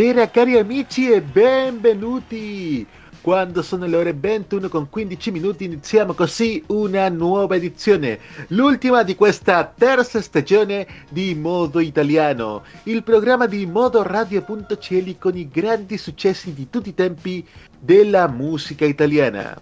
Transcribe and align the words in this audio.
Buonasera 0.00 0.30
cari 0.30 0.56
amici 0.56 1.12
e 1.12 1.20
benvenuti! 1.20 2.86
Quando 3.20 3.60
sono 3.60 3.84
le 3.84 3.96
ore 3.96 4.14
21 4.14 4.70
con 4.70 4.88
15 4.88 5.30
minuti 5.30 5.64
iniziamo 5.64 6.14
così 6.14 6.64
una 6.68 7.10
nuova 7.10 7.56
edizione, 7.56 8.18
l'ultima 8.48 9.02
di 9.02 9.14
questa 9.14 9.62
terza 9.62 10.22
stagione 10.22 10.86
di 11.10 11.34
Modo 11.34 11.80
Italiano, 11.80 12.64
il 12.84 13.02
programma 13.02 13.44
di 13.44 13.66
Modo 13.66 14.02
Radio.cl 14.02 15.18
con 15.18 15.36
i 15.36 15.46
grandi 15.50 15.98
successi 15.98 16.54
di 16.54 16.70
tutti 16.70 16.88
i 16.88 16.94
tempi 16.94 17.46
della 17.78 18.26
musica 18.26 18.86
italiana. 18.86 19.60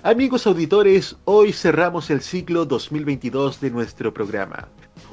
Amigos 0.00 0.46
auditores, 0.46 1.14
hoy 1.24 1.52
cerramos 1.52 2.08
el 2.08 2.22
ciclo 2.22 2.64
2022 2.64 3.56
de 3.60 3.68
nuestro 3.68 4.12
programa. 4.12 4.66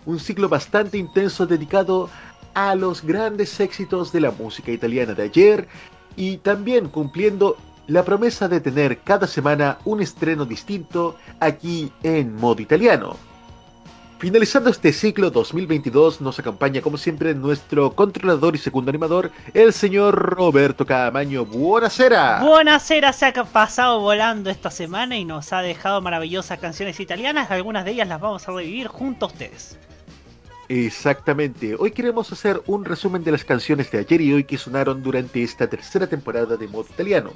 Un 0.05 0.17
ciclo 0.17 0.47
bastante 0.47 0.95
intenso 0.97 1.45
dedicado 1.45 2.09
a 2.55 2.73
los 2.73 3.03
grandes 3.03 3.59
éxitos 3.59 4.11
de 4.11 4.21
la 4.21 4.31
música 4.31 4.71
italiana 4.71 5.13
de 5.13 5.23
ayer 5.23 5.67
y 6.15 6.37
también 6.37 6.89
cumpliendo 6.89 7.57
la 7.87 8.03
promesa 8.03 8.47
de 8.47 8.61
tener 8.61 8.99
cada 9.01 9.27
semana 9.27 9.77
un 9.85 10.01
estreno 10.01 10.45
distinto 10.45 11.17
aquí 11.39 11.91
en 12.01 12.35
modo 12.35 12.61
italiano. 12.61 13.15
Finalizando 14.17 14.69
este 14.69 14.93
ciclo 14.93 15.29
2022 15.29 16.21
nos 16.21 16.39
acompaña 16.39 16.81
como 16.81 16.97
siempre 16.97 17.35
nuestro 17.35 17.91
controlador 17.91 18.55
y 18.55 18.57
segundo 18.57 18.89
animador, 18.89 19.29
el 19.53 19.73
señor 19.73 20.15
Roberto 20.15 20.85
Camaño. 20.85 21.45
Buenasera. 21.45 22.39
Buenasera, 22.41 23.11
se 23.11 23.25
ha 23.25 23.33
pasado 23.43 23.99
volando 23.99 24.49
esta 24.49 24.71
semana 24.71 25.17
y 25.17 25.25
nos 25.25 25.51
ha 25.51 25.61
dejado 25.61 26.01
maravillosas 26.01 26.59
canciones 26.59 26.99
italianas, 27.01 27.51
algunas 27.51 27.83
de 27.83 27.91
ellas 27.91 28.07
las 28.07 28.21
vamos 28.21 28.47
a 28.47 28.51
revivir 28.53 28.87
junto 28.87 29.25
a 29.25 29.29
ustedes. 29.29 29.77
Exactamente. 30.67 31.75
Hoy 31.77 31.91
queremos 31.91 32.31
hacer 32.31 32.61
un 32.65 32.85
resumen 32.85 33.23
de 33.23 33.31
las 33.31 33.45
canciones 33.45 33.91
de 33.91 33.99
ayer 33.99 34.19
y 34.21 34.33
hoy 34.33 34.45
que 34.45 34.57
sonaron 34.57 35.03
durante 35.03 35.43
esta 35.43 35.67
tercera 35.67 36.07
temporada 36.07 36.57
de 36.57 36.67
modo 36.67 36.87
italiano. 36.89 37.33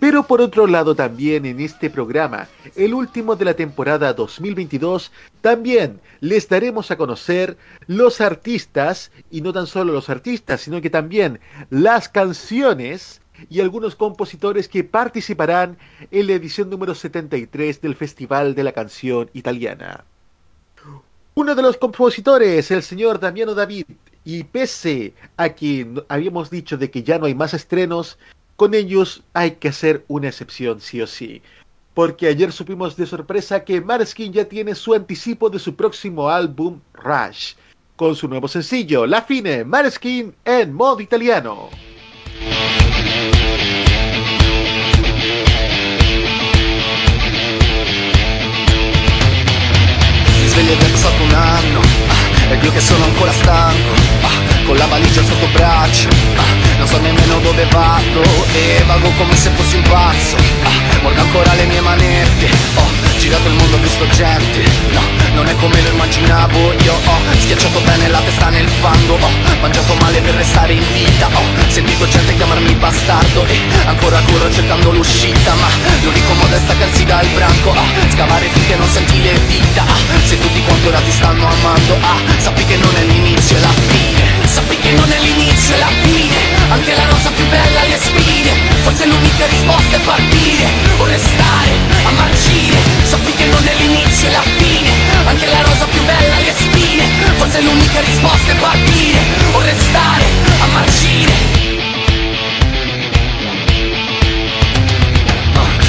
Pero 0.00 0.26
por 0.26 0.40
otro 0.40 0.66
lado 0.66 0.96
también 0.96 1.46
en 1.46 1.60
este 1.60 1.90
programa, 1.90 2.48
el 2.74 2.92
último 2.92 3.36
de 3.36 3.44
la 3.44 3.54
temporada 3.54 4.12
2022, 4.12 5.12
también 5.40 6.00
les 6.20 6.48
daremos 6.48 6.90
a 6.90 6.96
conocer 6.96 7.56
los 7.86 8.20
artistas, 8.20 9.12
y 9.30 9.42
no 9.42 9.52
tan 9.52 9.68
solo 9.68 9.92
los 9.92 10.10
artistas, 10.10 10.62
sino 10.62 10.80
que 10.80 10.90
también 10.90 11.38
las 11.70 12.08
canciones 12.08 13.20
y 13.48 13.60
algunos 13.60 13.94
compositores 13.94 14.66
que 14.66 14.82
participarán 14.82 15.78
en 16.10 16.26
la 16.26 16.32
edición 16.32 16.68
número 16.68 16.96
73 16.96 17.80
del 17.80 17.94
Festival 17.94 18.56
de 18.56 18.64
la 18.64 18.72
Canción 18.72 19.30
Italiana. 19.34 20.04
Uno 21.38 21.54
de 21.54 21.60
los 21.60 21.76
compositores, 21.76 22.70
el 22.70 22.82
señor 22.82 23.20
Damiano 23.20 23.54
David, 23.54 23.84
y 24.24 24.44
pese 24.44 25.12
a 25.36 25.50
que 25.50 25.86
habíamos 26.08 26.48
dicho 26.48 26.78
de 26.78 26.90
que 26.90 27.02
ya 27.02 27.18
no 27.18 27.26
hay 27.26 27.34
más 27.34 27.52
estrenos, 27.52 28.18
con 28.56 28.72
ellos 28.72 29.22
hay 29.34 29.50
que 29.50 29.68
hacer 29.68 30.02
una 30.08 30.28
excepción 30.28 30.80
sí 30.80 31.02
o 31.02 31.06
sí. 31.06 31.42
Porque 31.92 32.28
ayer 32.28 32.52
supimos 32.52 32.96
de 32.96 33.04
sorpresa 33.04 33.62
que 33.64 33.82
Marskin 33.82 34.32
ya 34.32 34.46
tiene 34.46 34.74
su 34.74 34.94
anticipo 34.94 35.50
de 35.50 35.58
su 35.58 35.76
próximo 35.76 36.30
álbum, 36.30 36.80
Rush, 36.94 37.52
con 37.96 38.16
su 38.16 38.28
nuevo 38.28 38.48
sencillo, 38.48 39.04
La 39.04 39.20
Fine, 39.20 39.62
Marskin 39.62 40.34
en 40.42 40.72
modo 40.72 41.02
italiano. 41.02 41.68
Ed 50.72 50.82
è 50.82 50.90
passato 50.90 51.22
un 51.22 51.32
anno 51.32 51.80
ah, 51.80 52.52
Ed 52.52 52.62
io 52.62 52.72
che 52.72 52.80
sono 52.80 53.04
ancora 53.04 53.32
stanco 53.32 53.94
ah, 54.22 54.64
Con 54.64 54.76
la 54.76 54.86
valigia 54.86 55.22
sotto 55.22 55.46
braccio 55.52 56.08
ah, 56.08 56.55
Non 56.86 56.94
so 56.94 57.00
nemmeno 57.00 57.40
dove 57.40 57.66
vado 57.66 58.22
E 58.52 58.80
vago 58.86 59.10
come 59.18 59.34
se 59.34 59.50
fossi 59.56 59.74
un 59.74 59.82
pazzo. 59.82 60.36
Ah, 60.62 61.02
Mordo 61.02 61.20
ancora 61.20 61.52
le 61.54 61.64
mie 61.64 61.80
manette. 61.80 62.46
Ho 62.76 62.86
girato 63.18 63.48
il 63.48 63.54
mondo, 63.54 63.76
visto 63.78 64.06
gente. 64.10 64.62
No, 64.92 65.00
non 65.34 65.48
è 65.48 65.56
come 65.56 65.82
lo 65.82 65.88
immaginavo 65.88 66.74
Io. 66.84 66.92
Ho 66.92 67.40
schiacciato 67.40 67.80
bene 67.80 68.06
la 68.06 68.20
testa 68.20 68.50
nel 68.50 68.68
fango. 68.68 69.14
Ho 69.14 69.30
mangiato 69.60 69.94
male 70.00 70.20
per 70.20 70.34
restare 70.34 70.74
in 70.74 70.84
vita. 70.92 71.26
Ho 71.26 71.42
sentito 71.66 72.06
gente 72.06 72.36
chiamarmi 72.36 72.74
bastardo 72.76 73.44
E 73.46 73.58
ancora 73.86 74.22
corro 74.30 74.48
cercando 74.52 74.92
l'uscita. 74.92 75.54
Ma 75.54 75.66
l'unico 76.04 76.34
modo 76.34 76.54
è 76.54 76.58
staccarsi 76.60 77.04
dal 77.04 77.26
branco. 77.34 77.72
Ah, 77.72 78.10
Scavare 78.12 78.46
finché 78.52 78.76
non 78.76 78.88
senti 78.88 79.20
le 79.22 79.32
vita 79.48 79.82
ah, 79.82 80.20
Se 80.24 80.38
tutti 80.38 80.62
quanti 80.62 80.86
ora 80.86 81.00
ti 81.00 81.10
stanno 81.10 81.48
amando. 81.48 81.98
Ah, 82.00 82.38
Sappi 82.38 82.64
che 82.64 82.76
non 82.76 82.94
è 82.94 83.02
l'inizio, 83.02 83.56
è 83.56 83.60
la 83.60 83.74
fine. 83.88 84.46
Sappi 84.46 84.78
che 84.78 84.92
non 84.92 85.10
è 85.10 85.18
l'inizio, 85.18 85.74
è 85.74 85.78
la 85.80 85.90
fine 86.02 86.35
Anche 86.68 86.94
la 86.94 87.04
rosa 87.06 87.30
più 87.30 87.46
bella 87.48 87.82
le 87.84 87.98
spine. 88.00 88.52
Forse 88.82 89.06
l'unica 89.06 89.46
risposta 89.46 89.96
è 89.96 90.00
partire. 90.00 90.66
O 90.98 91.04
restare 91.04 91.72
a 92.04 92.10
marcire 92.10 92.76
Sappi 93.02 93.32
che 93.32 93.46
non 93.46 93.66
è 93.66 93.74
l'inizio, 93.74 94.28
è 94.28 94.32
la 94.32 94.42
fine. 94.56 94.90
Anche 95.26 95.46
la 95.46 95.62
rosa 95.62 95.84
più 95.86 96.02
bella 96.04 96.38
le 96.38 96.54
spine. 96.56 97.04
Forse 97.36 97.60
l'unica 97.62 98.00
risposta 98.00 98.52
è 98.52 98.56
partire. 98.56 99.18
O 99.52 99.60
restare 99.60 100.24
a 100.60 100.66
marcire 100.72 101.32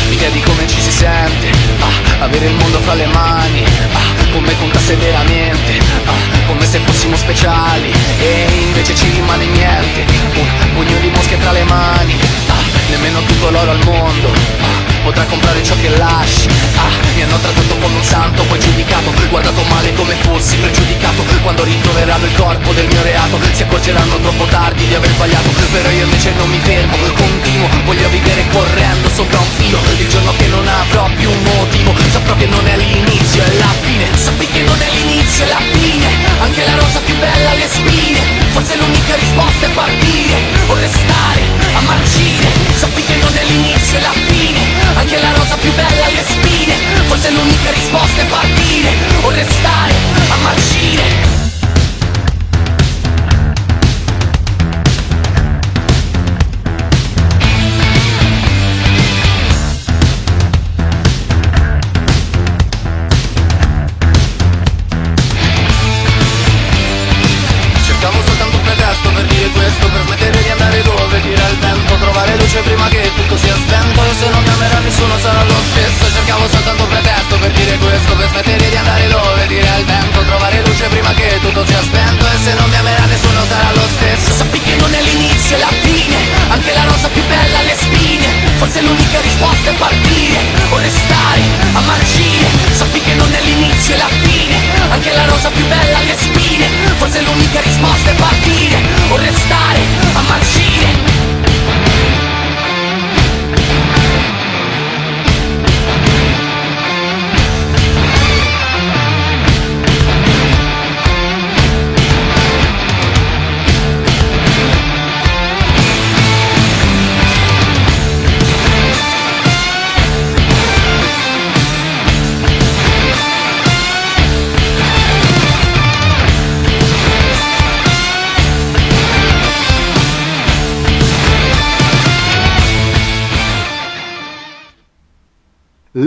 L'idea 0.09 0.29
di 0.29 0.41
come 0.41 0.67
ci 0.67 0.81
si 0.81 0.91
sente. 0.91 1.51
Ah, 1.79 2.23
Avere 2.23 2.45
il 2.45 2.53
mondo 2.55 2.79
fra 2.79 2.93
le 2.93 3.07
mani. 3.07 3.63
Ah, 3.93 4.31
Come 4.31 4.55
contasse 4.57 4.95
veramente. 4.95 5.79
Ah, 6.05 6.36
Come 6.47 6.65
se 6.65 6.79
fossimo 6.79 7.15
speciali. 7.17 7.91
E 8.19 8.47
invece 8.67 8.95
ci 8.95 9.09
rimane 9.09 9.45
niente 9.47 10.05
Un 10.33 10.47
pugno 10.73 10.97
di 10.99 11.09
mosche 11.09 11.37
tra 11.39 11.51
le 11.51 11.63
mani. 11.63 12.15
Ah, 12.47 12.63
Nemmeno 12.89 13.19
tutto 13.23 13.49
l'oro 13.49 13.69
al 13.71 13.83
mondo 13.83 14.31
ah, 14.31 15.03
Potrà 15.03 15.23
comprare 15.25 15.61
ciò 15.61 15.75
che 15.81 15.89
lasci. 15.97 16.47
Ah, 16.77 16.89
Mi 17.15 17.23
hanno 17.23 17.37
trattato 17.37 17.75
come 17.75 17.95
un 17.95 18.03
santo 18.03 18.43
Poi 18.43 18.59
giudicato 18.59 19.11
Guardato 19.29 19.61
male 19.63 19.93
come 19.93 20.15
fossi 20.21 20.55
pregiudicato. 20.55 21.25
Quando 21.43 21.63
ritroveranno 21.63 22.25
il 22.25 22.33
corpo 22.35 22.71
del 22.71 22.87
mio 22.87 23.01
reato 23.03 23.37
Si 23.51 23.63
accorgeranno 23.63 24.15
troppo 24.15 24.45
tardi 24.45 24.87
di 24.87 24.95
aver 24.95 25.09
sbagliato. 25.11 25.49
Però 25.71 25.89
io 25.89 26.03
invece 26.05 26.31
non 26.37 26.49
mi 26.49 26.59
fermo 26.59 26.95
Continuo 27.13 27.67
Voglio 27.83 28.07
vivere 28.09 28.45
correndo 28.51 29.09
sopra 29.09 29.37
un 29.39 29.51
filo. 29.57 29.79
Il 29.97 30.07
giorno 30.07 30.33
che 30.37 30.47
non 30.47 30.65
avrò 30.65 31.09
più 31.13 31.29
un 31.29 31.43
motivo 31.43 31.93
Saprò 32.09 32.35
che 32.35 32.45
non 32.45 32.65
è 32.65 32.77
l'inizio, 32.77 33.43
è 33.43 33.53
la 33.57 33.73
fine. 33.81 34.05
Sappi 34.15 34.47
che 34.47 34.61
non 34.61 34.79
è 34.79 34.89
l'inizio, 34.95 35.43
è 35.43 35.47
la 35.49 35.61
fine 35.71 36.26
Anche 36.39 36.65
la 36.65 36.75
rosa 36.75 36.99
più 36.99 37.15
bella 37.17 37.53
le 37.53 37.67
spine. 37.67 38.19
Forse 38.49 38.75
l'unica 38.77 39.15
risposta 39.15 39.65
è 39.65 39.69
partire. 39.69 40.35
O 40.67 40.75
restare 40.75 41.41
a 41.73 41.81
marcire 41.81 42.47
Sappi 42.75 43.03
che 43.03 43.15
non 43.15 43.35
è 43.35 43.43
l'inizio, 43.43 43.97
è 43.97 44.01
la 44.01 44.11
fine. 44.11 44.59
Anche 44.95 45.21
la 45.21 45.31
rosa 45.33 45.55
più 45.55 45.73
bella 45.73 46.07
le 46.07 46.23
spine. 46.27 46.75
Forse 47.07 47.31
l'unica 47.31 47.71
risposta 47.71 48.21
è 48.21 48.25
partire. 48.25 48.91
O 49.21 49.29
restare 49.29 49.93
a 50.29 50.35
marcire 50.43 51.46
sono 75.27 75.43
lo 75.43 75.61
stesso 75.71 76.03
Cercavo 76.13 76.47
soltanto 76.47 76.83
un 76.83 76.89
pretesto 76.89 77.37
per 77.37 77.51
dire 77.51 77.77
questo 77.77 78.15
Per 78.15 78.27
smettere 78.29 78.69
di 78.69 78.75
andare 78.75 79.07
dove 79.07 79.47
dire 79.47 79.67
al 79.69 79.83
vento 79.83 80.23
Trovare 80.23 80.63
luce 80.63 80.87
prima 80.87 81.11
che 81.13 81.39
tutto 81.41 81.65
sia 81.65 81.81
spento 81.81 82.25
E 82.25 82.37
se 82.43 82.53
non 82.53 82.69
mi 82.69 82.75
amerà 82.75 83.05
nessuno 83.05 83.43
sarà 83.47 83.71
lo 83.73 83.87
stesso. 83.95 84.31
Sappi 84.31 84.59
che 84.59 84.75
non 84.75 84.93
è 84.93 85.01
l'inizio 85.01 85.57
e 85.57 85.59
la 85.59 85.73
fine 85.83 86.17
Anche 86.47 86.73
la 86.73 86.83
rosa 86.83 87.07
più 87.09 87.23
bella 87.27 87.57
ha 87.59 87.61
le 87.61 87.75
spine 87.75 88.27
Forse 88.57 88.81
l'unica 88.81 89.19
risposta 89.21 89.69
è 89.69 89.73
partire 89.75 90.39
O 90.69 90.77
restare 90.77 91.41
a 91.73 91.79
marcire 91.81 92.47
Sappi 92.71 93.01
che 93.01 93.13
non 93.13 93.31
è 93.33 93.41
l'inizio 93.41 93.95
e 93.95 93.97
la 93.97 94.11
fine 94.23 94.55
Anche 94.89 95.13
la 95.13 95.25
rosa 95.25 95.49
più 95.49 95.65
bella 95.67 95.97
ha 95.97 96.03
le 96.03 96.15
spine 96.17 96.67
Forse 96.97 97.21
l'unica 97.21 97.59
risposta 97.61 98.09
è 98.11 98.15
partire 98.15 98.81
O 99.09 99.17
restare 99.17 99.81
a 100.13 100.21
marcire 100.21 101.26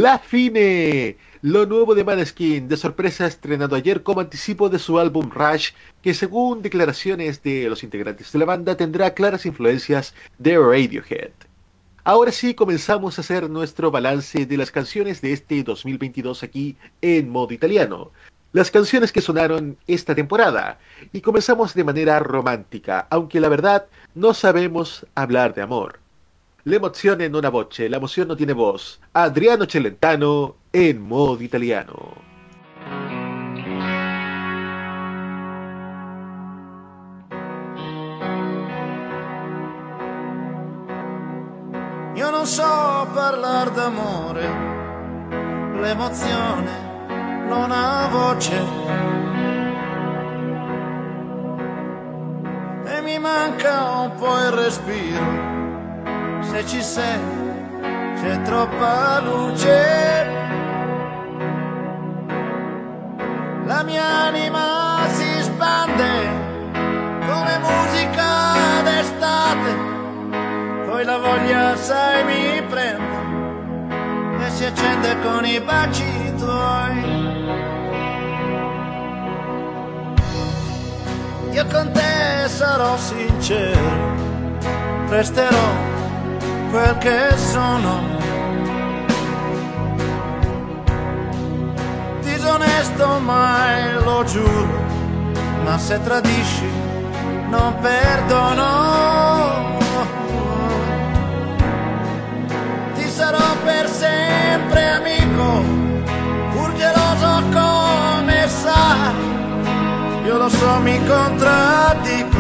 La 0.01 0.19
Fine, 0.19 1.19
lo 1.43 1.67
nuevo 1.67 1.95
de 1.95 2.05
Maneskin, 2.05 2.69
de 2.69 2.79
sorpresa 2.79 3.27
estrenado 3.27 3.77
ayer 3.77 4.03
como 4.03 4.23
anticipo 4.23 4.71
de 4.71 4.79
su 4.79 4.99
álbum 4.99 5.29
Rush, 5.29 5.73
que 6.01 6.15
según 6.15 6.63
declaraciones 6.63 7.43
de 7.43 7.69
los 7.69 7.85
integrantes 7.85 8.33
de 8.33 8.39
la 8.39 8.47
banda 8.47 8.79
tendrá 8.79 9.13
claras 9.13 9.45
influencias 9.45 10.15
de 10.39 10.57
Radiohead. 10.57 11.33
Ahora 12.03 12.33
sí 12.33 12.55
comenzamos 12.55 13.19
a 13.19 13.21
hacer 13.21 13.51
nuestro 13.51 13.91
balance 13.91 14.47
de 14.47 14.57
las 14.57 14.71
canciones 14.71 15.21
de 15.21 15.35
este 15.35 15.63
2022 15.63 16.45
aquí 16.45 16.79
en 17.03 17.29
modo 17.29 17.53
italiano. 17.53 18.11
Las 18.53 18.71
canciones 18.71 19.13
que 19.13 19.21
sonaron 19.21 19.77
esta 19.87 20.15
temporada. 20.15 20.79
Y 21.13 21.21
comenzamos 21.21 21.75
de 21.75 21.85
manera 21.85 22.19
romántica, 22.21 23.07
aunque 23.11 23.39
la 23.39 23.51
verdad 23.51 23.85
no 24.15 24.33
sabemos 24.33 25.07
hablar 25.15 25.53
de 25.53 25.61
amor. 25.61 26.00
La 26.65 26.77
emoción 26.77 27.23
en 27.23 27.35
una 27.35 27.49
voce, 27.49 27.89
la 27.89 27.97
emoción 27.97 28.29
no 28.29 28.37
tiene 28.37 28.53
voz. 28.53 29.01
Adriano 29.15 29.65
Celentano 29.67 30.57
en 30.73 31.01
modo 31.01 31.43
italiano. 31.43 32.29
Io 42.15 42.31
non 42.31 42.45
so 42.45 43.09
parlare 43.15 43.71
d'amore, 43.71 44.47
l'emozione 45.81 46.89
non 47.49 47.71
ha 47.73 48.07
voce. 48.09 48.59
E 52.85 53.01
mi 53.01 53.19
manca 53.19 54.03
un 54.03 54.15
po' 54.17 54.37
il 54.37 54.51
respiro, 54.51 55.50
se 56.51 56.67
ci 56.67 56.83
sei 56.83 57.21
c'è 58.17 58.43
troppa 58.43 59.21
luce. 59.21 60.27
La 63.67 63.83
mia 63.85 64.27
anima 64.27 65.07
si 65.13 65.43
spande 65.43 66.11
come 67.27 67.59
musica 67.59 68.83
d'estate 68.83 69.89
poi 70.89 71.05
la 71.05 71.19
voglia 71.19 71.77
sai 71.77 72.25
mi 72.25 72.63
prende 72.67 73.19
e 74.45 74.51
si 74.51 74.65
accende 74.65 75.17
con 75.23 75.47
i 75.47 75.61
baci 75.61 76.35
tuoi. 76.37 77.29
Io 81.53 81.67
con 81.67 81.93
te 81.93 82.49
sarò 82.49 82.97
sincero, 82.97 83.79
resterò 85.09 85.90
quel 86.71 86.99
che 86.99 87.37
sono. 87.37 88.01
Disonesto 92.21 93.21
mai 93.21 93.95
lo 94.05 94.25
giuro, 94.25 94.69
ma 95.65 95.79
se 95.79 96.01
tradisci 96.03 96.69
non 97.51 97.75
perdono. 97.81 99.11
sarò 103.21 103.55
per 103.65 103.87
sempre 103.87 104.83
amico, 104.99 105.63
pur 106.53 106.73
geloso 106.75 107.43
come 107.53 108.49
sai. 108.49 109.15
Io 110.25 110.39
lo 110.39 110.49
so, 110.49 110.79
mi 110.81 110.99
contraddico, 111.07 112.39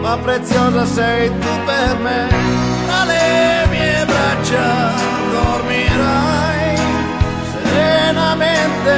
ma 0.00 0.16
preziosa 0.16 0.86
sei 0.86 1.28
tu 1.28 1.52
per 1.66 1.98
me. 1.98 2.69
Le 3.06 3.66
mie 3.70 4.04
braccia 4.04 4.92
dormirai 5.32 6.76
serenamente 7.52 8.94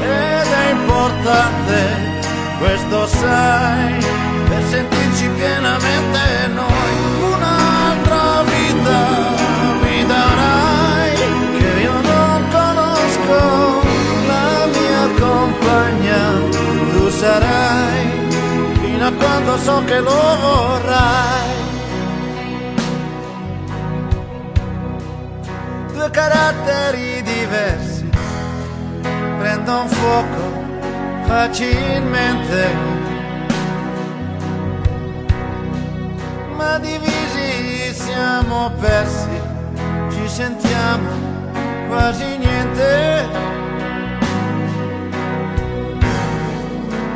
ed 0.00 0.52
è 0.64 0.70
importante, 0.70 1.74
questo 2.58 3.06
sai, 3.06 4.04
per 4.48 4.62
sentirci 4.64 5.28
pienamente 5.36 6.20
noi 6.54 7.32
un'altra 7.32 8.42
vita 8.44 9.38
darai 10.10 11.14
che 11.58 11.80
io 11.82 11.92
non 12.00 12.48
conosco 12.50 13.38
la 14.30 14.66
mia 14.74 15.04
compagna 15.18 16.20
tu 16.92 17.10
sarai 17.10 18.08
fino 18.80 19.06
a 19.06 19.12
quando 19.12 19.58
so 19.58 19.82
che 19.84 19.98
lo 20.00 20.22
vorrai 20.40 21.59
caratteri 26.10 27.22
diversi 27.22 28.08
prendono 29.38 29.86
fuoco 29.86 30.64
facilmente 31.26 32.68
ma 36.56 36.78
divisi 36.78 37.94
siamo 37.94 38.70
persi 38.80 39.58
sentiamo 40.30 41.10
quasi 41.88 42.38
niente. 42.38 43.28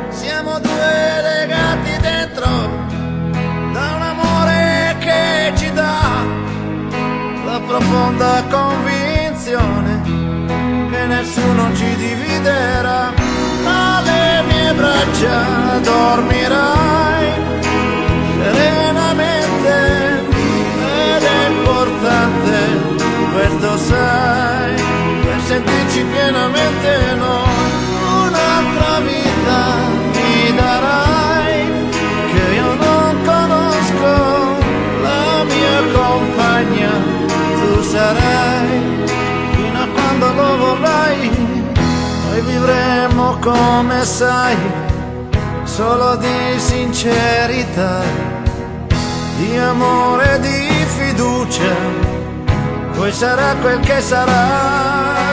Siamo 0.09 0.59
due 0.59 1.21
legati 1.21 1.97
dentro 2.01 2.94
profonda 7.65 8.43
convinzione 8.49 10.01
che 10.91 11.05
nessuno 11.05 11.73
ci 11.75 11.95
dividerà. 11.95 13.13
Alle 13.65 14.43
mie 14.47 14.73
braccia 14.73 15.79
dormirai 15.81 17.31
serenamente 18.41 19.73
ed 21.15 21.23
è 21.23 21.47
importante 21.49 23.03
questo 23.33 23.77
sai, 23.77 24.75
per 25.23 25.39
sentirci 25.45 26.03
pienamente 26.11 27.15
noi, 27.17 27.54
come 43.45 44.03
sai, 44.03 44.57
solo 45.63 46.15
di 46.17 46.59
sincerità, 46.59 48.01
di 49.37 49.57
amore, 49.57 50.39
di 50.39 50.85
fiducia 50.97 52.15
poi 52.95 53.11
sarà 53.11 53.55
quel 53.61 53.79
che 53.81 53.99
sarà. 54.01 55.24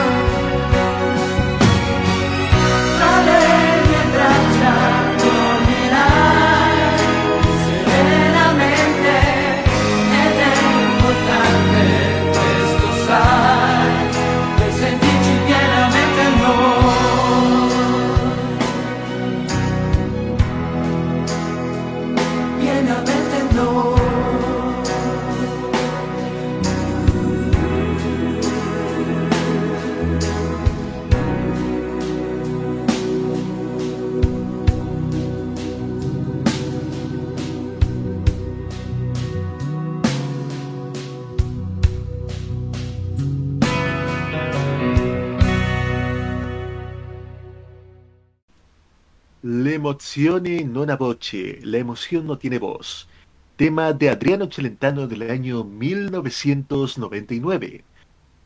L'emozione 49.83 50.63
non 50.63 50.91
ha 50.91 50.97
voce, 50.97 51.59
la 51.65 51.79
emoción 51.79 52.25
no 52.25 52.39
tiene 52.39 52.61
voz. 52.61 53.09
Tema 53.57 53.93
de 53.93 54.11
Adriano 54.11 54.49
Celentano 54.49 55.09
del 55.09 55.29
año 55.29 55.65
1999. 55.65 57.83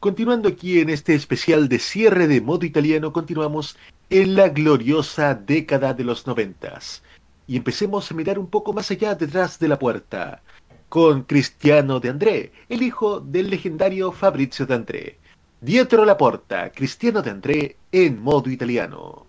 Continuando 0.01 0.49
aquí 0.49 0.81
en 0.81 0.89
este 0.89 1.15
especial 1.15 1.69
de 1.69 1.79
cierre 1.79 2.27
de 2.27 2.41
modo 2.41 2.65
italiano, 2.65 3.13
continuamos 3.13 3.77
en 4.09 4.35
la 4.35 4.49
gloriosa 4.49 5.35
década 5.35 5.93
de 5.93 6.05
los 6.05 6.27
noventas. 6.27 7.03
Y 7.47 7.59
empecemos 7.59 8.11
a 8.11 8.15
mirar 8.15 8.39
un 8.39 8.47
poco 8.47 8.73
más 8.73 8.91
allá 8.91 9.15
detrás 9.15 9.59
de 9.59 9.69
la 9.69 9.79
puerta, 9.79 10.43
con 10.89 11.25
Cristiano 11.25 12.01
de 12.01 12.09
André, 12.09 12.53
el 12.71 12.83
hijo 12.83 13.21
del 13.21 13.51
legendario 13.51 14.11
Fabrizio 14.11 14.65
de 14.65 14.75
André. 14.75 15.19
Dietro 15.61 16.07
la 16.07 16.17
Porta, 16.17 16.73
Cristiano 16.73 17.21
de 17.21 17.29
André 17.29 17.77
en 17.93 18.23
modo 18.23 18.49
italiano. 18.49 19.26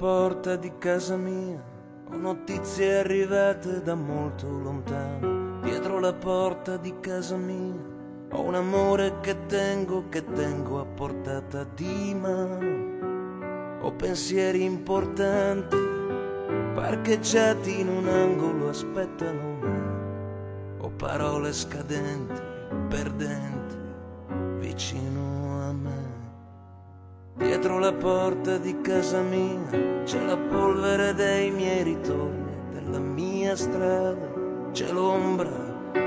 Porta 0.00 0.56
di 0.56 0.72
casa 0.78 1.14
mia 1.14 1.62
ho 2.10 2.16
notizie 2.16 3.00
arrivate 3.00 3.82
da 3.82 3.94
molto 3.94 4.48
lontano. 4.48 5.60
Dietro 5.60 6.00
la 6.00 6.14
porta 6.14 6.78
di 6.78 6.94
casa 7.00 7.36
mia 7.36 7.78
ho 8.30 8.40
un 8.40 8.54
amore 8.54 9.20
che 9.20 9.44
tengo, 9.44 10.08
che 10.08 10.24
tengo 10.24 10.80
a 10.80 10.86
portata 10.86 11.66
di 11.74 12.16
mano. 12.18 13.82
Ho 13.82 13.92
pensieri 13.92 14.64
importanti 14.64 15.76
parcheggiati 16.74 17.80
in 17.80 17.88
un 17.88 18.08
angolo 18.08 18.70
aspettano 18.70 19.58
me. 19.60 20.78
Ho 20.78 20.88
parole 20.96 21.52
scadenti, 21.52 22.40
perdenti, 22.88 23.76
vicino 24.60 25.18
a 25.18 25.22
me. 25.24 25.29
Dietro 27.40 27.78
la 27.78 27.92
porta 27.94 28.58
di 28.58 28.82
casa 28.82 29.22
mia 29.22 30.02
c'è 30.04 30.22
la 30.26 30.36
polvere 30.36 31.14
dei 31.14 31.50
miei 31.50 31.82
ritorni, 31.82 32.52
della 32.70 32.98
mia 32.98 33.56
strada, 33.56 34.30
c'è 34.72 34.92
l'ombra 34.92 35.48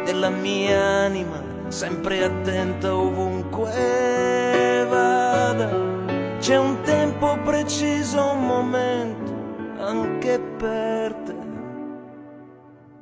della 0.05 0.29
mia 0.29 0.79
anima, 0.79 1.41
sempre 1.69 2.23
attenta 2.23 2.95
ovunque 2.95 4.85
vada. 4.87 6.37
C'è 6.37 6.55
un 6.55 6.79
tempo 6.81 7.35
preciso, 7.43 8.31
un 8.31 8.45
momento 8.45 9.33
anche 9.79 10.39
per 10.39 11.13
te. 11.15 11.35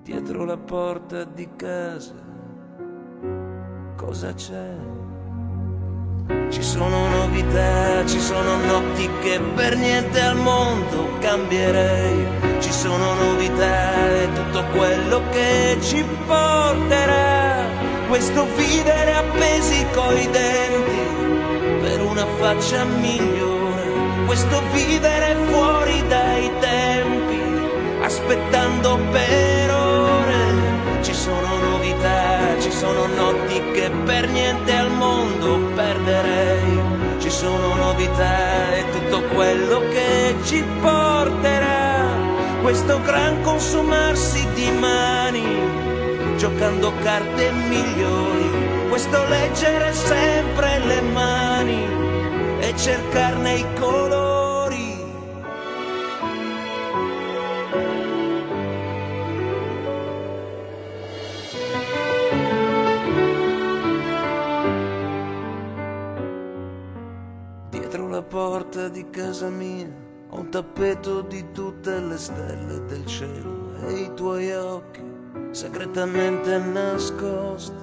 Dietro 0.03 0.45
la 0.45 0.57
porta 0.57 1.25
di 1.25 1.49
casa, 1.57 2.15
cosa 3.97 4.33
c'è? 4.33 5.00
Ci 6.49 6.61
sono 6.61 7.07
novità, 7.07 8.05
ci 8.05 8.19
sono 8.19 8.57
notti 8.57 9.09
che 9.21 9.39
per 9.55 9.75
niente 9.77 10.19
al 10.21 10.35
mondo 10.35 11.17
cambierei. 11.19 12.25
Ci 12.59 12.71
sono 12.71 13.13
novità 13.13 14.21
e 14.21 14.29
tutto 14.33 14.63
quello 14.75 15.21
che 15.31 15.77
ci 15.81 16.03
porterà. 16.27 17.65
Questo 18.07 18.45
vivere 18.55 19.13
appesi 19.13 19.85
coi 19.93 20.29
denti 20.29 20.99
per 21.81 22.01
una 22.01 22.25
faccia 22.39 22.83
migliore. 22.83 24.25
Questo 24.25 24.61
vivere 24.71 25.35
fuori 25.49 26.05
dai 26.07 26.51
tempi, 26.59 27.41
aspettando 28.01 28.99
per 29.11 29.73
ore. 29.73 31.01
Ci 31.01 31.13
sono 31.13 31.60
ci 32.61 32.71
sono 32.71 33.07
notti 33.07 33.59
che 33.73 33.89
per 34.05 34.29
niente 34.29 34.75
al 34.75 34.91
mondo 34.91 35.57
perderei. 35.75 36.79
Ci 37.19 37.29
sono 37.29 37.75
novità 37.75 38.73
e 38.75 38.85
tutto 38.91 39.21
quello 39.33 39.81
che 39.89 40.35
ci 40.43 40.63
porterà. 40.79 42.07
Questo 42.61 43.01
gran 43.01 43.41
consumarsi 43.41 44.47
di 44.53 44.69
mani, 44.71 46.37
giocando 46.37 46.93
carte 47.01 47.51
migliori. 47.51 48.49
Questo 48.89 49.27
leggere 49.27 49.93
sempre 49.93 50.79
le 50.85 51.01
mani 51.01 51.87
e 52.59 52.73
cercarne 52.77 53.55
i 53.55 53.65
colori. 53.79 54.30
Porta 68.31 68.87
di 68.87 69.09
casa 69.09 69.49
mia 69.49 69.91
ho 70.29 70.39
un 70.39 70.49
tappeto 70.49 71.19
di 71.19 71.51
tutte 71.51 71.99
le 71.99 72.17
stelle 72.17 72.85
del 72.85 73.05
cielo 73.05 73.75
e 73.85 74.03
i 74.03 74.13
tuoi 74.13 74.53
occhi 74.53 75.01
segretamente 75.51 76.57
nascosti, 76.57 77.75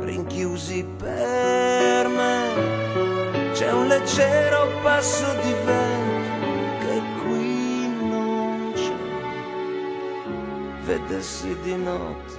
rinchiusi 0.00 0.84
per 0.96 2.08
me. 2.08 3.52
C'è 3.52 3.72
un 3.72 3.86
leggero 3.86 4.66
passo 4.82 5.32
di 5.40 5.54
vento 5.64 6.80
che 6.80 7.02
qui 7.22 7.88
non 8.08 8.72
c'è. 8.74 8.96
Vedessi 10.84 11.56
di 11.62 11.76
notte 11.76 12.34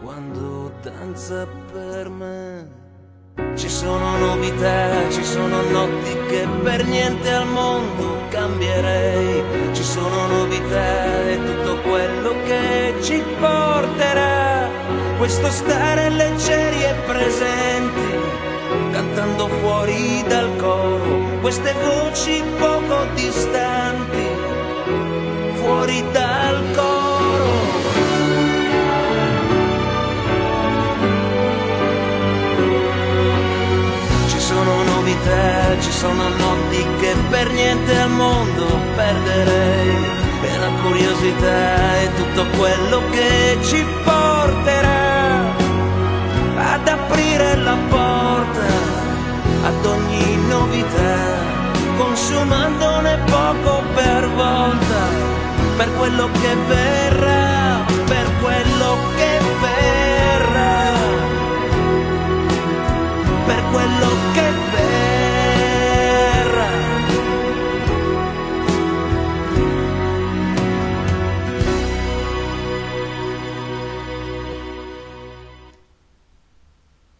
quando 0.00 0.70
danza 0.82 1.48
per 1.72 2.08
me. 2.08 2.87
Ci 3.54 3.68
sono 3.68 4.16
novità, 4.16 5.08
ci 5.10 5.22
sono 5.22 5.62
notti 5.62 6.16
che 6.28 6.46
per 6.62 6.84
niente 6.84 7.32
al 7.32 7.46
mondo 7.46 8.26
cambierei. 8.30 9.42
Ci 9.72 9.82
sono 9.82 10.26
novità 10.26 11.28
e 11.28 11.38
tutto 11.44 11.76
quello 11.82 12.34
che 12.44 12.94
ci 13.00 13.22
porterà. 13.38 14.68
Questo 15.18 15.50
stare 15.50 16.10
leggeri 16.10 16.82
e 16.82 16.94
presenti, 17.06 18.10
cantando 18.92 19.48
fuori 19.60 20.24
dal 20.26 20.56
coro. 20.56 21.38
Queste 21.40 21.74
voci 21.84 22.42
poco 22.58 23.06
distanti, 23.14 24.26
fuori 25.54 26.04
dal 26.10 26.37
novità, 35.18 35.80
ci 35.80 35.92
sono 35.92 36.28
notti 36.28 36.86
che 37.00 37.14
per 37.30 37.50
niente 37.50 37.98
al 37.98 38.10
mondo 38.10 38.66
perderei. 38.94 40.16
E 40.40 40.58
la 40.58 40.70
curiosità 40.82 41.96
è 42.00 42.10
tutto 42.16 42.46
quello 42.56 43.02
che 43.10 43.58
ci 43.62 43.84
porterà 44.04 45.56
ad 46.74 46.86
aprire 46.86 47.56
la 47.56 47.76
porta 47.88 48.66
ad 49.64 49.84
ogni 49.84 50.36
novità, 50.48 51.16
consumandone 51.96 53.18
poco 53.26 53.82
per 53.94 54.28
volta, 54.30 55.00
per 55.76 55.92
quello 55.96 56.28
che 56.40 56.54
verrà, 56.68 57.84
per 58.06 58.26
quello 58.40 58.96
che 59.16 59.38
verrà 59.60 60.07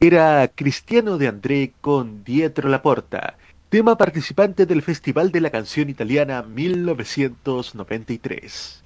Era 0.08 0.48
Cristiano 0.48 1.18
de 1.18 1.28
André 1.28 1.74
con 1.82 2.24
Dietro 2.24 2.70
la 2.70 2.80
Porta, 2.80 3.36
tema 3.68 3.98
participante 3.98 4.64
del 4.64 4.80
Festival 4.80 5.30
de 5.30 5.42
la 5.42 5.50
Canción 5.50 5.90
Italiana 5.90 6.42
1993. 6.42 8.82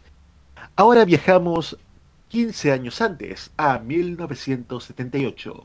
Ahora 0.75 1.05
viajamos 1.05 1.79
15 2.27 2.73
años 2.73 3.01
antes, 3.01 3.53
a 3.57 3.79
1978, 3.79 5.65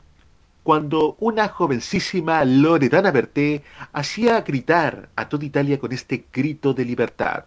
cuando 0.62 1.16
una 1.18 1.48
jovencísima 1.48 2.44
Loredana 2.44 3.10
Berté 3.10 3.64
hacía 3.92 4.42
gritar 4.42 5.08
a 5.16 5.28
toda 5.28 5.44
Italia 5.44 5.80
con 5.80 5.90
este 5.90 6.26
grito 6.32 6.72
de 6.72 6.84
libertad. 6.84 7.46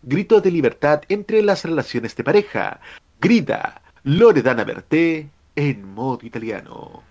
Grito 0.00 0.40
de 0.40 0.52
libertad 0.52 1.02
entre 1.08 1.42
las 1.42 1.64
relaciones 1.64 2.14
de 2.14 2.22
pareja. 2.22 2.78
Grita 3.20 3.82
Loredana 4.04 4.62
Berté 4.62 5.28
en 5.56 5.92
modo 5.92 6.24
italiano. 6.24 7.07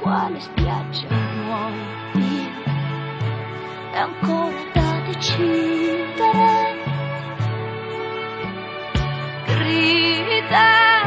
Quale 0.00 0.40
spiaggia 0.40 1.06
muoio 1.10 1.84
io 2.14 2.50
è 3.92 3.98
ancora 3.98 4.56
da 4.72 5.02
uccidere. 5.08 6.76
Grida 9.46 11.00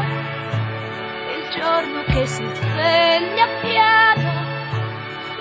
il 1.34 1.48
giorno 1.50 2.02
che 2.06 2.26
si 2.26 2.44
sveglia 2.54 3.46
piano, 3.60 4.32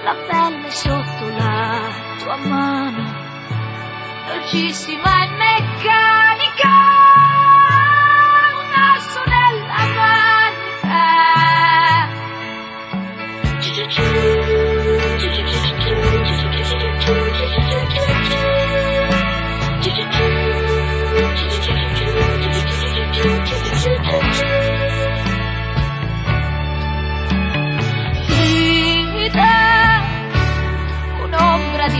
la 0.03 0.15
pelle 0.27 0.71
sotto 0.71 1.27
la 1.37 1.89
tua 2.19 2.35
mano, 2.37 3.03
dolcissima 4.27 5.23
e 5.23 5.27
meccanica. 5.37 7.30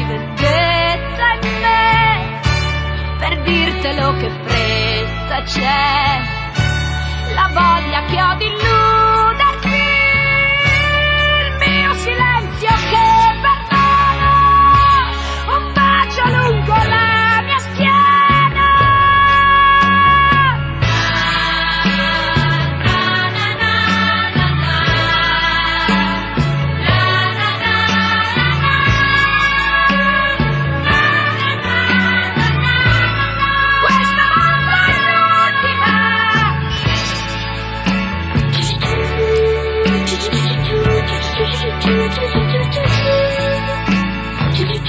Vendetta 0.03 1.34
in 1.41 1.60
me. 1.62 2.39
Per 3.20 3.41
dirtelo 3.41 4.18
che 4.18 4.29
fretta 4.46 5.42
c'è. 5.44 6.22
La 7.33 7.50
voglia 7.53 8.03
che 8.05 8.22
ho 8.22 8.35
di 8.35 8.46
illuderti 8.46 9.10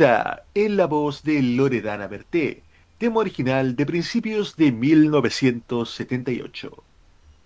En 0.00 0.76
la 0.76 0.86
voz 0.86 1.24
de 1.24 1.42
Loredana 1.42 2.06
Berté, 2.06 2.62
tema 2.98 3.18
original 3.18 3.74
de 3.74 3.84
principios 3.84 4.54
de 4.54 4.70
1978. 4.70 6.84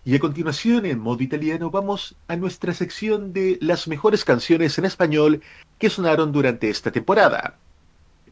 Y 0.05 0.15
a 0.15 0.19
continuación, 0.19 0.85
en 0.85 0.99
modo 0.99 1.23
italiano, 1.23 1.71
vamos 1.71 2.15
a 2.29 2.37
nuestra 2.37 2.75
sección 2.75 3.33
de 3.33 3.57
las 3.63 3.89
mejores 3.89 4.27
canciones 4.27 4.77
en 4.77 4.85
español 4.85 5.41
que 5.79 5.89
sonaron 5.89 6.31
durante 6.31 6.69
esta 6.69 6.93
temporada. 6.93 7.57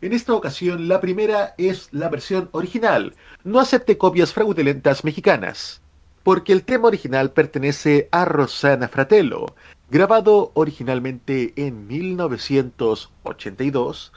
En 0.02 0.12
esta 0.12 0.34
ocasión, 0.34 0.86
la 0.86 1.00
primera 1.00 1.54
es 1.56 1.88
la 1.90 2.10
versión 2.10 2.50
original. 2.52 3.14
No 3.42 3.58
acepte 3.58 3.96
copias 3.96 4.34
fraudulentas 4.34 5.02
mexicanas, 5.02 5.80
porque 6.24 6.52
el 6.52 6.64
tema 6.64 6.88
original 6.88 7.30
pertenece 7.30 8.10
a 8.10 8.26
Rosana 8.26 8.88
Fratello, 8.88 9.46
grabado 9.90 10.52
originalmente 10.54 11.52
en 11.56 11.88
1982. 11.88 14.12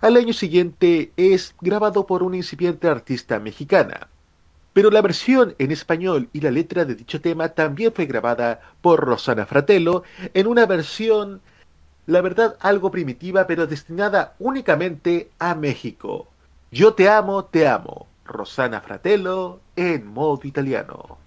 Al 0.00 0.16
año 0.16 0.32
siguiente 0.32 1.12
es 1.16 1.56
grabado 1.60 2.06
por 2.06 2.22
una 2.22 2.36
incipiente 2.36 2.86
artista 2.88 3.40
mexicana. 3.40 4.06
Pero 4.72 4.90
la 4.90 5.02
versión 5.02 5.54
en 5.58 5.72
español 5.72 6.28
y 6.32 6.40
la 6.40 6.52
letra 6.52 6.84
de 6.84 6.94
dicho 6.94 7.20
tema 7.20 7.48
también 7.48 7.92
fue 7.92 8.06
grabada 8.06 8.60
por 8.80 9.00
Rosana 9.00 9.44
Fratello 9.44 10.04
en 10.34 10.46
una 10.46 10.66
versión, 10.66 11.40
la 12.06 12.20
verdad, 12.20 12.56
algo 12.60 12.92
primitiva, 12.92 13.48
pero 13.48 13.66
destinada 13.66 14.36
únicamente 14.38 15.30
a 15.40 15.56
México. 15.56 16.28
Yo 16.70 16.94
te 16.94 17.08
amo, 17.08 17.46
te 17.46 17.66
amo. 17.66 18.06
Rosana 18.24 18.80
Fratello 18.82 19.58
en 19.74 20.06
modo 20.06 20.42
italiano. 20.44 21.18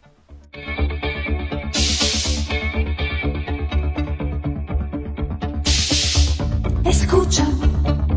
Escucha, 6.85 7.45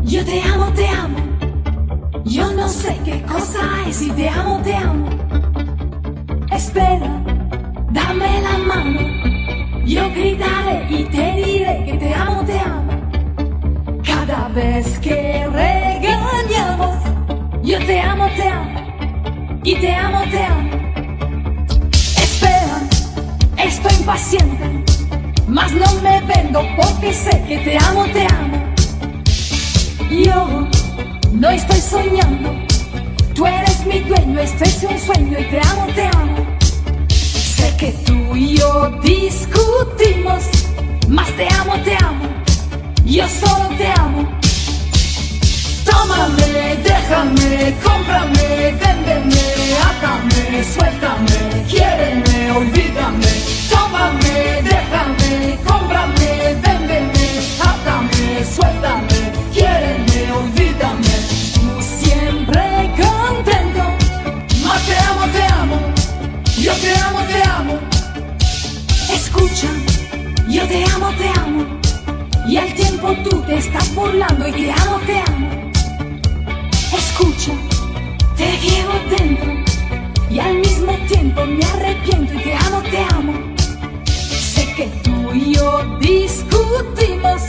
yo 0.03 0.25
te 0.25 0.41
amo, 0.41 0.71
te 0.73 0.87
amo. 0.87 1.17
Yo 2.25 2.51
no 2.53 2.67
sé 2.67 2.97
qué 3.05 3.21
cosa 3.21 3.61
es 3.87 4.01
y 4.01 4.09
te 4.11 4.27
amo, 4.27 4.59
te 4.63 4.75
amo. 4.75 5.07
Espera, 6.51 7.23
dame 7.91 8.41
la 8.41 8.57
mano. 8.57 8.99
Yo 9.85 10.09
gritaré 10.11 10.87
y 10.89 11.03
te 11.05 11.33
diré 11.35 11.83
que 11.85 11.93
te 11.93 12.13
amo, 12.13 12.43
te 12.43 12.59
amo. 12.59 14.01
Cada 14.03 14.47
vez 14.49 14.97
que 14.99 15.47
regañamos, 15.47 16.95
yo 17.63 17.77
te 17.85 18.01
amo, 18.01 18.27
te 18.35 18.47
amo. 18.47 19.61
Y 19.63 19.75
te 19.75 19.95
amo, 19.95 20.21
te 20.31 20.43
amo. 20.43 20.69
Espera, 22.17 22.81
estoy 23.57 23.95
impaciente. 23.99 24.94
Mas 25.55 25.71
no 25.71 25.89
me 26.01 26.19
vendo 26.23 26.61
porque 26.75 27.13
sé 27.13 27.41
que 27.47 27.57
te 27.59 27.77
amo, 27.77 28.03
te 28.11 28.27
amo. 28.27 28.73
Yo 30.11 30.67
no 31.31 31.49
estoy 31.49 31.79
soñando, 31.79 32.53
Tú 33.33 33.45
eres 33.45 33.85
mi 33.85 33.99
dueño, 34.01 34.41
esto 34.41 34.65
es 34.65 34.83
un 34.83 34.99
sueño 34.99 35.39
y 35.39 35.45
te 35.45 35.61
amo, 35.61 35.87
te 35.95 36.07
amo. 36.07 36.35
Sé 37.07 37.73
que 37.77 37.93
tú 38.05 38.35
y 38.35 38.57
yo 38.57 38.99
discutimos, 39.01 40.43
más 41.07 41.31
te 41.37 41.47
amo, 41.53 41.81
te 41.85 41.95
amo. 42.03 42.25
Yo 43.05 43.25
solo 43.29 43.69
te 43.77 43.87
amo. 43.87 44.44
Tómame, 45.95 46.77
déjame, 46.83 47.73
cómprame, 47.83 48.75
véndeme, 48.81 49.43
átame, 49.89 50.63
suéltame, 50.73 51.37
quiéreme, 51.69 52.51
olvídame. 52.51 53.31
Tómame, 53.69 54.61
déjame, 54.71 55.57
cómprame, 55.65 56.29
véndeme, 56.63 57.25
átame, 57.71 58.43
suéltame, 58.55 59.19
quiéreme, 59.53 60.19
olvídame. 60.39 61.15
Tú 61.55 61.81
siempre 61.99 62.61
contento, 63.01 63.83
más 64.65 64.81
te 64.87 64.97
amo, 65.09 65.25
te 65.35 65.43
amo. 65.61 65.77
Yo 66.57 66.73
te 66.83 66.91
amo, 67.07 67.19
te 67.31 67.41
amo. 67.57 67.79
Escucha, 69.17 69.69
yo 70.49 70.67
te 70.67 70.83
amo, 70.93 71.09
te 71.19 71.27
amo. 71.39 71.65
Y 72.47 72.57
al 72.57 72.73
tiempo 72.73 73.13
tú 73.23 73.41
te 73.47 73.57
estás 73.57 73.95
burlando 73.95 74.47
y 74.47 74.51
te 74.51 74.71
amo, 74.71 74.99
te 75.07 75.19
amo. 75.19 75.64
Escucha, 77.17 77.53
te 78.35 78.57
llevo 78.57 78.91
dentro. 79.09 79.49
Y 80.29 80.37
al 80.37 80.55
mismo 80.55 80.91
tiempo 81.07 81.45
me 81.45 81.63
arrepiento 81.63 82.33
y 82.33 82.39
te 82.39 82.53
amo, 82.53 82.81
te 82.91 83.05
amo. 83.15 83.33
Sé 84.03 84.65
que 84.75 84.87
tú 85.01 85.33
y 85.33 85.53
yo 85.53 85.97
discutimos. 86.01 87.41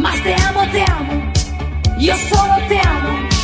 Más 0.00 0.20
te 0.24 0.34
amo, 0.34 0.62
te 0.72 0.82
amo. 0.90 1.32
Yo 2.00 2.14
solo 2.16 2.54
te 2.66 2.80
amo. 2.80 3.35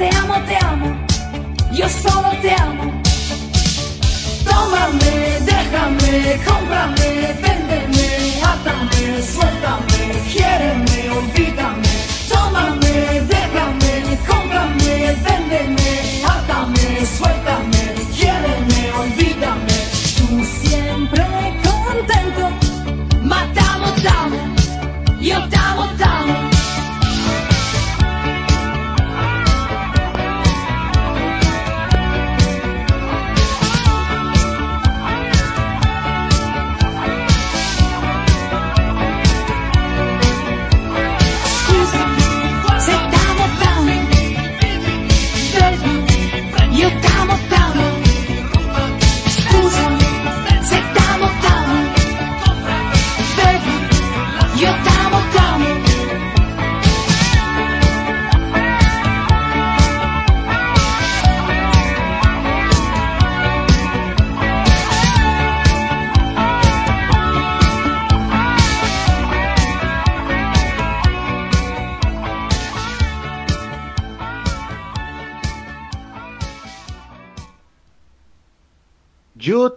Te 0.00 0.08
amo, 0.16 0.34
te 0.48 0.56
amo, 0.64 0.86
yo 1.72 1.86
solo 1.86 2.30
te 2.40 2.54
amo. 2.54 2.84
Tómame, 4.48 5.12
déjame, 5.50 6.40
cómprame, 6.46 7.10
véndeme, 7.42 8.06
átame, 8.52 9.22
suéltame, 9.32 10.00
quiéreme, 10.32 10.98
olvídame. 11.18 11.92
Tómame, 12.32 12.94
déjame, 13.34 13.92
cómprame, 14.26 14.92
véndeme, 15.26 15.90
átame, 16.34 16.86
suéltame, 17.18 17.82
quiéreme, 18.16 18.80
olvídame. 19.02 19.78
Tú 20.16 20.26
siempre 20.62 21.24
contento, 21.68 22.44
matamos, 23.22 24.02
damos. 24.02 24.40
Yo 25.20 25.46
te 25.50 25.59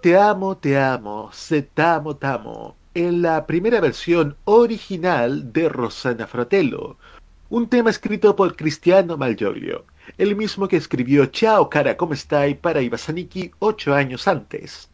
te 0.04 0.18
amo, 0.18 0.58
te 0.58 0.78
amo, 0.78 1.30
se 1.32 1.62
t'amo, 1.62 2.18
t'amo, 2.18 2.76
en 2.94 3.22
la 3.22 3.48
primera 3.48 3.80
versión 3.80 4.36
original 4.44 5.54
de 5.54 5.70
Rosanna 5.70 6.28
Fratello, 6.28 6.98
un 7.50 7.70
tema 7.70 7.90
escrito 7.90 8.36
por 8.36 8.58
Cristiano 8.58 9.16
Malgioglio, 9.16 9.86
el 10.18 10.36
mismo 10.36 10.68
que 10.68 10.76
escribió 10.76 11.28
Ciao 11.28 11.70
cara, 11.70 11.96
¿cómo 11.96 12.14
estáis? 12.14 12.58
para 12.58 12.82
Ibasaniki 12.82 13.52
ocho 13.60 13.94
años 13.94 14.28
antes. 14.28 14.90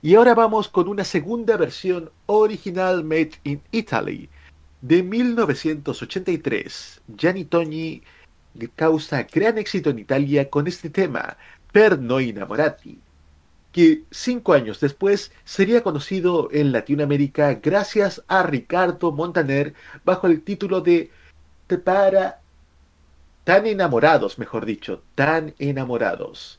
Y 0.00 0.14
ahora 0.14 0.36
vamos 0.36 0.68
con 0.68 0.86
una 0.86 1.02
segunda 1.02 1.56
versión 1.56 2.08
original 2.26 3.02
made 3.02 3.32
in 3.42 3.60
Italy 3.72 4.30
de 4.80 5.02
1983. 5.02 7.02
Gianni 7.16 7.46
Togni 7.46 8.04
causa 8.76 9.24
gran 9.24 9.58
éxito 9.58 9.90
en 9.90 9.98
Italia 9.98 10.48
con 10.48 10.68
este 10.68 10.88
tema, 10.88 11.36
Per 11.72 11.98
noi 11.98 12.28
innamorati 12.28 13.09
que 13.72 14.04
cinco 14.10 14.52
años 14.52 14.80
después 14.80 15.32
sería 15.44 15.82
conocido 15.82 16.48
en 16.52 16.72
Latinoamérica 16.72 17.54
gracias 17.54 18.22
a 18.28 18.42
Ricardo 18.42 19.12
Montaner 19.12 19.74
bajo 20.04 20.26
el 20.26 20.42
título 20.42 20.80
de 20.80 21.10
para 21.84 22.40
tan 23.44 23.66
enamorados, 23.66 24.38
mejor 24.38 24.64
dicho, 24.66 25.02
tan 25.14 25.54
enamorados. 25.58 26.58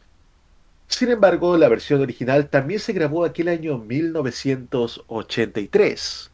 Sin 0.88 1.10
embargo, 1.10 1.58
la 1.58 1.70
versión 1.70 2.02
original 2.02 2.50
también 2.50 2.80
se 2.80 2.94
grabó 2.94 3.24
aquel 3.24 3.48
año 3.48 3.78
1983, 3.78 6.32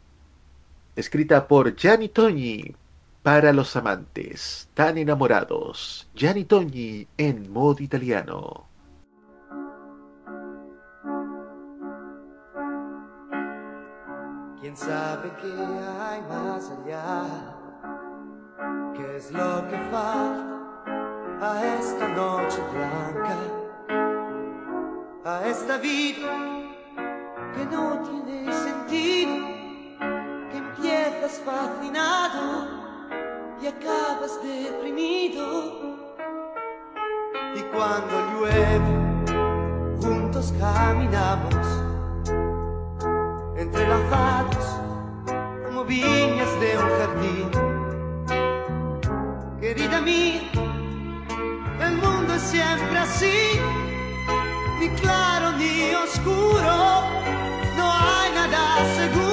escrita 0.96 1.46
por 1.46 1.76
Gianni 1.76 2.08
Togni 2.08 2.74
para 3.22 3.52
los 3.52 3.76
amantes 3.76 4.68
tan 4.74 4.98
enamorados. 4.98 6.08
Gianni 6.14 6.44
Togni 6.44 7.06
en 7.16 7.52
modo 7.52 7.82
italiano. 7.82 8.67
Sabe 14.78 15.32
qué 15.40 15.52
hay 16.00 16.22
más 16.22 16.70
allá? 16.70 17.24
¿Qué 18.94 19.16
es 19.16 19.32
lo 19.32 19.68
que 19.68 19.76
falta 19.90 20.84
a 21.40 21.66
esta 21.78 22.08
noche 22.08 22.60
blanca? 22.72 23.36
A 25.24 25.46
esta 25.46 25.78
vida 25.78 26.28
que 27.54 27.64
no 27.66 28.02
tiene 28.08 28.52
sentido, 28.52 29.46
que 30.50 30.58
empiezas 30.58 31.42
fascinado 31.44 32.68
y 33.60 33.66
acabas 33.66 34.40
deprimido. 34.42 35.42
Y 37.56 37.62
cuando 37.74 38.14
llueve, 38.32 38.92
juntos 40.00 40.54
caminamos 40.60 41.67
entrelazados 43.78 44.66
como 45.66 45.84
viñas 45.84 46.52
de 46.60 46.78
un 46.78 46.90
jardín. 46.98 47.50
Querida 49.60 50.00
mía, 50.00 50.42
el 51.86 51.94
mundo 51.96 52.34
es 52.34 52.42
siempre 52.42 52.98
así, 52.98 53.60
ni 54.80 54.88
claro 55.00 55.52
ni 55.52 55.94
oscuro, 55.94 57.02
no 57.76 57.92
hay 57.92 58.32
nada 58.34 58.84
seguro. 58.96 59.27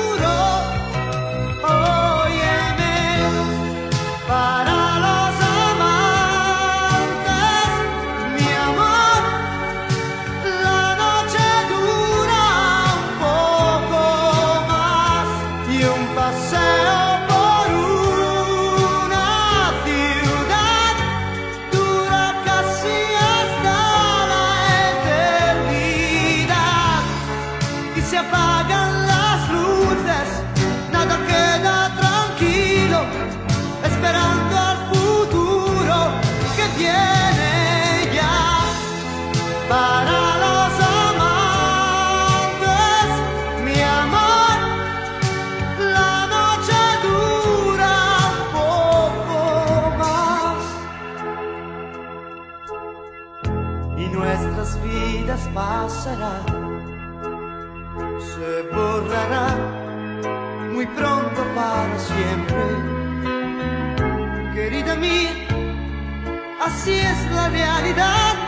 Así 66.85 66.99
es 66.99 67.31
la 67.31 67.49
realidad, 67.49 68.44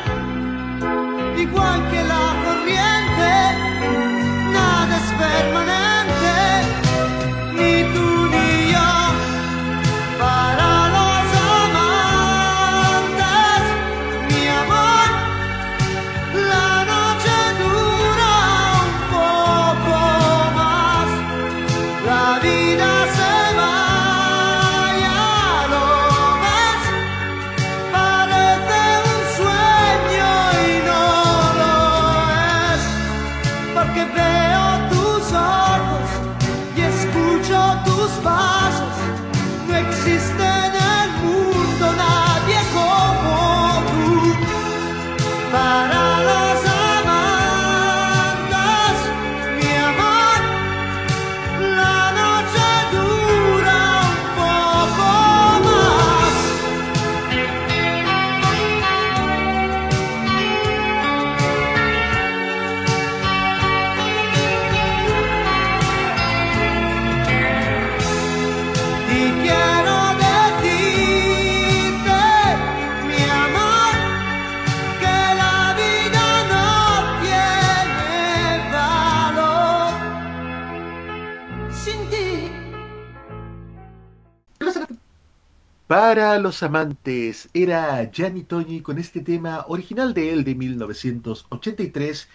Para 86.07 86.39
los 86.39 86.63
amantes 86.63 87.49
era 87.53 88.09
Gianni 88.09 88.43
Togni 88.43 88.79
con 88.79 88.97
este 88.97 89.19
tema 89.19 89.65
original 89.67 90.13
de 90.13 90.31
él 90.31 90.45
de 90.45 90.55
1983 90.55 92.29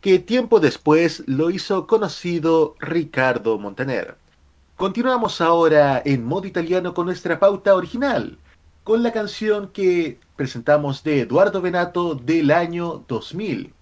que 0.00 0.18
tiempo 0.18 0.58
después 0.58 1.22
lo 1.26 1.50
hizo 1.50 1.86
conocido 1.86 2.76
Ricardo 2.80 3.58
Montaner. 3.58 4.16
Continuamos 4.74 5.42
ahora 5.42 6.00
en 6.02 6.24
modo 6.24 6.46
italiano 6.46 6.94
con 6.94 7.04
nuestra 7.04 7.38
pauta 7.38 7.74
original, 7.74 8.38
con 8.84 9.02
la 9.02 9.12
canción 9.12 9.68
que 9.68 10.18
presentamos 10.36 11.04
de 11.04 11.20
Eduardo 11.20 11.60
Benato 11.60 12.14
del 12.14 12.50
año 12.50 13.04
2000. 13.06 13.74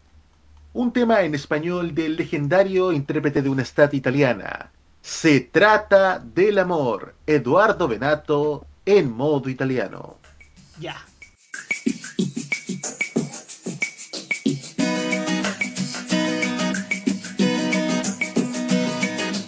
Un 0.73 0.93
tema 0.93 1.23
en 1.23 1.37
español 1.37 1.95
del 1.95 2.17
legendario 2.17 2.91
intérprete 2.91 3.41
de 3.41 3.51
una 3.51 3.63
estat 3.63 3.95
italiana. 3.95 4.73
Se 5.01 5.39
trata 5.39 6.19
del 6.19 6.59
amor, 6.59 7.15
Eduardo 7.25 7.87
Benato 7.87 8.67
en 8.89 9.13
modo 9.13 9.49
italiano. 9.51 10.17
Ya. 10.81 10.97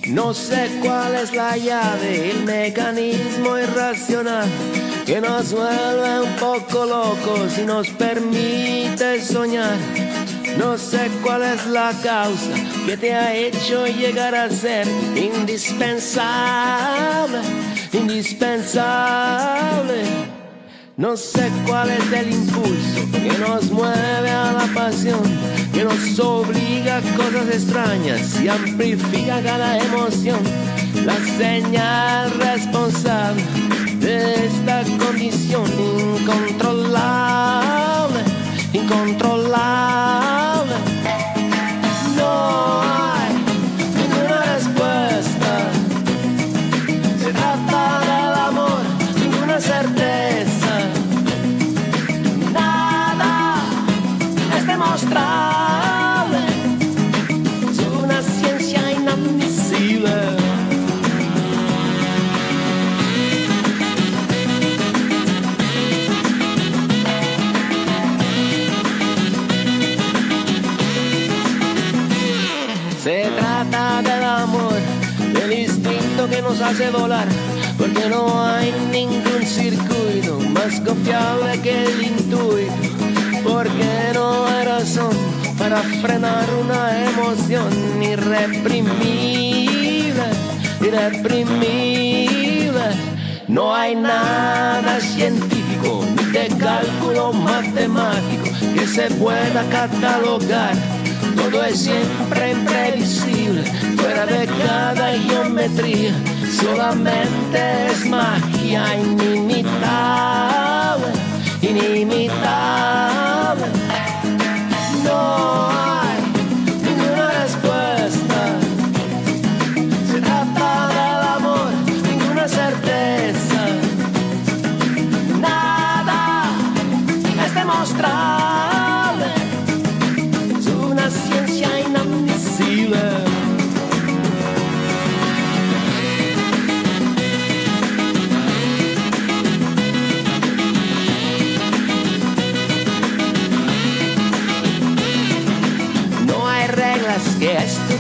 No 0.09 0.35
sé 0.35 0.69
cuál 0.83 1.15
es 1.15 1.33
la 1.35 1.57
llave, 1.57 2.33
el 2.33 2.45
mecanismo 2.45 3.57
irracional 3.57 4.47
que 5.07 5.23
nos 5.23 5.53
vuelve 5.53 6.21
un 6.21 6.37
poco 6.37 6.85
locos 6.85 7.57
y 7.59 7.63
nos 7.63 7.89
permite 7.91 9.23
soñar. 9.23 9.79
No 10.59 10.77
sé 10.77 11.11
cuál 11.23 11.45
es 11.45 11.67
la 11.67 11.95
causa 12.03 12.53
que 12.85 12.99
te 12.99 13.15
ha 13.15 13.35
hecho 13.35 13.87
llegar 13.87 14.35
a 14.35 14.51
ser 14.51 14.87
indispensable, 15.17 17.41
indispensable. 17.93 20.05
No 20.97 21.17
sé 21.17 21.51
cuál 21.67 21.91
es 21.91 22.13
el 22.13 22.31
impulso 22.31 23.11
que 23.13 23.37
nos 23.39 23.71
mueve 23.71 24.31
a 24.31 24.53
la 24.53 24.67
pasión, 24.75 25.21
que 25.73 25.85
nos 25.85 26.19
obliga 26.21 26.99
a 26.99 27.03
cosas 27.17 27.49
extrañas 27.49 28.39
y 28.41 28.49
amplifica 28.49 29.43
cada 29.43 29.79
emoción. 29.79 30.39
La 31.07 31.17
señal 31.39 32.31
responsable 32.39 33.43
de 34.01 34.47
esta 34.47 34.83
condición 34.99 35.65
incontrolable, 36.19 38.21
incontrolable. 38.75 40.50
Porque 77.79 78.09
no 78.09 78.45
hay 78.45 78.73
ningún 78.91 79.47
circuito 79.47 80.41
más 80.51 80.81
confiable 80.81 81.61
que 81.63 81.85
el 81.85 82.03
intuito, 82.03 82.73
porque 83.45 84.11
no 84.13 84.45
hay 84.47 84.65
razón 84.65 85.13
para 85.57 85.77
frenar 86.03 86.49
una 86.65 87.07
emoción 87.11 87.69
irreprimible, 88.03 90.25
irreprimible. 90.81 92.83
No 93.47 93.73
hay 93.73 93.95
nada 93.95 94.99
científico 95.01 96.05
ni 96.17 96.25
de 96.33 96.49
cálculo 96.59 97.33
matemático 97.33 98.51
que 98.75 98.85
se 98.87 99.09
pueda 99.13 99.63
catalogar. 99.71 100.75
Todo 101.37 101.65
es 101.65 101.83
siempre 101.83 102.51
imprevisible, 102.51 103.63
fuera 103.97 104.27
de 104.27 104.47
cada 104.47 105.13
geometría. 105.13 106.15
Solamente 106.51 107.87
es 107.87 108.05
magia 108.07 108.97
inimitable, 108.97 111.13
inimitable. 111.63 113.67
No 115.05 115.90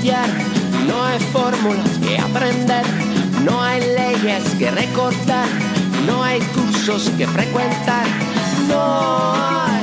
no 0.02 1.04
hay 1.04 1.18
fórmulas 1.32 1.90
que 2.02 2.18
aprender, 2.18 2.84
no 3.44 3.60
hay 3.62 3.80
leyes 3.80 4.44
que 4.58 4.70
recordar, 4.70 5.46
no 6.06 6.22
hay 6.22 6.40
cursos 6.40 7.10
que 7.18 7.26
frecuentar, 7.26 8.06
no 8.68 9.34
hay 9.34 9.79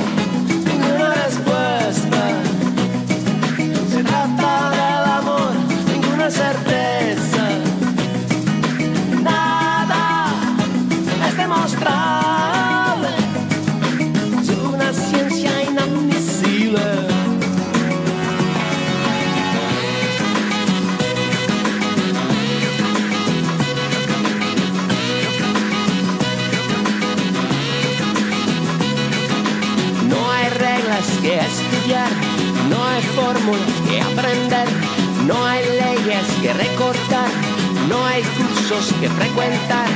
no 37.88 38.04
hay 38.04 38.22
cursos 38.22 38.92
que 39.00 39.08
frecuentar, 39.08 39.88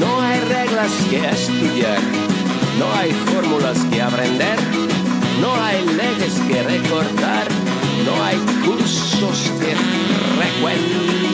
no 0.00 0.20
hay 0.20 0.40
reglas 0.40 0.90
que 1.08 1.24
estudiar, 1.28 2.00
no 2.78 2.92
hay 2.94 3.12
fórmulas 3.12 3.78
que 3.90 4.02
aprender, 4.02 4.58
no 5.40 5.54
hay 5.54 5.84
leyes 5.86 6.34
que 6.48 6.62
recortar, 6.62 7.46
no 8.04 8.24
hay 8.24 8.36
cursos 8.64 9.52
que 9.60 9.74
frecuentar. 10.36 11.28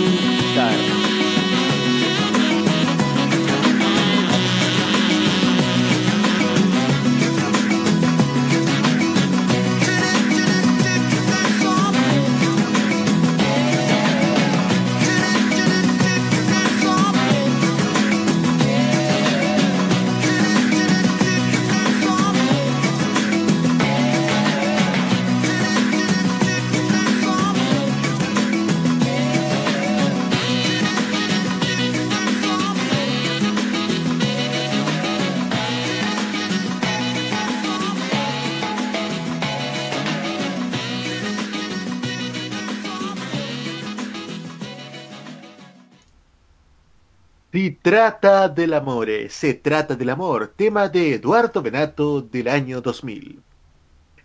Trata 47.94 48.48
del 48.48 48.74
amor, 48.74 49.08
eh, 49.08 49.30
se 49.30 49.54
trata 49.54 49.94
del 49.94 50.10
amor, 50.10 50.52
tema 50.56 50.88
de 50.88 51.14
Eduardo 51.14 51.62
Benato 51.62 52.22
del 52.22 52.48
año 52.48 52.80
2000. 52.80 53.40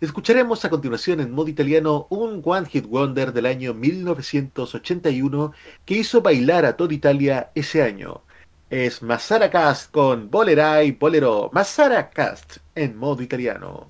Escucharemos 0.00 0.64
a 0.64 0.70
continuación 0.70 1.20
en 1.20 1.30
modo 1.30 1.46
italiano 1.46 2.08
un 2.10 2.42
One 2.44 2.66
Hit 2.68 2.86
Wonder 2.86 3.32
del 3.32 3.46
año 3.46 3.72
1981 3.72 5.52
que 5.84 5.94
hizo 5.94 6.20
bailar 6.20 6.64
a 6.64 6.76
toda 6.76 6.92
Italia 6.92 7.52
ese 7.54 7.84
año. 7.84 8.22
Es 8.70 9.02
Massara 9.02 9.48
Cast 9.48 9.92
con 9.92 10.28
Bolerai 10.28 10.90
Bolero. 10.90 11.48
Massara 11.52 12.10
Cast 12.10 12.56
en 12.74 12.96
modo 12.96 13.22
italiano. 13.22 13.86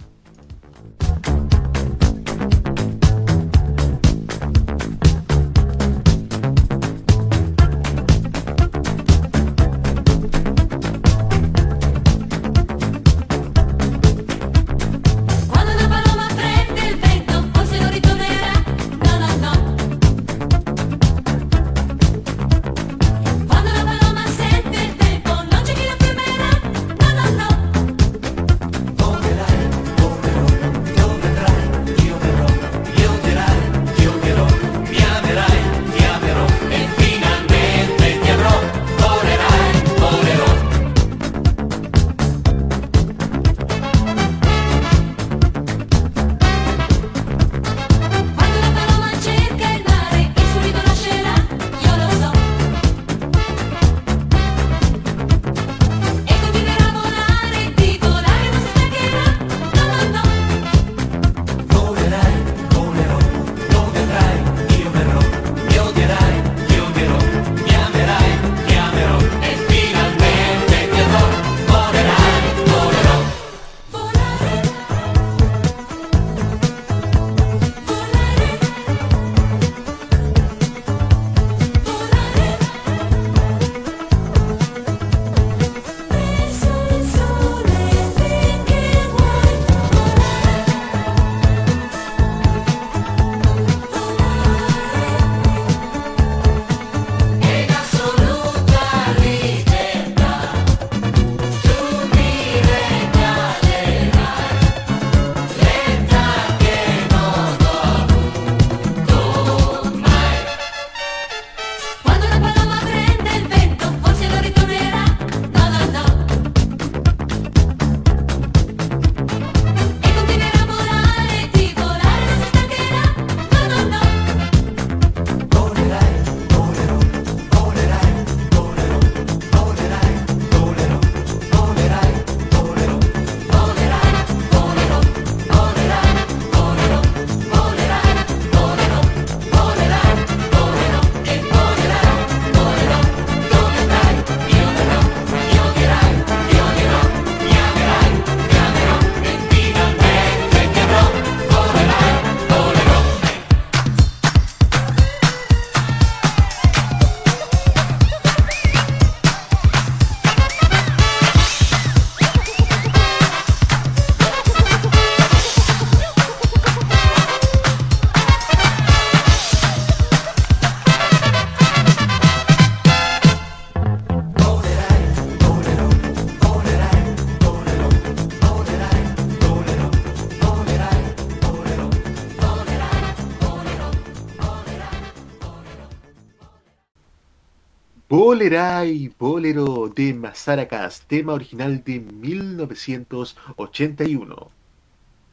Bolerai 188.40 189.12
Bolero 189.18 189.92
de 189.94 190.14
Masaracas, 190.14 191.02
tema 191.06 191.34
original 191.34 191.84
de 191.84 192.00
1981. 192.00 194.50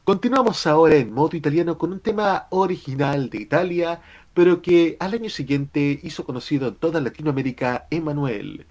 Continuamos 0.04 0.66
ahora 0.66 0.96
en 0.96 1.10
modo 1.10 1.34
italiano 1.34 1.78
con 1.78 1.94
un 1.94 2.00
tema 2.00 2.48
original 2.50 3.30
de 3.30 3.38
Italia, 3.38 4.02
pero 4.34 4.60
que 4.60 4.98
al 5.00 5.14
año 5.14 5.30
siguiente 5.30 5.98
hizo 6.02 6.26
conocido 6.26 6.68
en 6.68 6.74
toda 6.74 7.00
Latinoamérica 7.00 7.86
Emanuel. 7.90 8.66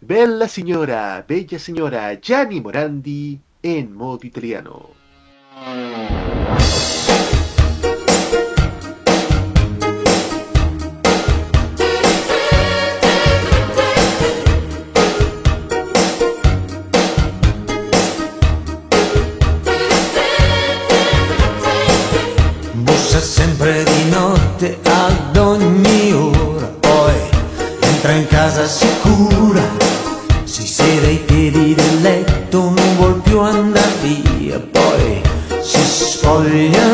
Bella 0.00 0.48
signora, 0.48 1.22
bella 1.28 1.58
señora 1.58 2.18
Gianni 2.18 2.62
Morandi 2.62 3.38
en 3.62 3.94
modo 3.94 4.20
italiano. 4.22 4.88
casa 28.44 28.66
sicura. 28.66 29.62
Si 30.44 30.66
siede 30.66 31.06
ai 31.06 31.22
piedi 31.24 31.74
del 31.74 32.00
letto, 32.02 32.60
non 32.60 32.96
vuol 32.96 33.20
più 33.22 33.40
andare 33.40 34.20
via. 34.36 34.60
Poi 34.60 35.22
si 35.62 35.80
spoglia 35.80 36.93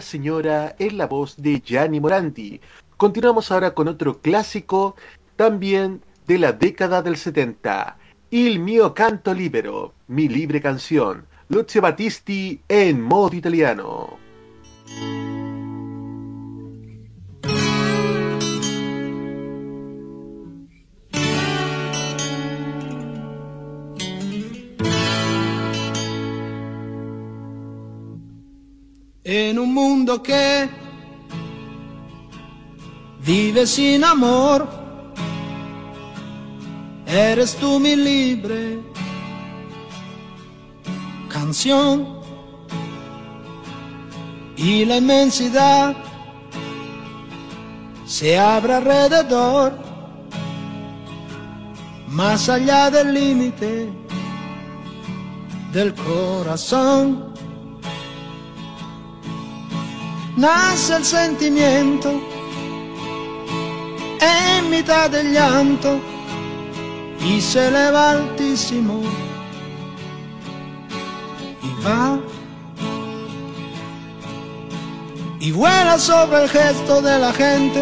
Señora 0.00 0.74
en 0.78 0.98
la 0.98 1.06
voz 1.06 1.36
de 1.36 1.60
Gianni 1.60 2.00
Moranti. 2.00 2.60
Continuamos 2.96 3.50
ahora 3.50 3.74
con 3.74 3.88
otro 3.88 4.20
clásico 4.20 4.96
también 5.36 6.02
de 6.26 6.38
la 6.38 6.52
década 6.52 7.02
del 7.02 7.16
70. 7.16 7.98
Il 8.30 8.58
mio 8.58 8.94
canto 8.94 9.32
libero, 9.32 9.94
mi 10.08 10.28
libre 10.28 10.60
canción. 10.60 11.26
Lucio 11.48 11.80
Battisti 11.80 12.60
en 12.68 13.00
modo 13.00 13.36
italiano. 13.36 13.95
sin 33.64 34.04
amor. 34.04 34.68
Eres 37.06 37.54
tú 37.56 37.78
mi 37.78 37.94
libre 37.94 38.80
canción 41.28 42.20
y 44.56 44.84
la 44.84 44.96
inmensidad 44.96 45.96
se 48.04 48.38
abre 48.38 48.74
alrededor, 48.74 49.78
más 52.08 52.48
allá 52.48 52.90
del 52.90 53.14
límite 53.14 53.88
del 55.72 55.94
corazón. 55.94 57.34
Nace 60.36 60.96
el 60.96 61.04
sentimiento 61.04 62.35
e 64.18 64.58
in 64.58 64.68
metà 64.68 65.08
del 65.08 65.30
llanto 65.30 66.00
disse 67.18 67.60
altissimo 67.60 69.02
e 71.38 71.74
va 71.80 72.18
e 75.38 75.52
vuela 75.52 75.98
sopra 75.98 76.42
il 76.42 76.50
gesto 76.50 77.00
della 77.00 77.32
gente 77.32 77.80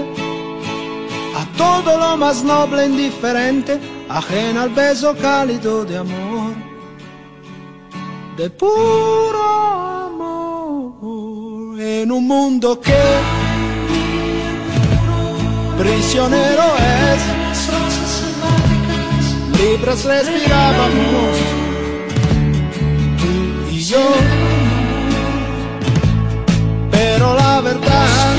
a 1.35 1.47
tutto 1.57 1.97
lo 1.97 2.17
más 2.17 2.43
noble 2.43 2.83
e 2.83 2.87
indiferente 2.87 3.81
ajena 4.07 4.63
al 4.63 4.71
beso 4.71 5.15
cálido 5.15 5.85
di 5.85 5.95
amor 5.95 6.55
de 8.37 8.51
puro 8.51 9.43
amor 10.07 11.81
in 11.81 12.11
un 12.11 12.27
mundo 12.27 12.79
que 12.81 13.34
prisionero 15.79 16.65
es. 16.79 17.23
Libres 19.59 20.05
respirábamos, 20.05 21.37
tú 23.19 23.71
y 23.71 23.81
yo. 23.81 24.05
Pero 26.91 27.35
la 27.35 27.61
verdad, 27.61 28.35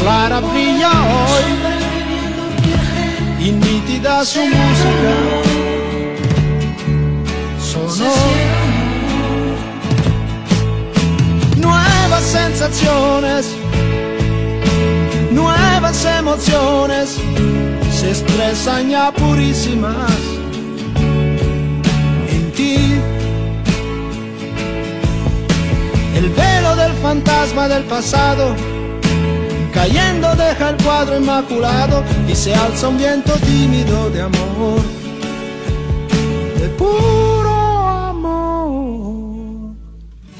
clara 0.00 0.40
brilla 0.40 0.90
hoy, 0.90 1.44
y 3.46 3.52
nítida 3.52 4.24
su 4.24 4.40
música. 4.40 5.14
Sonó 7.60 8.14
nuevas 11.56 12.22
sensaciones 12.22 13.54
nuevas 15.80 16.04
emociones, 16.06 17.18
se 17.92 18.08
expresan 18.08 18.88
ya 18.88 19.12
purísimas 19.12 20.10
en 22.30 22.52
ti. 22.52 22.94
El 26.14 26.30
velo 26.30 26.76
del 26.76 26.92
fantasma 27.02 27.68
del 27.68 27.84
pasado 27.84 28.56
cayendo 29.74 30.34
deja 30.34 30.70
el 30.70 30.82
cuadro 30.82 31.18
inmaculado 31.18 32.02
y 32.26 32.34
se 32.34 32.54
alza 32.54 32.88
un 32.88 32.96
viento 32.96 33.34
tímido 33.34 34.08
de 34.08 34.22
amor, 34.22 34.80
de 36.58 36.68
puro 36.70 37.54
amor 38.14 39.74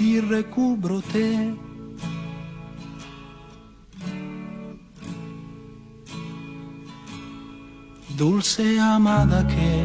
y 0.00 0.18
recúbrote. 0.20 1.65
Dulce 8.16 8.80
amada 8.80 9.46
que 9.46 9.84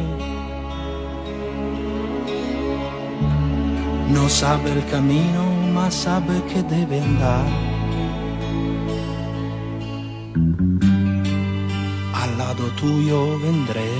no 4.08 4.26
sabe 4.30 4.72
el 4.72 4.86
camino, 4.86 5.44
mas 5.74 5.92
sabe 5.92 6.42
que 6.44 6.62
debe 6.62 6.98
andar. 7.02 7.46
Al 12.22 12.38
lado 12.38 12.64
tuyo 12.80 13.38
vendré. 13.40 13.92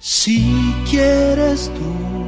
Si 0.00 0.74
quieres 0.90 1.70
tú. 1.76 2.25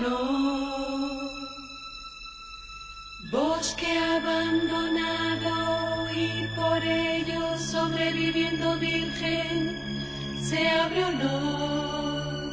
No. 0.00 1.30
Bosque 3.30 3.98
abandonado 3.98 5.54
y 6.12 6.48
por 6.56 6.82
ello 6.82 7.58
sobreviviendo 7.58 8.76
virgen, 8.78 9.78
se 10.42 10.68
abre 10.68 11.04
o 11.04 11.12
no, 11.12 12.50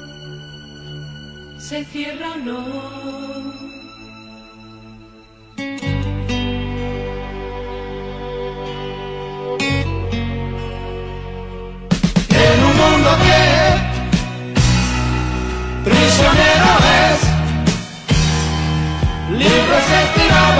se 1.59 1.83
cierra 1.85 2.35
o 2.35 2.37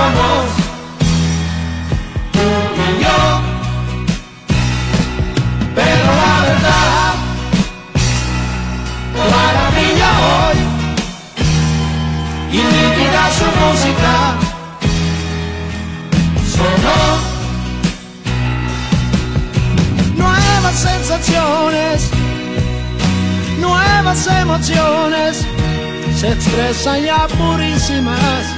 estirábamos, 0.08 0.50
tú 2.32 2.46
y 2.82 3.02
yo. 3.02 3.20
Pero 5.74 6.06
la 6.20 6.34
verdad, 6.42 7.14
clara 9.14 9.70
brilla 9.70 10.10
hoy, 10.28 10.58
y 12.52 12.54
nítida 12.56 13.22
su 13.38 13.48
música, 13.60 14.14
sonó. 16.54 17.00
nuevas 20.16 20.74
sensaciones, 20.74 22.10
nuevas 23.60 24.26
emociones, 24.26 25.46
se 26.18 26.28
expresan 26.32 27.04
ya 27.04 27.28
purísimas. 27.28 28.57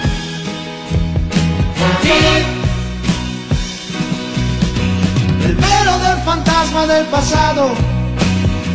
Del 6.87 7.07
pasado, 7.07 7.71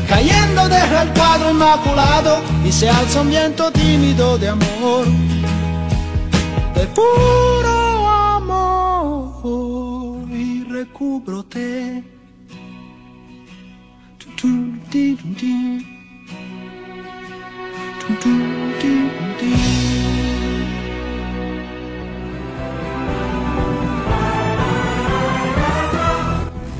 cayendo 0.08 0.68
deja 0.70 1.03
el 1.03 1.10
cuadro 1.14 1.51
inmaculado 1.51 2.41
y 2.64 2.72
se 2.72 2.89
alza 2.89 3.22
un 3.22 3.30
viento 3.30 3.72
tímido 3.72 4.38
de 4.38 4.49
amor, 4.49 5.06
de 6.76 6.86
puro 6.93 8.08
amor 8.08 9.41
y 10.32 10.64
recúbrote. 10.66 12.03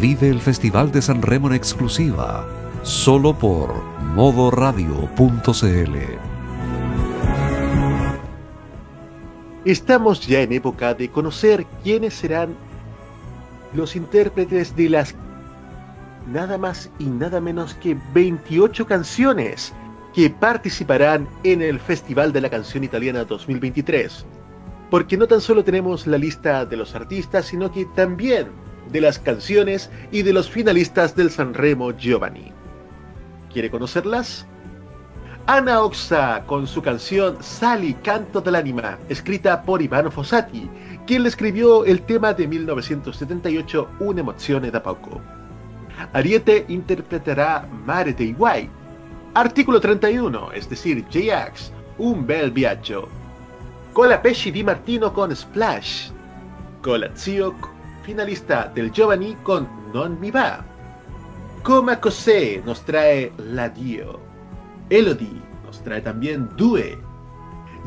Vive 0.08 0.30
el 0.30 0.40
Festival 0.40 0.92
de 0.92 1.02
San 1.02 1.24
Remo 1.24 1.48
en 1.48 1.56
exclusiva, 1.56 2.48
solo 2.84 3.36
por 3.36 3.74
modoradio.cl. 4.14 5.96
Estamos 9.66 10.28
ya 10.28 10.42
en 10.42 10.54
época 10.54 10.94
de 10.94 11.10
conocer 11.10 11.66
quiénes 11.82 12.14
serán 12.14 12.56
los 13.74 13.96
intérpretes 13.96 14.76
de 14.76 14.90
las 14.90 15.16
nada 16.32 16.60
más 16.60 16.92
y 17.00 17.06
nada 17.06 17.42
menos 17.42 17.74
que 17.74 17.98
28 18.14 18.86
canciones 18.86 19.74
que 20.14 20.30
participarán 20.30 21.28
en 21.44 21.64
el 21.64 21.80
Festival 21.80 22.32
de 22.32 22.42
la 22.42 22.52
Canción 22.52 22.84
Italiana 22.84 23.26
2023. 23.26 24.24
Porque 24.92 25.18
no 25.18 25.26
tan 25.26 25.42
solo 25.42 25.64
tenemos 25.64 26.06
la 26.06 26.20
lista 26.20 26.64
de 26.64 26.78
los 26.78 26.94
artistas, 26.94 27.48
sino 27.48 27.72
que 27.72 27.86
también 27.96 28.65
de 28.92 29.02
las 29.02 29.20
canciones 29.20 29.90
y 30.12 30.22
de 30.22 30.34
los 30.34 30.50
finalistas 30.50 31.16
del 31.16 31.32
Sanremo 31.32 31.92
Giovanni. 31.92 32.52
¿Quiere 33.52 33.70
conocerlas? 33.70 34.46
Ana 35.48 35.82
Oxa 35.84 36.44
con 36.48 36.66
su 36.66 36.82
canción 36.82 37.38
Sali, 37.40 37.94
Canto 37.94 38.42
del 38.42 38.56
Ánima, 38.56 38.98
escrita 39.10 39.62
por 39.62 39.82
Ivano 39.82 40.10
Fossati, 40.10 40.68
quien 41.06 41.22
le 41.22 41.30
escribió 41.30 41.86
el 41.86 42.02
tema 42.02 42.34
de 42.34 42.48
1978 42.48 43.90
Un'emozione 44.00 44.72
da 44.72 44.82
poco. 44.82 45.22
Ariete 46.14 46.66
interpretará 46.68 47.68
Mare 47.86 48.14
dei 48.14 48.34
Guai. 48.34 48.70
Artículo 49.36 49.80
31, 49.80 50.52
es 50.54 50.68
decir, 50.68 51.06
J-Ax, 51.12 51.72
Un 51.98 52.26
bel 52.26 52.52
viaggio. 52.52 53.08
Colapesci 53.94 54.52
Di 54.52 54.64
Martino 54.64 55.14
con 55.14 55.34
Splash. 55.34 56.10
Colazio, 56.82 57.56
finalista 58.06 58.72
del 58.74 58.92
Giovanni 58.92 59.36
con 59.42 59.68
Non 59.92 60.18
mi 60.20 60.30
va. 60.30 60.64
Coma 61.64 62.00
Cosé 62.00 62.62
nos 62.64 62.86
trae 62.86 63.32
L'Addio. 63.38 64.20
Elodie 64.90 65.42
nos 65.66 65.82
trae 65.82 66.02
también 66.02 66.48
Due. 66.56 66.98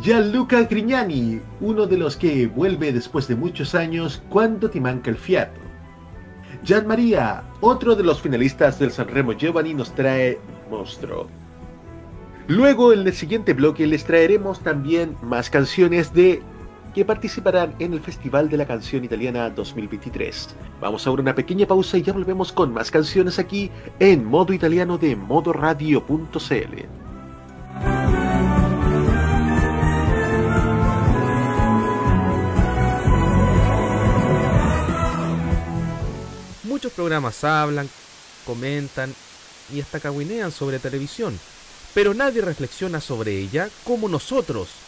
Gianluca 0.03 0.63
Grignani, 0.63 1.41
uno 1.61 1.87
de 1.87 1.97
los 1.97 2.17
que 2.17 2.49
vuelve 2.49 2.93
después 2.93 3.29
de 3.29 3.37
muchos 3.37 3.77
años 3.77 4.21
cuando 4.29 4.69
te 4.69 4.81
manca 4.81 5.11
el 5.11 5.17
fiato. 5.17 5.61
Gian 6.65 6.89
María, 6.89 7.45
otro 7.61 7.95
de 7.95 8.03
los 8.03 8.21
finalistas 8.21 8.81
del 8.81 8.91
Sanremo 8.91 9.33
Giovanni, 9.33 9.75
nos 9.75 9.95
trae 9.95 10.41
Monstruo. 10.69 11.29
Luego 12.49 12.93
en 12.93 13.07
el 13.07 13.13
siguiente 13.13 13.53
bloque 13.55 13.87
les 13.87 14.05
traeremos 14.05 14.61
también 14.61 15.17
más 15.23 15.49
canciones 15.49 16.13
de 16.13 16.43
que 16.99 17.05
participarán 17.05 17.77
en 17.79 17.93
el 17.95 18.01
Festival 18.01 18.51
de 18.51 18.57
la 18.57 18.67
Canción 18.67 19.05
Italiana 19.05 19.49
2023. 19.51 20.49
Vamos 20.81 21.07
ahora 21.07 21.21
a 21.21 21.23
una 21.23 21.35
pequeña 21.37 21.65
pausa 21.65 21.97
y 21.97 22.03
ya 22.03 22.13
volvemos 22.13 22.51
con 22.51 22.75
más 22.75 22.91
canciones 22.91 23.39
aquí 23.39 23.71
en 24.01 24.25
modo 24.25 24.53
italiano 24.53 24.99
de 24.99 25.15
modoradio.cl. 25.15 26.09
Muchos 36.65 36.93
programas 36.95 37.45
hablan, 37.45 37.89
comentan 38.45 39.15
y 39.73 39.81
hasta 39.81 40.01
caguinean 40.01 40.51
sobre 40.51 40.81
televisión, 40.81 41.39
pero 41.95 42.13
nadie 42.13 42.43
reflexiona 42.43 43.01
sobre 43.01 43.39
ella 43.39 43.69
como 43.85 44.09
nosotros. 44.09 44.88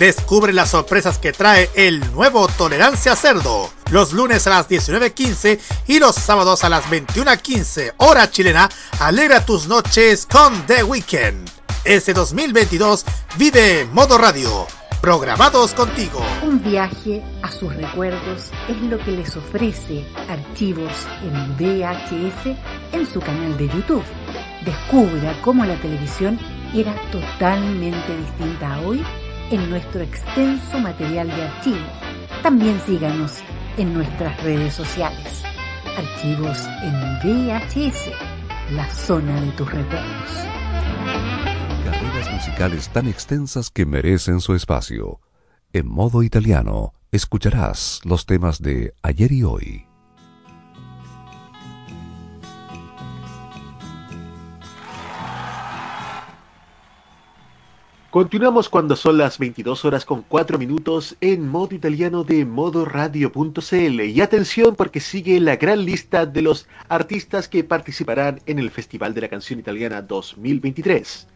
Descubre 0.00 0.54
las 0.54 0.70
sorpresas 0.70 1.18
que 1.18 1.30
trae 1.30 1.68
el 1.74 2.00
nuevo 2.14 2.48
Tolerancia 2.48 3.14
Cerdo. 3.14 3.68
Los 3.90 4.14
lunes 4.14 4.46
a 4.46 4.50
las 4.50 4.66
19.15 4.66 5.60
y 5.88 5.98
los 5.98 6.14
sábados 6.14 6.64
a 6.64 6.70
las 6.70 6.86
21.15 6.86 7.96
hora 7.98 8.30
chilena. 8.30 8.70
Alegra 8.98 9.44
tus 9.44 9.68
noches 9.68 10.24
con 10.24 10.64
The 10.64 10.84
Weekend. 10.84 11.50
Ese 11.84 12.14
2022 12.14 13.04
vive 13.36 13.84
modo 13.92 14.16
radio. 14.16 14.66
Programados 15.02 15.74
contigo. 15.74 16.24
Un 16.44 16.62
viaje 16.62 17.22
a 17.42 17.52
sus 17.52 17.76
recuerdos 17.76 18.50
es 18.70 18.80
lo 18.80 18.96
que 19.04 19.10
les 19.10 19.36
ofrece 19.36 20.06
Archivos 20.30 20.92
en 21.22 21.58
VHS 21.58 22.56
en 22.92 23.06
su 23.06 23.20
canal 23.20 23.54
de 23.58 23.68
YouTube. 23.68 24.04
Descubra 24.64 25.38
cómo 25.42 25.66
la 25.66 25.78
televisión 25.82 26.38
era 26.74 26.94
totalmente 27.12 28.16
distinta 28.16 28.76
a 28.76 28.80
hoy 28.80 29.04
en 29.50 29.68
nuestro 29.68 30.00
extenso 30.00 30.78
material 30.78 31.28
de 31.28 31.42
archivo. 31.42 31.86
También 32.42 32.80
síganos 32.86 33.38
en 33.76 33.92
nuestras 33.92 34.40
redes 34.42 34.74
sociales. 34.74 35.42
Archivos 35.96 36.58
en 36.82 36.94
VHS, 37.18 38.10
la 38.72 38.88
zona 38.90 39.40
de 39.40 39.50
tus 39.52 39.70
recuerdos. 39.70 40.30
Carreras 41.84 42.32
musicales 42.32 42.88
tan 42.90 43.08
extensas 43.08 43.70
que 43.70 43.86
merecen 43.86 44.40
su 44.40 44.54
espacio. 44.54 45.20
En 45.72 45.88
modo 45.88 46.22
italiano, 46.22 46.92
escucharás 47.10 48.00
los 48.04 48.26
temas 48.26 48.62
de 48.62 48.94
ayer 49.02 49.32
y 49.32 49.42
hoy. 49.42 49.89
Continuamos 58.10 58.68
cuando 58.68 58.96
son 58.96 59.18
las 59.18 59.38
22 59.38 59.84
horas 59.84 60.04
con 60.04 60.22
4 60.22 60.58
minutos 60.58 61.16
en 61.20 61.46
modo 61.46 61.76
italiano 61.76 62.24
de 62.24 62.44
modoradio.cl 62.44 64.00
y 64.00 64.20
atención 64.20 64.74
porque 64.74 64.98
sigue 64.98 65.38
la 65.38 65.54
gran 65.54 65.84
lista 65.84 66.26
de 66.26 66.42
los 66.42 66.66
artistas 66.88 67.46
que 67.46 67.62
participarán 67.62 68.40
en 68.46 68.58
el 68.58 68.72
Festival 68.72 69.14
de 69.14 69.20
la 69.20 69.28
Canción 69.28 69.60
Italiana 69.60 70.02
2023. 70.02 71.28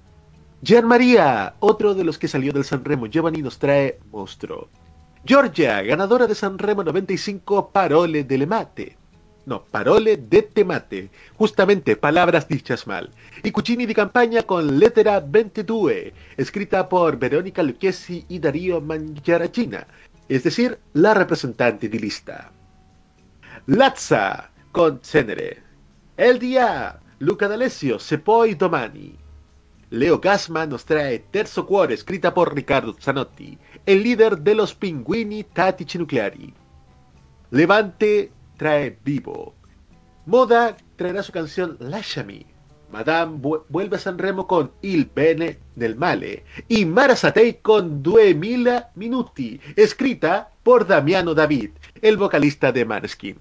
Gian 0.64 0.88
María, 0.88 1.54
otro 1.60 1.94
de 1.94 2.02
los 2.02 2.18
que 2.18 2.26
salió 2.26 2.52
del 2.52 2.64
Sanremo 2.64 3.06
Giovanni 3.06 3.40
nos 3.40 3.60
trae 3.60 4.00
Monstruo. 4.10 4.68
Georgia, 5.24 5.80
ganadora 5.82 6.26
de 6.26 6.34
Sanremo 6.34 6.82
95 6.82 7.70
Parole 7.70 8.24
delle 8.24 8.46
Mate. 8.46 9.03
No, 9.46 9.64
Parole 9.64 10.16
de 10.16 10.42
Temate. 10.42 11.10
Justamente, 11.36 11.96
palabras 11.96 12.48
dichas 12.48 12.86
mal. 12.86 13.10
Y 13.42 13.50
Cucini 13.50 13.84
de 13.84 13.94
campaña 13.94 14.42
con 14.42 14.78
Lettera 14.78 15.20
22, 15.20 16.12
escrita 16.36 16.88
por 16.88 17.18
Verónica 17.18 17.62
Lucchesi 17.62 18.24
y 18.28 18.38
Darío 18.38 18.80
Mangiaracina, 18.80 19.86
es 20.28 20.44
decir, 20.44 20.78
la 20.94 21.12
representante 21.12 21.88
de 21.88 21.98
lista. 21.98 22.52
Lazza 23.66 24.50
con 24.72 25.00
Cenere. 25.02 25.62
El 26.16 26.38
Día, 26.38 26.98
Luca 27.18 27.46
D'Alessio, 27.46 27.98
Se 27.98 28.18
poi 28.18 28.54
domani. 28.54 29.18
Leo 29.90 30.18
Gasman 30.18 30.70
nos 30.70 30.84
trae 30.84 31.18
Terzo 31.30 31.66
Cuore, 31.66 31.94
escrita 31.94 32.32
por 32.32 32.54
Ricardo 32.54 32.94
Zanotti, 32.98 33.58
el 33.86 34.02
líder 34.02 34.38
de 34.38 34.54
los 34.54 34.74
Pinguini 34.74 35.44
Tattici 35.44 35.98
Nucleari. 35.98 36.52
Levante 37.50 38.32
trae 38.56 38.98
Vivo. 39.04 39.54
Moda 40.26 40.76
traerá 40.96 41.22
su 41.22 41.32
canción 41.32 41.76
Lasciami. 41.80 42.46
Madame 42.90 43.38
vu- 43.38 43.64
vuelve 43.68 43.96
a 43.96 43.98
Sanremo 43.98 44.46
con 44.46 44.70
Il 44.82 45.10
Bene 45.14 45.58
del 45.74 45.96
Male. 45.96 46.44
Y 46.68 46.84
Mara 46.86 47.16
Satei 47.16 47.54
con 47.60 48.02
Duemila 48.02 48.90
Minuti, 48.94 49.60
escrita 49.76 50.50
por 50.62 50.86
Damiano 50.86 51.34
David, 51.34 51.70
el 52.00 52.16
vocalista 52.16 52.70
de 52.72 52.84
Maneskin. 52.84 53.36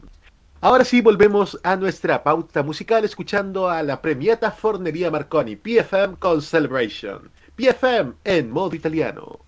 Ahora 0.60 0.84
sí 0.86 1.02
volvemos 1.02 1.60
a 1.64 1.76
nuestra 1.76 2.24
pauta 2.24 2.64
musical 2.64 3.04
escuchando 3.04 3.70
a 3.70 3.84
la 3.84 4.02
premiata 4.02 4.50
Fornería 4.50 5.12
Marconi, 5.12 5.56
PFM 5.56 6.16
con 6.18 6.42
Celebration. 6.42 7.30
PFM 7.56 8.14
en 8.24 8.50
modo 8.50 8.76
italiano. 8.76 9.40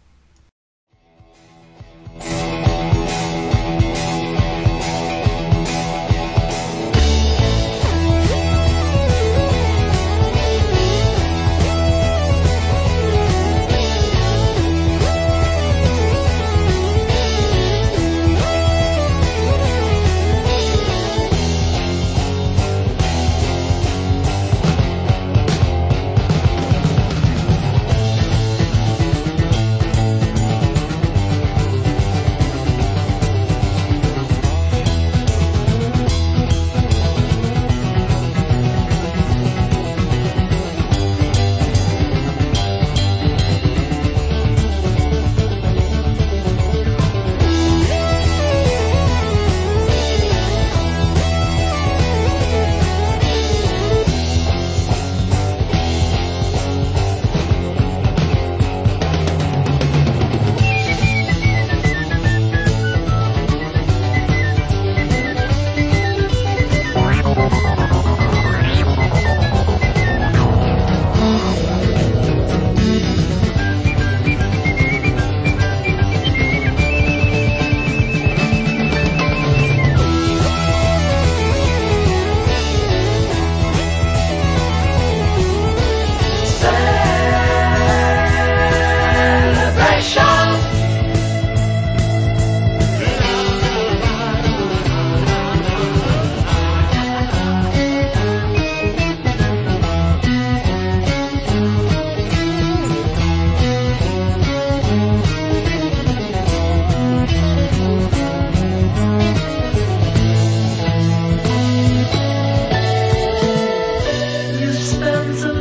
hands 115.26 115.54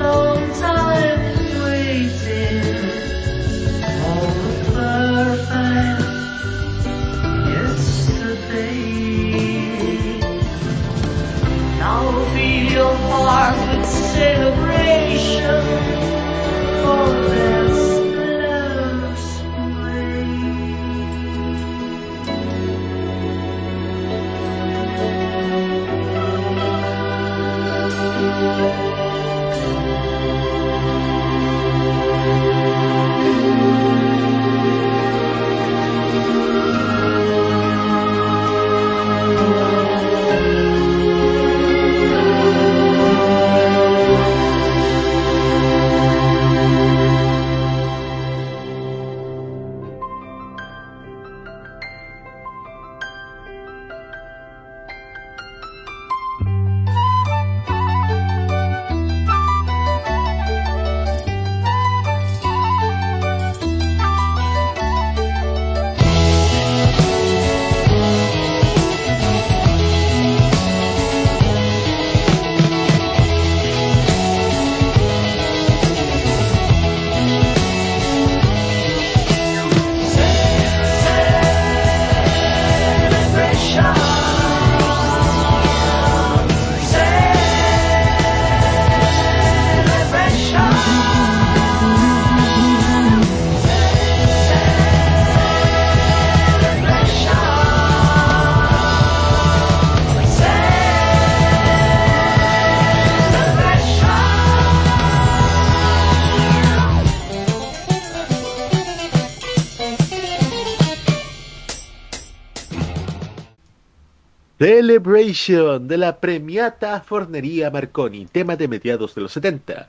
Celebration 114.94 115.88
de 115.88 115.98
la 115.98 116.20
premiata 116.20 117.00
Fornería 117.00 117.68
Marconi, 117.68 118.26
tema 118.26 118.54
de 118.54 118.68
mediados 118.68 119.12
de 119.16 119.22
los 119.22 119.32
70. 119.32 119.88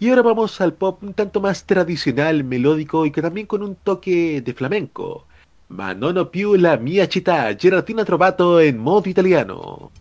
Y 0.00 0.08
ahora 0.08 0.22
vamos 0.22 0.60
al 0.60 0.72
pop 0.72 1.04
un 1.04 1.14
tanto 1.14 1.40
más 1.40 1.64
tradicional, 1.66 2.42
melódico 2.42 3.06
y 3.06 3.12
que 3.12 3.22
también 3.22 3.46
con 3.46 3.62
un 3.62 3.76
toque 3.76 4.42
de 4.42 4.52
flamenco. 4.52 5.24
Manono 5.68 6.32
più 6.32 6.56
la 6.56 6.76
mia 6.78 7.06
città, 7.06 7.56
Gerardina 7.56 8.04
Trovato 8.04 8.58
en 8.58 8.78
modo 8.78 9.08
italiano. 9.08 9.92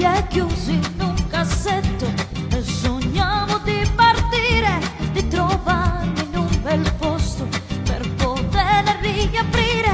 Me 0.00 0.06
li 0.06 0.06
hai 0.06 0.26
chiusi 0.28 0.72
in 0.72 1.00
un 1.00 1.26
cassetto 1.28 2.06
e 2.50 2.62
sognavo 2.62 3.58
di 3.64 3.82
partire, 3.94 4.80
di 5.12 5.28
trovarmi 5.28 6.20
in 6.20 6.36
un 6.36 6.62
bel 6.62 6.92
posto 6.98 7.46
per 7.84 8.08
poter 8.14 8.98
riaprire 9.02 9.92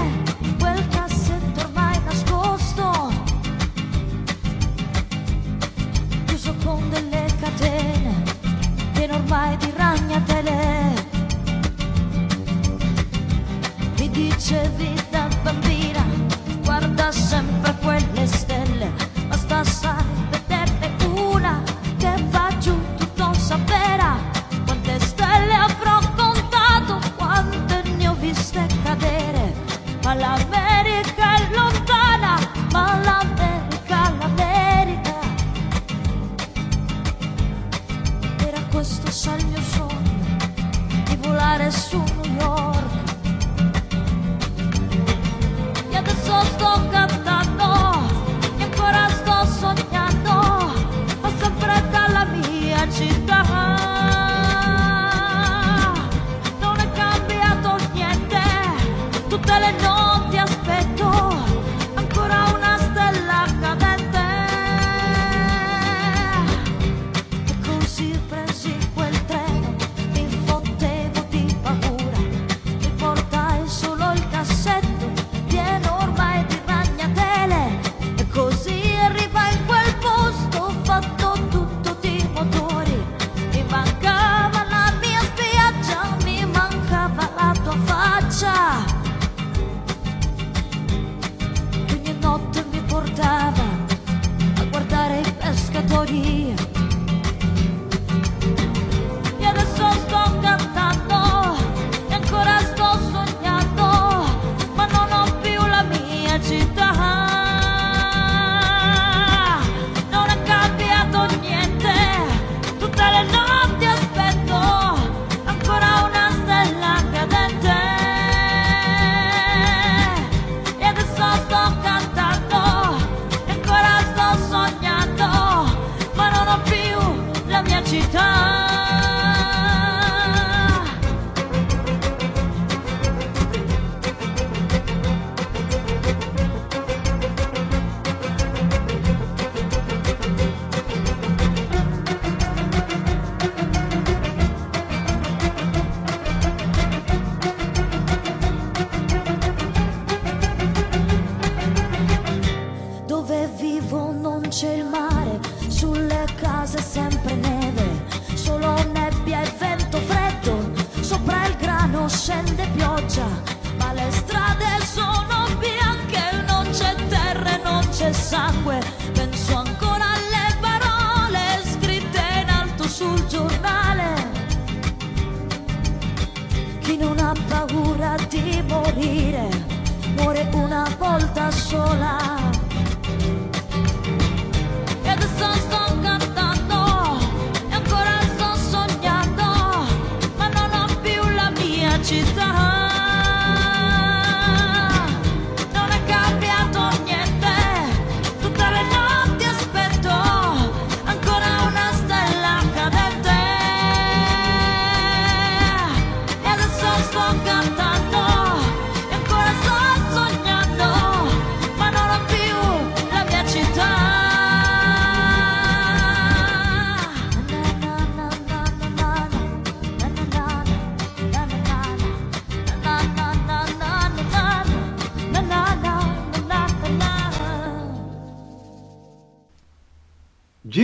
quel 0.58 0.86
cassetto 0.88 1.60
ormai 1.60 2.00
nascosto, 2.04 3.12
chiuso 6.26 6.54
con 6.62 6.88
delle 6.90 7.26
catene, 7.40 8.22
pieno 8.92 9.14
ormai 9.16 9.56
di 9.56 9.72
ragnatele. 9.74 11.04
Mi 13.98 14.10
dicevi 14.10 14.94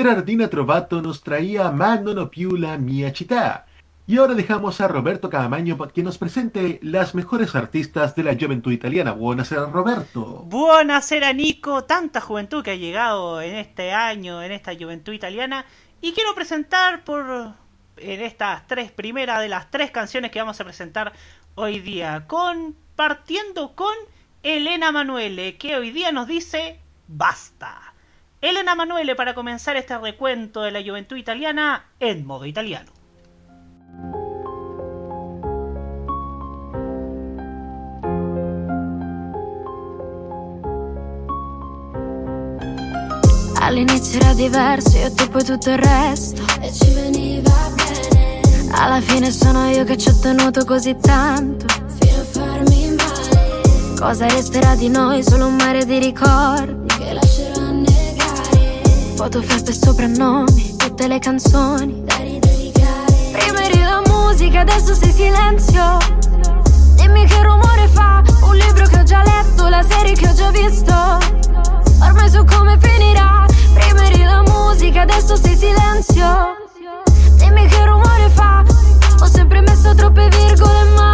Gerardina 0.03 0.49
Trovato 0.49 1.01
nos 1.01 1.23
traía 1.23 1.71
Ma 1.71 1.95
non 1.95 2.19
ho 2.19 2.29
più 2.29 2.57
la 2.57 2.77
mia 2.77 3.13
città. 3.13 3.67
Y 4.05 4.17
ahora 4.19 4.35
dejamos 4.35 4.81
a 4.81 4.89
Roberto 4.89 5.31
Caamaño 5.31 5.77
para 5.77 5.93
que 5.93 6.03
nos 6.03 6.19
presente 6.19 6.81
las 6.83 7.15
mejores 7.15 7.55
artistas 7.55 8.17
de 8.17 8.25
la 8.25 8.35
juventud 8.35 8.73
italiana. 8.73 9.13
Buonasera 9.13 9.67
Roberto. 9.67 10.43
Buonasera 10.49 11.33
Nico, 11.33 11.85
tanta 11.85 12.21
juventud 12.21 12.65
que 12.65 12.73
ha 12.73 12.75
llegado 12.75 13.41
en 13.41 13.55
este 13.55 13.93
año, 13.93 14.43
en 14.43 14.51
esta 14.51 14.75
juventud 14.75 15.13
italiana. 15.13 15.67
Y 16.01 16.11
quiero 16.11 16.35
presentar 16.35 17.05
por 17.05 17.55
en 17.97 18.21
estas 18.23 18.67
tres 18.67 18.91
primeras 18.91 19.41
de 19.41 19.51
las 19.51 19.71
tres 19.71 19.93
canciones 19.93 20.33
que 20.33 20.41
vamos 20.41 20.61
a 20.61 20.65
presentar 20.65 21.13
hoy 21.55 21.79
día. 21.79 22.25
Con 22.27 22.75
partiendo 22.97 23.77
con 23.77 23.95
Elena 24.43 24.91
Manuele, 24.91 25.57
que 25.59 25.77
hoy 25.77 25.93
día 25.93 26.11
nos 26.11 26.27
dice 26.27 26.81
basta. 27.07 27.92
Elena 28.45 28.75
Manuele 28.75 29.15
para 29.15 29.35
comenzar 29.35 29.77
este 29.77 29.97
recuento 29.97 30.63
de 30.63 30.73
la 30.73 30.83
juventud 30.83 31.17
italiana 31.17 31.87
en 32.01 32.27
modo 32.27 32.45
italiano. 32.45 32.91
All'inizio 43.61 44.19
era 44.19 44.35
diverso, 44.35 44.99
io 44.99 45.15
tu 45.15 45.29
poi 45.29 45.45
tutto 45.45 45.71
il 45.71 45.79
resto. 45.79 46.43
E 46.61 46.73
ci 46.73 46.93
veniva 46.95 47.53
bene. 47.77 48.41
Alla 48.73 49.01
fine 49.01 49.31
sono 49.31 49.71
io 49.71 49.85
che 49.85 49.97
ci 49.97 50.09
ho 50.09 50.19
tenuto 50.19 50.65
così 50.65 50.97
tanto. 50.99 51.67
Fino 51.69 52.21
a 52.21 52.25
farmi 52.25 52.97
male. 52.97 53.95
Cosa 54.01 54.27
resterà 54.27 54.75
di 54.75 54.89
noi? 54.89 55.23
Solo 55.23 55.47
un 55.47 55.55
mare 55.55 55.85
di 55.85 56.01
ricordi. 56.01 56.82
Foto, 59.23 59.41
feste 59.41 59.71
e 59.71 59.75
soprannomi, 59.75 60.75
tutte 60.77 61.07
le 61.07 61.21
canzoni. 61.21 62.03
Da 62.05 62.17
ridedicare. 62.17 63.31
Prima 63.31 63.63
eri 63.63 63.81
la 63.81 64.03
musica, 64.05 64.63
adesso 64.63 64.95
sei 64.95 65.13
silenzio. 65.13 65.97
Dimmi 66.97 67.25
che 67.27 67.41
rumore 67.41 67.87
fa 67.93 68.21
un 68.43 68.57
libro 68.57 68.85
che 68.89 68.99
ho 68.99 69.03
già 69.05 69.23
letto, 69.23 69.69
la 69.69 69.85
serie 69.89 70.15
che 70.15 70.27
ho 70.27 70.33
già 70.33 70.51
visto. 70.51 70.93
Ormai 72.03 72.29
so 72.31 72.45
come 72.45 72.77
finirà. 72.81 73.47
Prima 73.75 74.07
eri 74.07 74.25
la 74.25 74.43
musica, 74.43 75.03
adesso 75.03 75.37
sei 75.37 75.57
silenzio. 75.57 76.57
Dimmi 77.37 77.69
che 77.69 77.85
rumore 77.85 78.29
fa. 78.31 78.65
Ho 79.21 79.27
sempre 79.27 79.61
messo 79.61 79.95
troppe 79.95 80.29
virgole, 80.31 80.83
ma 80.97 81.12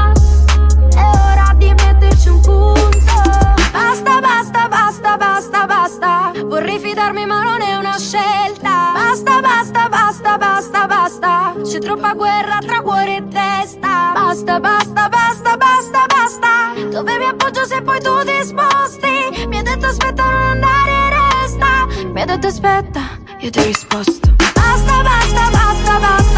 Vorrei 6.59 6.80
fidarmi, 6.80 7.24
ma 7.24 7.40
non 7.44 7.61
è 7.61 7.76
una 7.76 7.96
scelta. 7.96 8.90
Basta, 8.92 9.40
basta, 9.40 9.88
basta, 9.88 10.36
basta, 10.38 10.86
basta. 10.88 11.54
C'è 11.62 11.78
troppa 11.78 12.14
guerra 12.14 12.59
tra 12.59 12.80
cuore 12.80 13.18
e 13.18 13.28
testa. 13.28 14.11
Basta, 14.12 14.59
basta, 14.59 15.09
basta, 15.09 15.56
basta, 15.56 16.06
basta. 16.09 16.88
Dove 16.90 17.16
mi 17.16 17.26
appoggio 17.26 17.64
se 17.64 17.80
poi 17.80 18.00
tu 18.00 18.11
ti 18.24 18.44
sposti? 18.44 19.46
Mi 19.46 19.59
hai 19.59 19.62
detto 19.62 19.86
aspetta, 19.86 20.24
non 20.24 20.64
andare, 20.64 21.11
resta. 21.40 21.86
Mi 22.12 22.20
hai 22.22 22.26
detto 22.26 22.48
aspetta, 22.48 23.02
io 23.38 23.50
ti 23.50 23.59
ho 23.61 23.62
risposto. 23.62 24.28
Basta, 24.36 25.02
basta, 25.02 25.50
basta, 25.52 25.98
basta. 26.00 26.38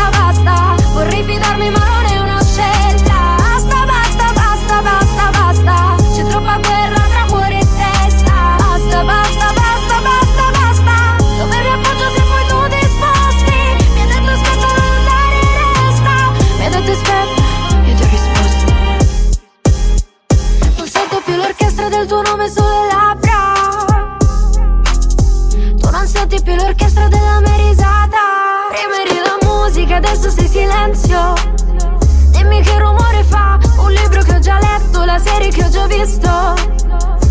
Già 35.80 35.86
visto. 35.86 36.30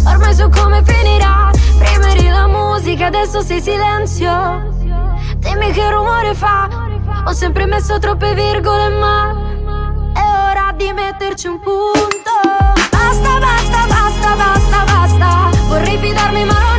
Ormai 0.06 0.34
so 0.34 0.50
come 0.50 0.82
finirà. 0.84 1.52
Prima 1.78 2.10
eri 2.12 2.30
la 2.30 2.47
musica, 2.47 3.08
adesso 3.08 3.41
sei 3.41 3.62
silenzio. 3.62 4.78
Dimmi 5.38 5.72
che 5.72 5.89
rumore 5.91 6.34
fa. 6.34 6.68
Ho 7.26 7.34
sempre 7.34 7.66
messo 7.66 8.00
troppe 8.00 8.34
virgole, 8.34 8.89
ma 8.89 9.36
è 10.14 10.52
ora 10.52 10.72
di 10.76 10.91
metterci 10.93 11.47
un 11.47 11.60
punto. 11.60 12.34
Basta, 12.89 13.39
basta, 13.39 13.86
basta, 13.88 14.36
basta, 14.36 14.84
basta. 14.86 15.50
Vorrei 15.68 15.97
fidarmi, 15.97 16.45
ma 16.45 16.54
non 16.54 16.79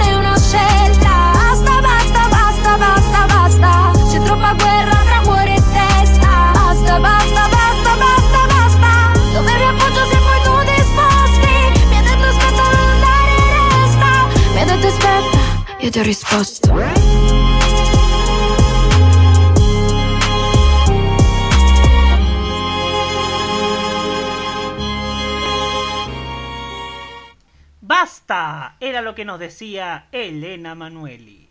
¡Basta! 27.82 28.76
Era 28.80 29.02
lo 29.02 29.14
que 29.14 29.26
nos 29.26 29.38
decía 29.38 30.08
Elena 30.10 30.74
Manueli. 30.74 31.50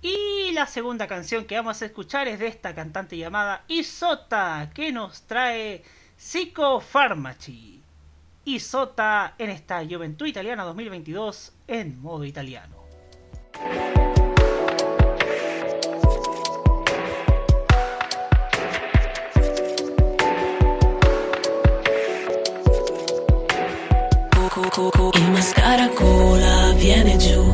Y 0.00 0.52
la 0.52 0.66
segunda 0.66 1.06
canción 1.06 1.44
que 1.44 1.56
vamos 1.56 1.82
a 1.82 1.84
escuchar 1.84 2.26
es 2.26 2.38
de 2.38 2.46
esta 2.46 2.74
cantante 2.74 3.18
llamada 3.18 3.64
Isota, 3.68 4.70
que 4.72 4.92
nos 4.92 5.24
trae 5.26 5.84
Psicofarmaci. 6.16 7.82
Isota 8.46 9.34
en 9.36 9.50
esta 9.50 9.84
Juventud 9.84 10.24
Italiana 10.26 10.64
2022 10.64 11.52
en 11.66 12.00
modo 12.00 12.24
italiano. 12.24 12.79
Il 25.12 25.30
mascaracola 25.30 26.72
viene 26.76 27.16
giù. 27.18 27.52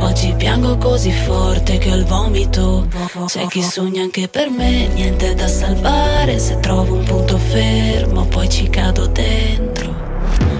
Oggi 0.00 0.34
piango 0.36 0.76
così 0.76 1.12
forte 1.12 1.78
che 1.78 1.92
ho 1.92 1.94
il 1.94 2.04
vomito. 2.04 2.88
C'è 3.26 3.46
chi 3.46 3.62
sogna 3.62 4.02
anche 4.02 4.26
per 4.28 4.50
me, 4.50 4.88
niente 4.88 5.34
da 5.34 5.46
salvare. 5.46 6.38
Se 6.38 6.58
trovo 6.58 6.94
un 6.94 7.04
punto 7.04 7.38
fermo, 7.38 8.24
poi 8.24 8.48
ci 8.48 8.68
cado 8.68 9.06
dentro. 9.06 9.94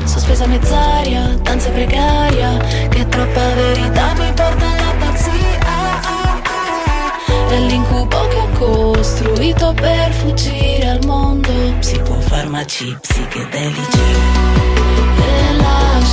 Sospesa 0.05 0.47
mezz'aria, 0.47 1.37
danza 1.43 1.71
precaria, 1.71 2.59
che 2.89 3.09
troppa 3.09 3.55
verità 3.55 4.13
mi 4.15 4.33
porta. 4.35 4.74
È 7.49 7.59
l'incubo 7.59 8.29
che 8.29 8.37
ho 8.37 8.49
costruito 8.59 9.73
per 9.75 10.13
fuggire 10.13 10.89
al 10.89 11.05
mondo. 11.05 11.51
Psicofarmaci, 11.79 12.97
psichedelici. 13.01 13.99
E 15.17 15.57
lascio 15.57 16.04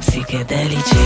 psichedelici 0.00 0.96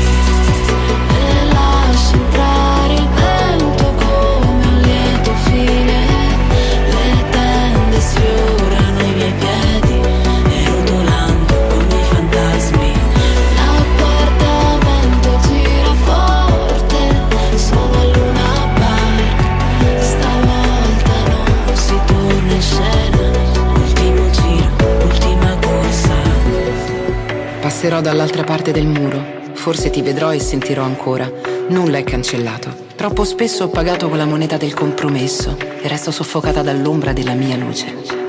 dall'altra 28.03 28.45
parte 28.45 28.73
del 28.73 28.87
muro. 28.87 29.41
Forse 29.55 29.89
ti 29.89 30.03
vedrò 30.03 30.33
e 30.33 30.41
sentirò 30.41 30.83
ancora. 30.83 31.31
Nulla 31.69 31.97
è 31.97 32.05
cancellato. 32.05 32.75
Troppo 32.97 33.25
spesso 33.25 33.65
ho 33.65 33.69
pagato 33.69 34.09
con 34.09 34.19
la 34.19 34.27
moneta 34.27 34.59
del 34.59 34.75
compromesso 34.75 35.57
e 35.81 35.89
resto 35.89 36.11
soffocata 36.11 36.61
dall'ombra 36.61 37.15
della 37.15 37.33
mia 37.33 37.57
luce. 37.57 38.21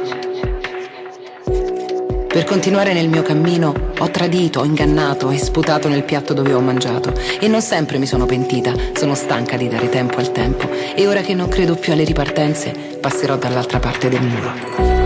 Per 2.34 2.46
continuare 2.46 2.94
nel 2.94 3.10
mio 3.10 3.22
cammino 3.22 3.92
ho 4.00 4.10
tradito, 4.10 4.62
ho 4.62 4.64
ingannato 4.64 5.30
e 5.30 5.38
sputato 5.38 5.88
nel 5.88 6.04
piatto 6.04 6.34
dove 6.34 6.54
ho 6.54 6.62
mangiato 6.62 7.14
e 7.40 7.48
non 7.48 7.62
sempre 7.62 8.00
mi 8.00 8.08
sono 8.08 8.26
pentita, 8.26 8.74
sono 8.94 9.14
stanca 9.14 9.56
di 9.56 9.68
dare 9.68 9.90
tempo 9.90 10.18
al 10.18 10.32
tempo 10.32 10.68
e 10.96 11.06
ora 11.06 11.22
che 11.22 11.36
non 11.36 11.48
credo 11.48 11.76
più 11.76 11.94
alle 11.94 12.04
ripartenze 12.04 12.72
passerò 13.00 13.38
dall'altra 13.38 13.80
parte 13.80 14.10
del 14.10 14.24
muro. 14.24 15.03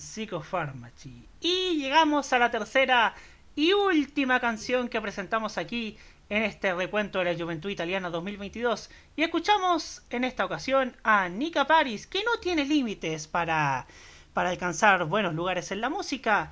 Con. 0.00 1.28
Y 1.40 1.78
llegamos 1.78 2.32
a 2.32 2.38
la 2.38 2.50
tercera 2.50 3.14
y 3.56 3.72
última 3.72 4.40
canción 4.40 4.88
que 4.88 5.00
presentamos 5.00 5.58
aquí 5.58 5.96
en 6.28 6.42
este 6.42 6.74
recuento 6.74 7.18
de 7.18 7.32
la 7.32 7.38
Juventud 7.38 7.70
Italiana 7.70 8.10
2022. 8.10 8.90
Y 9.16 9.22
escuchamos 9.22 10.02
en 10.10 10.24
esta 10.24 10.44
ocasión 10.44 10.96
a 11.02 11.28
Nika 11.28 11.66
Paris, 11.66 12.06
que 12.06 12.24
no 12.24 12.38
tiene 12.40 12.64
límites 12.64 13.28
para, 13.28 13.86
para 14.32 14.50
alcanzar 14.50 15.04
buenos 15.04 15.34
lugares 15.34 15.70
en 15.70 15.80
la 15.80 15.90
música. 15.90 16.50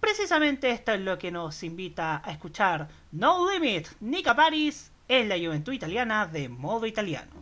Precisamente 0.00 0.70
esto 0.70 0.92
es 0.92 1.00
lo 1.00 1.18
que 1.18 1.30
nos 1.30 1.62
invita 1.62 2.22
a 2.24 2.30
escuchar 2.30 2.88
No 3.10 3.50
Limit, 3.50 3.88
Nika 4.00 4.36
Paris 4.36 4.92
en 5.08 5.28
la 5.28 5.36
Juventud 5.36 5.72
Italiana 5.72 6.26
de 6.26 6.48
modo 6.48 6.86
italiano. 6.86 7.32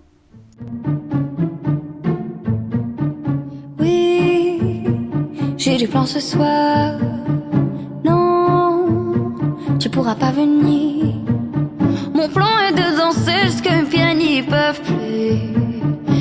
J'y 5.66 5.84
repense 5.84 6.12
ce 6.12 6.20
soir? 6.20 6.92
Non, 8.04 8.86
tu 9.80 9.90
pourras 9.90 10.14
pas 10.14 10.30
venir. 10.30 11.14
Mon 12.14 12.28
plan 12.28 12.52
est 12.68 12.72
de 12.72 12.96
danser 12.96 13.40
jusque 13.46 13.68
mes 13.68 13.82
pieds 13.82 14.14
n'y 14.14 14.42
peuvent 14.42 14.80
plus. 14.82 15.38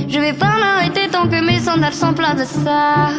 Je 0.08 0.20
vais 0.20 0.34
pas 0.34 0.56
m'arrêter 0.60 1.08
tant 1.12 1.28
que 1.28 1.40
mes 1.46 1.60
sandales 1.60 1.94
sont 1.94 2.14
pleines 2.14 2.38
de 2.38 2.44
ça. 2.44 3.10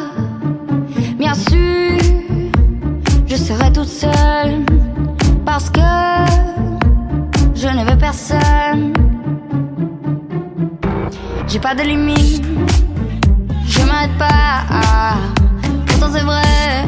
Bien 1.16 1.34
sûr, 1.34 1.96
je 3.26 3.36
serai 3.36 3.72
toute 3.72 3.88
seule 3.88 4.64
parce 5.44 5.70
que 5.70 5.80
je 7.54 7.68
ne 7.68 7.88
veux 7.88 7.98
personne. 7.98 8.92
J'ai 11.46 11.60
pas 11.60 11.76
de 11.76 11.82
limite 11.82 12.42
je 13.68 13.82
m'arrête 13.82 14.16
pas. 14.18 15.45
C'est 16.12 16.22
vrai, 16.22 16.84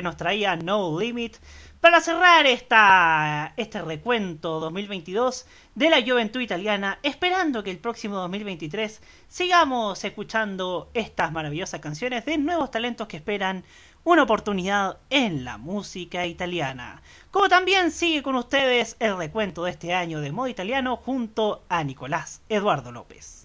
que 0.00 0.04
nos 0.04 0.16
traía 0.16 0.56
No 0.56 0.98
Limit 0.98 1.36
para 1.78 2.00
cerrar 2.00 2.46
esta, 2.46 3.52
este 3.58 3.82
recuento 3.82 4.58
2022 4.58 5.44
de 5.74 5.90
la 5.90 6.00
juventud 6.00 6.40
italiana, 6.40 6.98
esperando 7.02 7.62
que 7.62 7.70
el 7.70 7.76
próximo 7.76 8.16
2023 8.16 9.02
sigamos 9.28 10.02
escuchando 10.02 10.90
estas 10.94 11.32
maravillosas 11.32 11.82
canciones 11.82 12.24
de 12.24 12.38
nuevos 12.38 12.70
talentos 12.70 13.08
que 13.08 13.18
esperan 13.18 13.62
una 14.02 14.22
oportunidad 14.22 15.00
en 15.10 15.44
la 15.44 15.58
música 15.58 16.24
italiana. 16.24 17.02
Como 17.30 17.50
también 17.50 17.90
sigue 17.90 18.22
con 18.22 18.36
ustedes 18.36 18.96
el 19.00 19.18
recuento 19.18 19.64
de 19.64 19.72
este 19.72 19.92
año 19.92 20.22
de 20.22 20.32
modo 20.32 20.48
italiano 20.48 20.96
junto 20.96 21.62
a 21.68 21.84
Nicolás 21.84 22.40
Eduardo 22.48 22.90
López. 22.90 23.39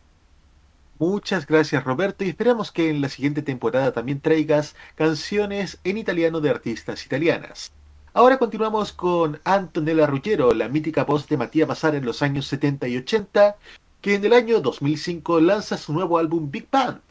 Muchas 0.97 1.45
gracias 1.45 1.83
Roberto 1.83 2.23
y 2.23 2.29
esperamos 2.29 2.71
que 2.71 2.89
en 2.89 3.01
la 3.01 3.09
siguiente 3.09 3.41
temporada 3.41 3.91
también 3.91 4.21
traigas 4.21 4.77
canciones 4.95 5.77
en 5.83 5.97
italiano 5.97 6.39
de 6.39 6.49
artistas 6.49 7.05
italianas. 7.05 7.73
Ahora 8.13 8.37
continuamos 8.37 8.93
con 8.93 9.41
Antonella 9.43 10.07
Ruggiero, 10.07 10.53
la 10.53 10.69
mítica 10.69 11.03
voz 11.03 11.27
de 11.27 11.35
Matías 11.35 11.67
Bazar 11.67 11.95
en 11.95 12.05
los 12.05 12.21
años 12.21 12.47
70 12.47 12.87
y 12.87 12.95
80, 12.95 13.57
que 13.99 14.15
en 14.15 14.23
el 14.23 14.31
año 14.31 14.61
2005 14.61 15.41
lanza 15.41 15.75
su 15.75 15.91
nuevo 15.91 16.17
álbum 16.17 16.49
Big 16.49 16.69
Band, 16.71 17.01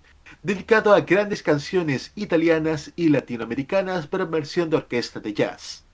dedicado 0.42 0.94
a 0.94 1.02
grandes 1.02 1.42
canciones 1.42 2.10
italianas 2.14 2.90
y 2.96 3.10
latinoamericanas 3.10 4.08
en 4.10 4.30
versión 4.30 4.70
de 4.70 4.78
orquesta 4.78 5.20
de 5.20 5.34
jazz. 5.34 5.84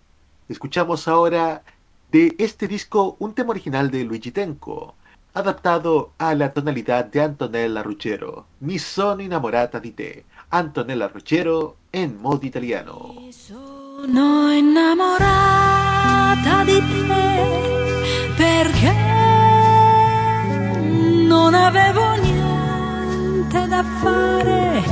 Escuchamos 0.48 1.08
ahora 1.08 1.64
de 2.12 2.36
este 2.38 2.68
disco 2.68 3.16
un 3.18 3.34
tema 3.34 3.50
original 3.50 3.90
de 3.90 4.04
Luigi 4.04 4.30
Tenco, 4.30 4.94
adaptado 5.32 6.12
a 6.19 6.35
la 6.35 6.52
tonalidad 6.52 7.05
de 7.07 7.20
Antonella 7.23 7.82
Ruggiero, 7.82 8.47
Mi 8.61 8.78
sono 8.78 9.23
innamorata 9.23 9.78
di 9.78 9.94
te, 9.94 10.24
Antonella 10.48 11.07
Ruggiero 11.09 11.77
en 11.90 12.19
modo 12.20 12.44
italiano. 12.44 13.15
Sono 13.31 14.51
innamorata 14.52 15.05
di 16.65 16.78
te 17.07 18.35
perché 18.36 18.93
non 21.27 21.55
avevo 21.55 22.15
niente 22.15 23.69
da 23.69 23.85
fare 24.02 24.82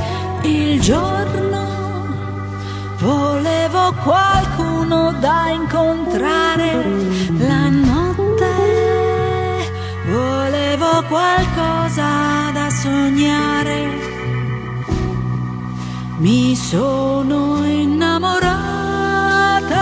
il 0.43 0.79
giorno. 0.79 1.67
Volevo 2.99 3.93
qualcuno 4.03 5.13
da 5.19 5.49
incontrare 5.51 6.83
qualcosa 11.09 12.51
da 12.53 12.69
sognare. 12.69 13.77
Mi 16.17 16.55
sono 16.55 17.65
innamorata 17.65 18.61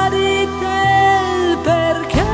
di 0.09 0.47
te 0.61 1.57
perché 1.63 2.25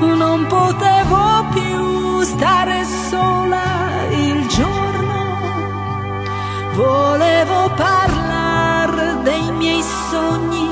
non 0.00 0.46
potevo 0.48 1.46
più 1.52 2.22
stare 2.22 2.84
sola 3.10 4.02
il 4.10 4.46
giorno. 4.48 5.14
Volevo 6.74 7.70
parlare 7.76 9.22
dei 9.22 9.52
miei 9.52 9.82
sogni 10.10 10.65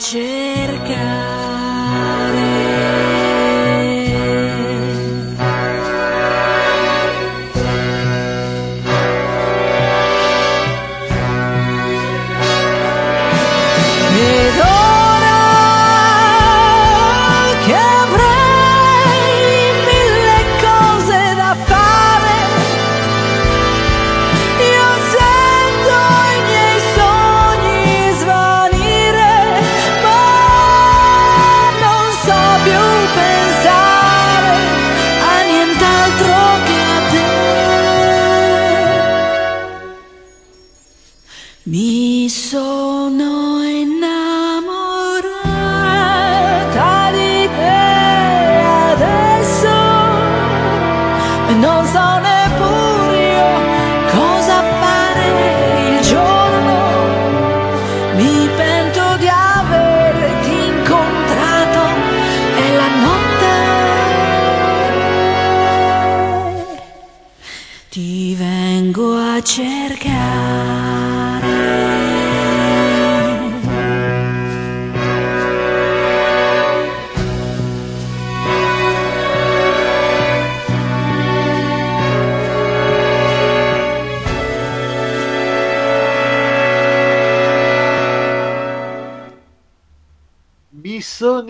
cerca. 0.00 1.29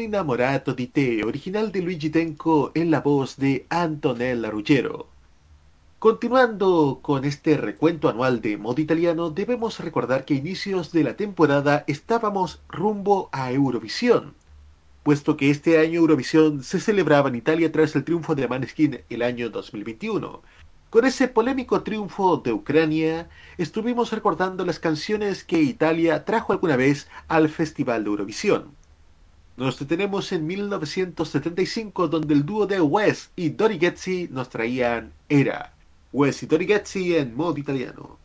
Sono 0.00 0.06
innamorato 0.06 0.72
di 0.72 0.86
te, 0.86 1.22
original 1.22 1.70
de 1.70 1.82
Luigi 1.82 2.08
Tenco 2.08 2.72
en 2.74 2.90
la 2.90 3.02
voz 3.02 3.36
de 3.36 3.66
Antonella 3.68 4.48
Ruggiero. 4.48 5.08
Continuando 5.98 7.00
con 7.02 7.26
este 7.26 7.58
recuento 7.58 8.08
anual 8.08 8.40
de 8.40 8.56
modo 8.56 8.80
italiano, 8.80 9.28
debemos 9.28 9.78
recordar 9.78 10.24
que 10.24 10.32
a 10.32 10.38
inicios 10.38 10.90
de 10.92 11.04
la 11.04 11.16
temporada 11.16 11.84
estábamos 11.86 12.62
rumbo 12.70 13.28
a 13.30 13.52
Eurovisión, 13.52 14.32
puesto 15.02 15.36
que 15.36 15.50
este 15.50 15.78
año 15.78 16.00
Eurovisión 16.00 16.62
se 16.62 16.80
celebraba 16.80 17.28
en 17.28 17.34
Italia 17.34 17.70
tras 17.70 17.94
el 17.94 18.04
triunfo 18.04 18.34
de 18.34 18.48
Maneskin 18.48 19.00
el 19.10 19.20
año 19.20 19.50
2021. 19.50 20.40
Con 20.88 21.04
ese 21.04 21.28
polémico 21.28 21.82
triunfo 21.82 22.38
de 22.38 22.54
Ucrania, 22.54 23.28
estuvimos 23.58 24.12
recordando 24.12 24.64
las 24.64 24.80
canciones 24.80 25.44
que 25.44 25.60
Italia 25.60 26.24
trajo 26.24 26.54
alguna 26.54 26.76
vez 26.76 27.06
al 27.28 27.50
Festival 27.50 28.04
de 28.04 28.10
Eurovisión. 28.10 28.79
Nos 29.56 29.78
detenemos 29.78 30.32
en 30.32 30.46
1975 30.46 32.08
donde 32.08 32.34
el 32.34 32.46
dúo 32.46 32.66
de 32.66 32.80
Wes 32.80 33.30
y 33.36 33.50
Dori 33.50 33.78
Getzi 33.78 34.28
nos 34.30 34.48
traían 34.48 35.12
Era. 35.28 35.74
Wes 36.12 36.42
y 36.42 36.46
Dori 36.46 36.66
Getzi 36.66 37.16
en 37.16 37.34
modo 37.36 37.58
italiano. 37.58 38.18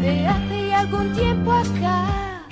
De 0.00 0.26
hace 0.26 0.74
algún 0.74 1.12
tiempo 1.14 1.52
acá, 1.52 2.46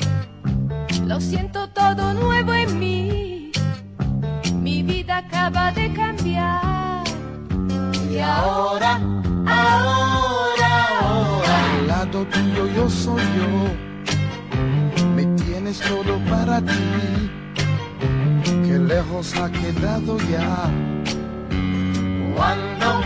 lo 1.05 1.21
siento 1.21 1.69
todo 1.71 2.15
nuevo 2.15 2.55
en 2.55 2.79
mí. 2.79 3.34
Acaba 5.45 5.73
de 5.73 5.93
cambiar. 5.93 7.05
Y 8.11 8.19
ahora, 8.19 8.99
ahora, 9.47 10.89
ahora. 11.03 11.55
Al 11.75 11.87
lado 11.87 12.25
tuyo 12.33 12.67
yo 12.75 12.89
soy 12.89 13.21
yo, 13.37 15.05
me 15.15 15.27
tienes 15.37 15.81
todo 15.81 16.19
para 16.31 16.63
ti, 16.63 17.31
que 18.43 18.79
lejos 18.79 19.35
ha 19.37 19.51
quedado 19.53 20.17
ya. 20.31 20.71
Cuando 22.35 23.03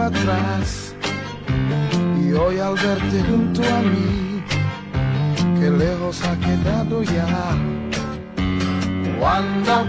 atrás 0.00 0.94
y 2.20 2.32
hoy 2.32 2.58
al 2.58 2.74
verte 2.74 3.22
junto 3.28 3.62
a 3.62 3.80
mí, 3.82 4.42
que 5.58 5.70
lejos 5.70 6.22
ha 6.22 6.36
quedado 6.38 7.02
ya. 7.02 7.56
Cuando 9.18 9.86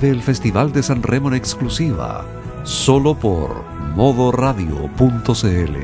El 0.00 0.22
Festival 0.22 0.72
de 0.72 0.80
San 0.84 1.02
Remo 1.02 1.26
en 1.26 1.34
exclusiva, 1.34 2.24
solo 2.62 3.18
por 3.18 3.64
modoradio.cl. 3.96 5.76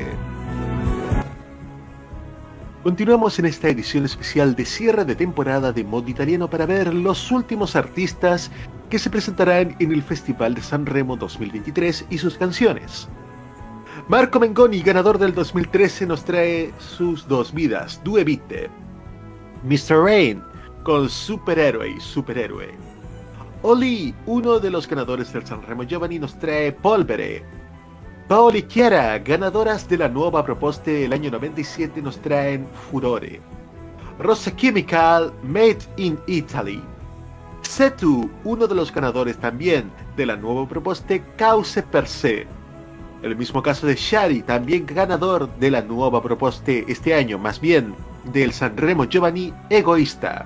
Continuamos 2.81 3.37
en 3.39 3.45
esta 3.45 3.67
edición 3.67 4.05
especial 4.05 4.55
de 4.55 4.63
cierre 4.63 5.03
de 5.03 5.15
temporada 5.15 5.73
de 5.73 5.83
Mod 5.83 6.07
Italiano 6.07 6.49
para 6.49 6.65
ver 6.65 6.93
los 6.93 7.29
últimos 7.29 7.75
artistas 7.75 8.51
que 8.89 8.99
se 8.99 9.09
presentarán 9.09 9.75
en 9.79 9.91
el 9.91 10.01
Festival 10.01 10.53
de 10.53 10.61
San 10.61 10.85
Remo 10.85 11.17
2023 11.17 12.05
y 12.09 12.17
sus 12.17 12.37
canciones. 12.37 13.09
Marco 14.07 14.39
Mengoni, 14.39 14.81
ganador 14.81 15.17
del 15.17 15.33
2013, 15.33 16.05
nos 16.05 16.23
trae 16.23 16.73
sus 16.77 17.27
dos 17.27 17.53
vidas, 17.53 17.99
Due 18.05 18.23
Vite. 18.23 18.69
Mr. 19.65 20.01
Rain, 20.01 20.41
con 20.83 21.09
Superhéroe 21.09 21.89
y 21.89 21.99
Superhéroe. 21.99 22.94
Oli, 23.67 24.13
uno 24.27 24.59
de 24.59 24.69
los 24.69 24.87
ganadores 24.87 25.33
del 25.33 25.43
San 25.43 25.63
Remo 25.63 25.81
Giovanni, 25.81 26.19
nos 26.19 26.37
trae 26.37 26.71
Polvere. 26.71 27.43
Paoli 28.27 28.61
Chiara, 28.61 29.17
ganadoras 29.17 29.89
de 29.89 29.97
la 29.97 30.07
nueva 30.07 30.45
proposta 30.45 30.91
del 30.91 31.11
año 31.11 31.31
97, 31.31 31.99
nos 31.99 32.19
traen 32.19 32.67
Furore. 32.67 33.41
Rosa 34.19 34.55
Chemical, 34.55 35.33
Made 35.41 35.79
in 35.97 36.19
Italy. 36.27 36.79
Setu, 37.63 38.29
uno 38.43 38.67
de 38.67 38.75
los 38.75 38.93
ganadores 38.93 39.35
también 39.39 39.91
de 40.15 40.27
la 40.27 40.35
nueva 40.35 40.69
proposta 40.69 41.17
Cause 41.35 41.81
per 41.81 42.05
se. 42.05 42.45
El 43.23 43.35
mismo 43.35 43.63
caso 43.63 43.87
de 43.87 43.95
Shari, 43.95 44.43
también 44.43 44.85
ganador 44.85 45.49
de 45.57 45.71
la 45.71 45.81
nueva 45.81 46.21
proposta 46.21 46.71
este 46.71 47.15
año, 47.15 47.39
más 47.39 47.59
bien 47.59 47.95
del 48.25 48.53
Sanremo 48.53 49.05
Giovanni 49.05 49.51
Egoísta. 49.71 50.45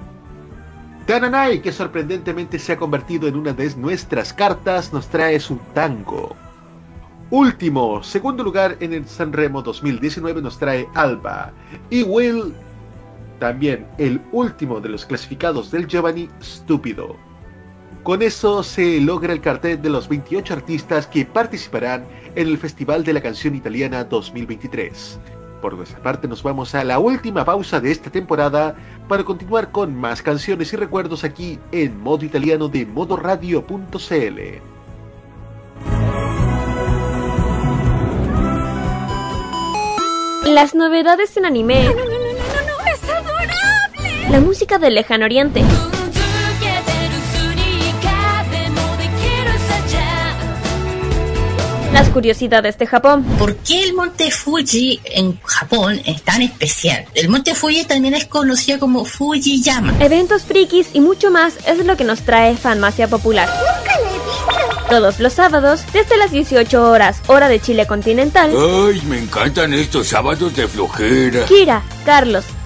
Tananai, 1.10 1.60
que 1.60 1.72
sorprendentemente 1.72 2.60
se 2.60 2.74
ha 2.74 2.78
convertido 2.78 3.28
en 3.28 3.36
una 3.36 3.52
de 3.52 3.76
nuestras 3.78 4.32
cartas, 4.32 4.94
nos 4.94 5.08
trae 5.08 5.40
su 5.40 5.58
tango. 5.74 6.36
Último, 7.32 8.04
segundo 8.04 8.44
lugar 8.44 8.78
en 8.80 8.94
el 8.94 9.08
Sanremo 9.08 9.64
2019 9.64 10.40
nos 10.40 10.60
trae 10.60 10.88
Alba. 10.94 11.52
Y 11.90 12.04
Will, 12.04 12.54
también 13.40 13.88
el 13.98 14.22
último 14.32 14.80
de 14.80 14.90
los 14.90 15.04
clasificados 15.04 15.72
del 15.72 15.88
Giovanni, 15.88 16.30
Stúpido. 16.44 17.16
Con 18.04 18.22
eso 18.22 18.62
se 18.62 19.02
logra 19.02 19.34
el 19.34 19.42
cartel 19.42 19.82
de 19.82 19.90
los 19.90 20.08
28 20.08 20.54
artistas 20.54 21.08
que 21.08 21.26
participarán 21.26 22.06
en 22.36 22.48
el 22.50 22.60
Festival 22.60 23.04
de 23.04 23.14
la 23.14 23.22
Canción 23.22 23.56
Italiana 23.56 24.04
2023. 24.04 25.20
Por 25.62 25.76
nuestra 25.76 26.02
parte 26.02 26.28
nos 26.28 26.42
vamos 26.42 26.74
a 26.76 26.84
la 26.84 27.00
última 27.00 27.44
pausa 27.44 27.80
de 27.80 27.92
esta 27.92 28.10
temporada 28.10 28.76
para 29.08 29.24
continuar 29.24 29.72
con 29.72 29.96
más 29.96 30.22
canciones 30.22 30.72
y 30.74 30.78
recuerdos 30.78 31.24
aquí 31.24 31.60
en 31.72 32.02
modo 32.02 32.26
italiano 32.26 32.68
de 32.70 32.86
modoradio.cl. 32.86 34.40
Las 40.46 40.74
novedades 40.74 41.36
en 41.38 41.46
anime. 41.46 41.84
¡No, 41.84 41.94
no, 41.94 42.06
no, 42.06 42.06
no, 42.06 42.14
no! 42.14 42.92
¡Es 42.92 43.04
adorable! 43.10 44.30
La 44.32 44.40
música 44.40 44.80
del 44.80 44.96
lejano 44.96 45.26
oriente. 45.26 45.64
Las 51.94 52.10
curiosidades 52.10 52.78
de 52.78 52.86
Japón. 52.86 53.24
¿Por 53.40 53.56
qué 53.58 53.84
el 53.84 53.94
monte 53.94 54.30
Fuji 54.30 55.00
en 55.06 55.40
Japón 55.42 56.00
es 56.06 56.22
tan 56.22 56.42
especial? 56.42 57.06
El 57.16 57.30
monte 57.30 57.56
Fuji 57.56 57.84
también 57.86 58.14
es 58.14 58.26
conocido 58.26 58.80
como 58.80 59.06
Fujiyama. 59.06 59.96
Eventos 60.00 60.44
frikis 60.44 60.90
y 60.94 61.00
mucho 61.00 61.32
más 61.32 61.56
es 61.68 61.84
lo 61.86 61.98
que 61.98 62.04
nos 62.04 62.22
trae 62.22 62.56
Fanmacia 62.56 63.08
Popular. 63.08 63.50
Todos 64.88 65.20
los 65.20 65.34
sábados, 65.34 65.82
desde 65.94 66.18
las 66.18 66.32
18 66.32 66.90
horas, 66.90 67.22
hora 67.28 67.48
de 67.48 67.60
Chile 67.60 67.86
continental, 67.86 68.52
Ay, 68.52 69.02
me 69.08 69.20
encantan 69.20 69.74
estos 69.74 70.08
sábados 70.08 70.56
de 70.56 70.68
flojera. 70.68 71.46
Kira, 71.46 71.84
Carlos, 72.06 72.46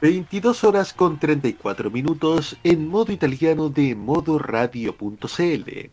...22 0.00 0.64
horas 0.64 0.94
con 0.94 1.18
34 1.18 1.90
minutos... 1.90 2.56
...en 2.64 2.88
modo 2.88 3.12
italiano 3.12 3.68
de 3.68 3.94
modoradio.cl... 3.94 5.90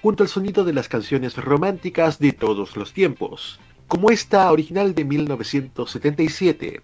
...junto 0.00 0.22
al 0.22 0.28
sonido 0.28 0.62
de 0.64 0.72
las 0.72 0.88
canciones 0.88 1.36
románticas 1.36 2.20
de 2.20 2.32
todos 2.32 2.76
los 2.76 2.92
tiempos... 2.92 3.58
...como 3.88 4.10
esta 4.10 4.52
original 4.52 4.94
de 4.94 5.04
1977... 5.04 6.82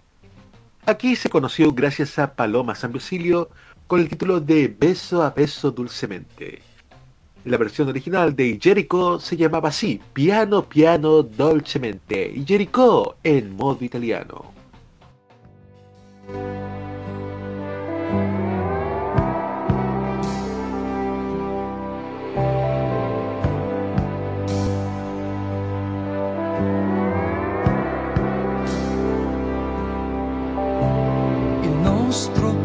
Aquí 0.86 1.14
se 1.14 1.30
conoció 1.30 1.70
gracias 1.70 2.18
a 2.18 2.34
Paloma 2.34 2.74
San 2.74 2.92
Basilio... 2.92 3.50
...con 3.86 4.00
el 4.00 4.08
título 4.08 4.40
de 4.40 4.66
Beso 4.66 5.22
a 5.22 5.30
Beso 5.30 5.70
Dulcemente... 5.70 6.62
La 7.44 7.56
versión 7.56 7.88
original 7.88 8.34
de 8.34 8.58
Jericho 8.60 9.20
se 9.20 9.36
llamaba 9.36 9.68
así, 9.68 10.00
Piano 10.12 10.68
Piano 10.68 11.22
Dolcemente, 11.22 12.34
Jericho 12.44 13.16
en 13.22 13.54
modo 13.54 13.84
italiano. 13.84 14.57
Il 16.30 16.34
nostro 31.82 32.57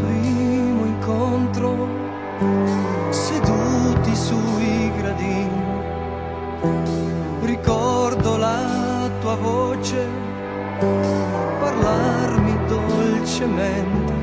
dolcemente 13.44 14.14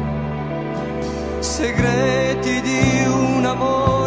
segreti 1.40 2.60
di 2.60 3.06
un 3.06 3.44
amore 3.44 3.99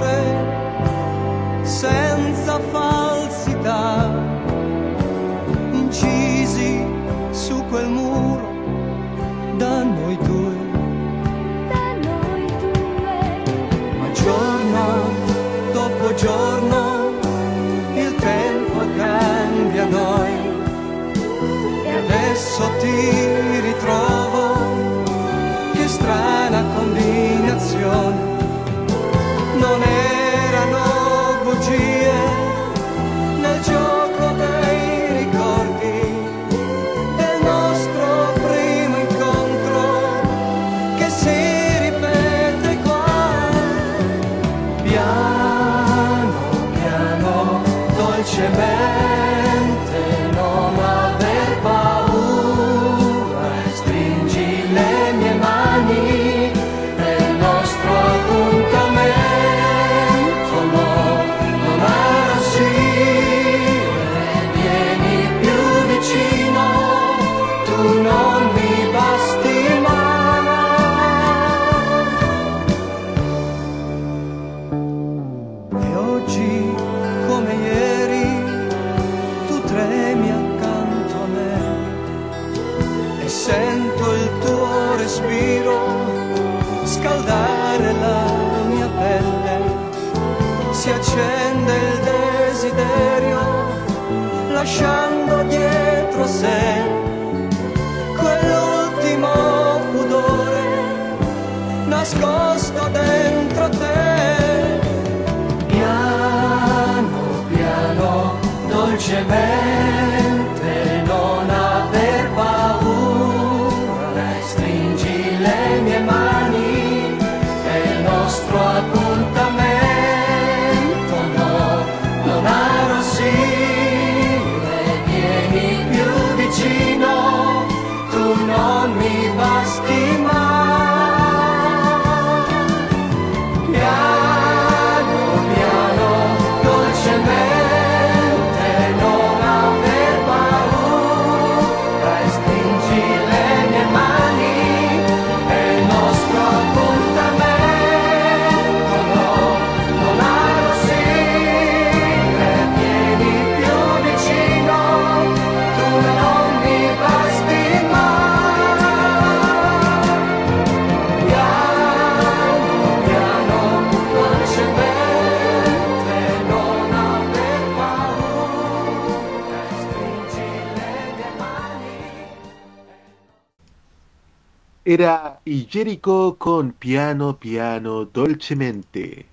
Era 174.94 175.40
y 175.44 175.66
Jericho 175.66 176.36
con 176.38 176.72
Piano 176.72 177.40
Piano 177.40 178.06
Dolcemente. 178.06 179.26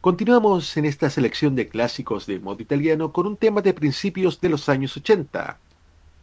Continuamos 0.00 0.74
en 0.78 0.86
esta 0.86 1.10
selección 1.10 1.54
de 1.54 1.68
clásicos 1.68 2.24
de 2.24 2.38
modo 2.38 2.62
italiano 2.62 3.12
con 3.12 3.26
un 3.26 3.36
tema 3.36 3.60
de 3.60 3.74
principios 3.74 4.40
de 4.40 4.48
los 4.48 4.70
años 4.70 4.96
80, 4.96 5.58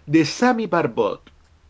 de 0.08 0.26
Sammy 0.26 0.66
Barbot, 0.66 1.22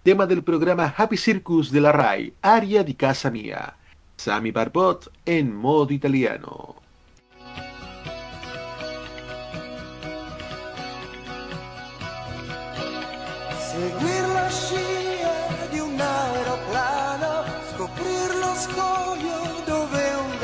tema 0.02 0.26
del 0.26 0.44
programa 0.44 0.94
Happy 0.96 1.18
Circus 1.18 1.72
de 1.74 1.82
la 1.82 1.92
RAI, 1.92 2.36
Aria 2.42 2.86
di 2.86 2.94
Casa 2.94 3.30
Mia. 3.30 3.76
Sammy 4.16 4.52
Barbot 4.52 5.12
en 5.26 5.54
modo 5.54 5.92
italiano. 5.92 6.76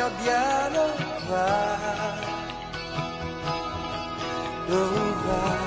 Gabbiano 0.09 0.85
va. 1.29 1.77
Dove 4.67 5.13
va? 5.25 5.57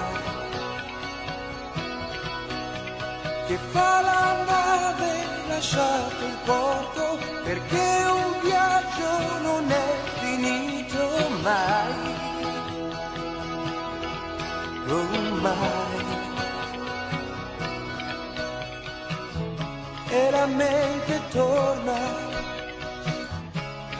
Che 3.46 3.58
fa 3.70 4.00
la 4.00 4.44
nave 4.44 5.10
lasciato 5.48 6.24
il 6.24 6.36
porto 6.44 7.18
perché 7.44 8.04
un 8.20 8.40
viaggio 8.42 9.40
non 9.42 9.70
è 9.70 9.88
finito 10.20 11.28
mai. 11.42 12.20
Oh, 14.88 15.40
mai. 15.40 16.00
e 20.14 20.30
la 20.30 20.44
mente 20.44 21.20
torna 21.30 22.31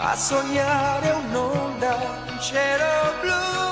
a 0.05 0.17
sognare 0.17 1.11
un'onda, 1.11 1.95
un 2.29 2.41
cielo 2.41 3.15
blu. 3.21 3.72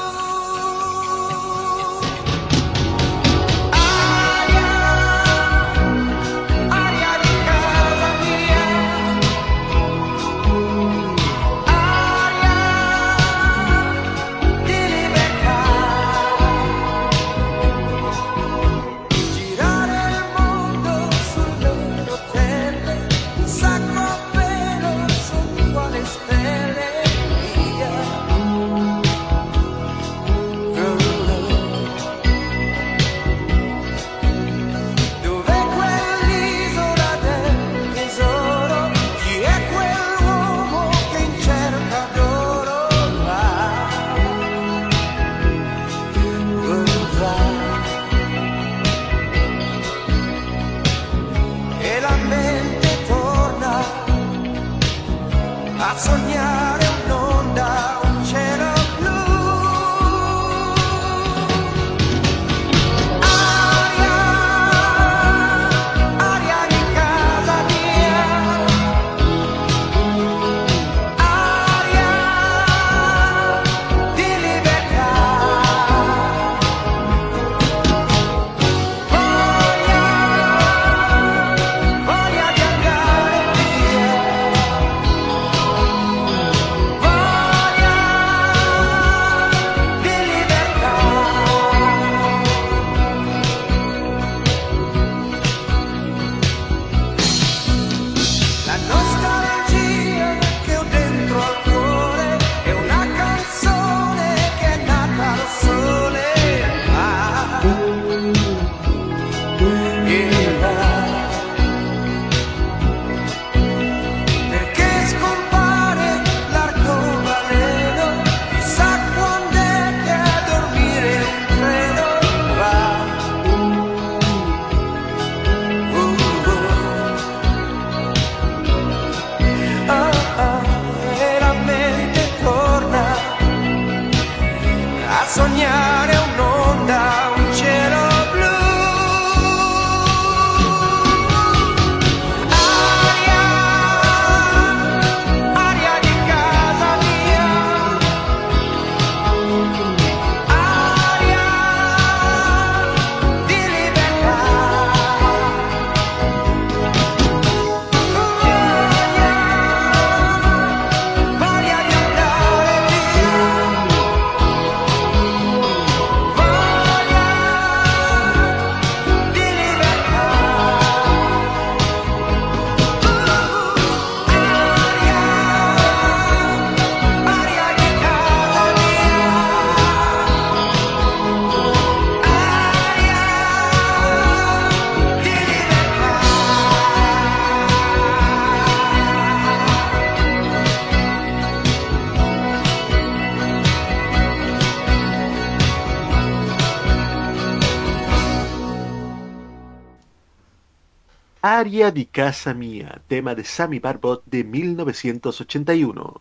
Aria 201.42 201.90
di 201.90 202.04
Casa 202.04 202.52
Mía, 202.52 203.00
tema 203.08 203.34
de 203.34 203.44
Sammy 203.44 203.78
Barbot 203.78 204.22
de 204.26 204.44
1981. 204.44 206.20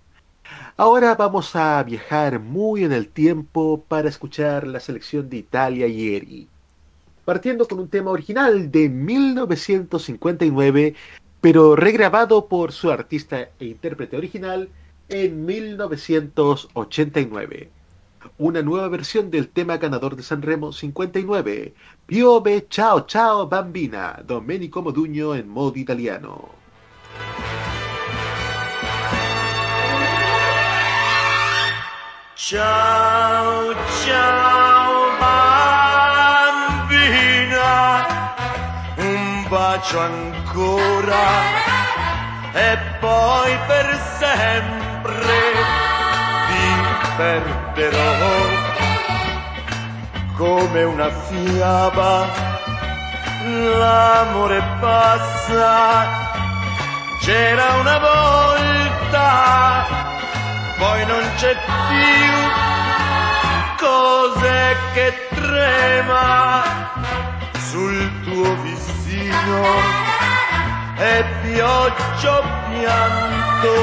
Ahora 0.78 1.14
vamos 1.16 1.58
a 1.58 1.84
viajar 1.84 2.40
muy 2.40 2.86
en 2.86 2.94
el 2.94 3.10
tiempo 3.10 3.84
para 3.86 4.08
escuchar 4.08 4.66
la 4.66 4.80
selección 4.80 5.30
de 5.30 5.36
Italia 5.36 5.88
ieri. 5.88 6.48
Partiendo 7.26 7.68
con 7.68 7.80
un 7.80 7.90
tema 7.90 8.12
original 8.12 8.72
de 8.72 8.88
1959, 8.88 10.96
pero 11.42 11.76
regrabado 11.76 12.48
por 12.48 12.72
su 12.72 12.90
artista 12.90 13.50
e 13.60 13.66
intérprete 13.66 14.16
original 14.16 14.70
en 15.10 15.46
1989 15.46 17.70
una 18.40 18.62
nueva 18.62 18.88
versión 18.88 19.30
del 19.30 19.50
tema 19.50 19.78
ganador 19.78 20.16
de 20.16 20.24
Sanremo 20.24 20.72
59, 20.72 21.74
Piove 22.06 22.68
Ciao 22.70 23.06
Ciao 23.06 23.48
Bambina, 23.48 24.24
Domenico 24.26 24.82
Moduño 24.82 25.36
en 25.36 25.50
modo 25.50 25.78
italiano. 25.78 26.50
Ciao, 32.36 33.76
ciao 34.04 35.20
bambina, 35.20 36.88
un 38.98 39.46
bacio 39.50 40.00
ancora. 40.00 41.28
E 42.54 42.78
poi 43.02 43.58
per 43.68 44.00
sempre. 44.18 45.79
Ti 47.20 47.56
perderò. 47.74 48.38
Come 50.38 50.84
una 50.84 51.10
fiaba. 51.10 52.48
L'amore 53.78 54.62
passa, 54.80 56.08
c'era 57.22 57.74
una 57.80 57.98
volta, 57.98 59.86
poi 60.78 61.06
non 61.06 61.24
c'è 61.38 61.56
più. 61.90 62.32
Cos'è 63.78 64.76
che 64.94 65.28
trema 65.34 66.64
sul 67.70 68.22
tuo 68.24 68.56
visino 68.62 69.64
e 70.98 71.26
pioggia 71.42 72.42
pianto, 72.70 73.74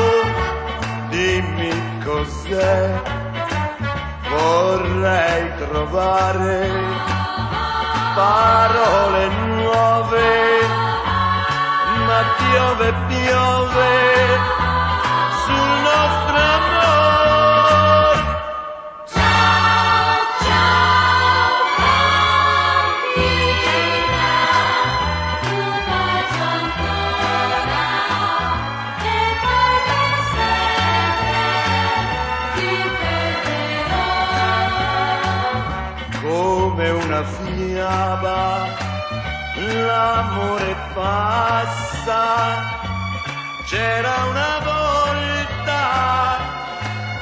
dimmi 1.09 1.73
cos'è, 2.05 2.93
vorrei 4.31 5.55
trovare 5.59 6.71
parole 8.15 9.29
nuove, 9.29 10.61
ma 12.07 12.21
piove, 12.39 12.95
piove 13.09 13.95
sul 15.45 15.71
nostro 15.83 16.37
amor. 16.37 16.76
L'amore 39.97 40.77
passa, 40.93 42.23
c'era 43.65 44.15
una 44.33 44.55
volta, 44.71 45.81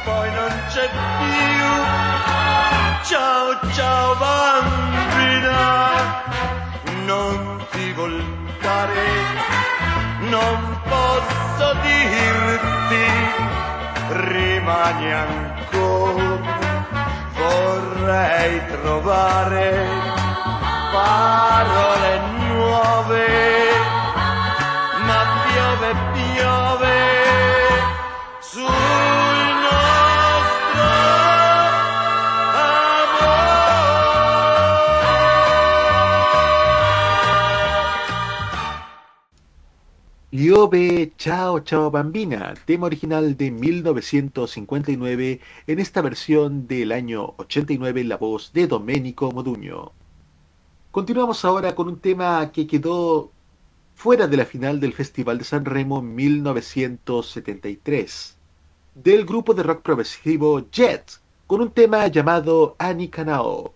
poi 0.05 0.29
non 0.39 0.53
c'è 0.73 0.87
più. 1.21 1.67
Ciao, 3.11 3.47
ciao 3.77 4.17
bambina, 4.17 5.63
non 7.11 7.65
ti 7.71 7.93
voltare, 7.93 9.07
non 10.35 10.59
posso 10.93 11.67
dirti, 11.91 13.07
rimani 14.33 15.13
ancora, 15.13 16.39
vorrei 17.39 18.67
trovare 18.67 19.69
parole 20.93 22.44
nuove, 22.65 23.27
ma 25.07 25.21
piove, 25.45 25.91
piove 26.15 26.99
sul 28.41 28.65
nostro 29.65 30.03
Ciao 41.19 41.63
Ciao 41.63 41.91
Bambina, 41.91 42.55
tema 42.65 42.87
original 42.87 43.37
de 43.37 43.51
1959 43.51 45.41
en 45.67 45.79
esta 45.79 46.01
versión 46.03 46.67
del 46.67 46.93
año 46.93 47.35
89 47.37 48.01
en 48.01 48.09
la 48.09 48.17
voz 48.17 48.53
de 48.53 48.67
Domenico 48.67 49.31
Moduño. 49.33 50.04
Continuamos 50.95 51.45
ahora 51.45 51.75
con 51.75 51.89
un 51.89 51.99
tema 51.99 52.53
que 52.53 52.69
quedó 52.69 53.33
fuera 53.97 54.29
de 54.29 54.37
la 54.37 54.45
final 54.45 54.79
del 54.79 54.93
Festival 54.93 55.39
de 55.39 55.45
San 55.45 55.65
Remo 55.65 56.01
1973, 56.01 58.37
del 58.95 59.27
grupo 59.27 59.55
de 59.55 59.65
rock 59.65 59.83
progresivo 59.83 60.71
Jet, 60.71 61.19
con 61.49 61.63
un 61.63 61.73
tema 61.73 62.07
llamado 62.07 62.77
Anikanao. 62.79 63.75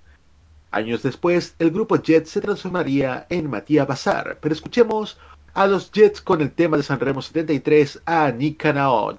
Años 0.71 1.03
después, 1.03 1.57
el 1.59 1.73
grupo 1.73 1.97
Jet 1.97 2.27
se 2.27 2.41
transformaría 2.41 3.27
en 3.31 3.51
Matías 3.51 3.89
Bazar, 3.89 4.39
pero 4.41 4.55
escuchemos 4.55 5.19
a 5.55 5.67
los 5.67 5.91
Jets 5.91 6.21
con 6.21 6.41
el 6.41 6.53
tema 6.53 6.77
de 6.77 6.85
San 6.85 7.01
Remo 7.01 7.21
73 7.21 8.01
a. 8.07 8.33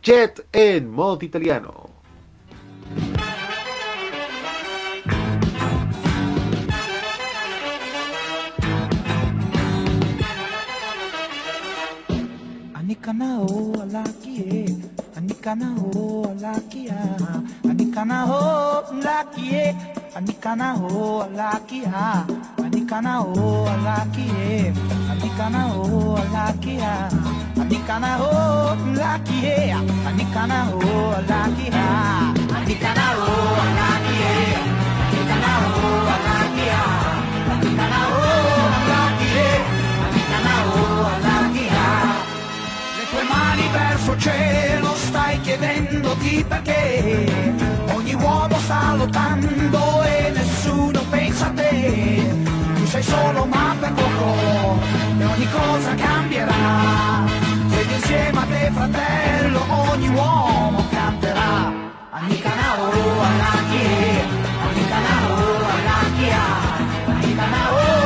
Jet 0.02 0.48
en 0.54 0.90
modo 0.90 1.20
italiano. 1.22 1.90
Anikana 12.90 13.36
ho 13.38 13.72
alakie, 13.84 14.66
anikana 15.16 15.68
ho 15.78 16.26
alakia, 16.26 16.98
anikana 17.70 18.18
ho 18.26 18.40
alakie, 18.90 19.76
anikana 20.18 20.70
ho 20.74 21.22
alakia, 21.22 22.26
anikana 22.66 23.14
ho 23.22 23.68
alakie, 23.74 24.74
anikana 25.12 25.62
ho 25.70 26.18
alakia, 26.18 26.94
anikana 27.62 28.12
ho 28.18 28.34
alakie, 28.74 29.70
anikana 30.10 30.60
ho 30.74 31.14
alakia, 31.20 31.86
anikana 32.58 33.06
ho 33.22 33.38
alakie, 33.70 34.34
anikana 35.06 35.54
ho 35.62 35.88
alakia. 36.18 37.19
Mani 43.30 43.68
verso 43.72 44.12
il 44.14 44.20
cielo 44.20 44.96
stai 44.96 45.40
chiedendoti 45.42 46.46
perché 46.48 47.26
ogni 47.94 48.14
uomo 48.16 48.58
sta 48.60 48.94
lottando 48.96 50.04
e 50.04 50.32
nessuno 50.32 51.02
pensa 51.10 51.46
a 51.48 51.52
te. 51.52 52.36
Tu 52.76 52.86
sei 52.86 53.04
solo 53.04 53.46
ma 53.46 53.76
per 53.80 53.94
poco 53.94 54.80
e 55.20 55.26
ogni 55.26 55.48
cosa 55.52 55.94
cambierà. 55.96 57.28
Ed 57.80 57.92
insieme 57.92 58.40
a 58.40 58.46
te 58.52 58.72
fratello 58.74 59.62
ogni 59.92 60.10
uomo 60.10 60.86
canterà. 60.90 61.72
Anikanao 62.12 62.92
alakie, 63.30 64.26
anikanao 64.68 65.36
alakia, 65.76 66.44
anikanao 67.08 67.78
alakie, 67.78 67.99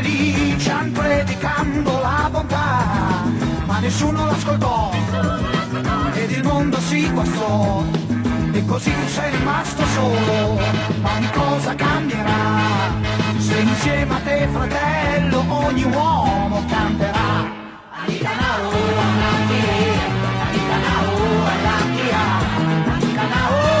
felice 0.00 0.72
predicando 0.92 2.00
la 2.00 2.28
bontà, 2.30 3.24
ma 3.66 3.78
nessuno 3.80 4.26
l'ascoltò. 4.26 4.90
Ed 6.14 6.30
il 6.30 6.42
mondo 6.42 6.78
si 6.80 7.10
guastò 7.10 7.84
e 8.52 8.64
così 8.64 8.92
sei 9.06 9.30
rimasto 9.30 9.84
solo, 9.86 10.58
ma 11.00 11.14
ogni 11.16 11.30
cosa 11.32 11.74
cambierà, 11.74 12.38
se 13.38 13.58
insieme 13.58 14.14
a 14.14 14.20
te 14.24 14.48
fratello 14.52 15.44
ogni 15.48 15.84
uomo 15.84 16.64
canterà. 16.68 17.58
Anikanao 18.02 18.70
anikanao 20.48 21.10
anikanao 22.88 23.79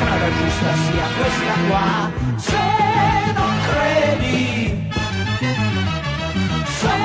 strada 0.00 0.28
giusta 0.32 0.74
sia 0.76 1.06
questa 1.18 1.54
qua, 1.68 2.10
se 2.36 2.56
non 3.34 3.54
credi, 3.68 4.88
se 6.64 6.96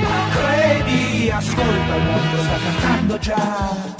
non 0.00 0.24
credi, 0.30 1.30
ascolta 1.30 1.96
il 1.96 2.02
mondo 2.04 2.42
sta 2.42 2.56
cantando 2.62 3.18
già. 3.18 3.99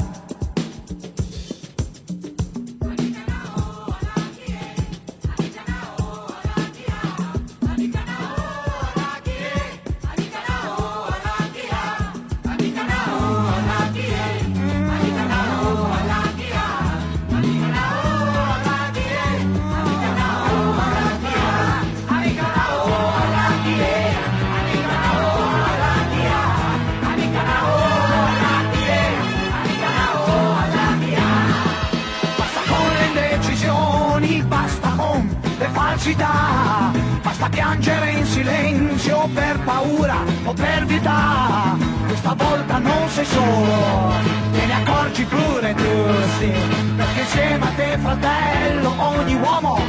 Paura 39.65 40.19
o 40.45 40.53
per 40.53 40.85
pietà, 40.87 41.77
questa 42.07 42.35
volta 42.35 42.78
non 42.78 43.09
sei 43.09 43.24
solo, 43.24 44.12
te 44.53 44.66
ne 44.66 44.74
accorgi 44.74 45.24
pure 45.24 45.74
tu, 45.74 46.12
sì, 46.39 46.53
perché 46.97 47.20
insieme 47.20 47.66
a 47.66 47.73
te 47.77 47.99
fratello 48.01 48.95
ogni 48.99 49.35
uomo 49.35 49.81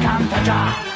canta 0.00 0.42
già. 0.42 0.88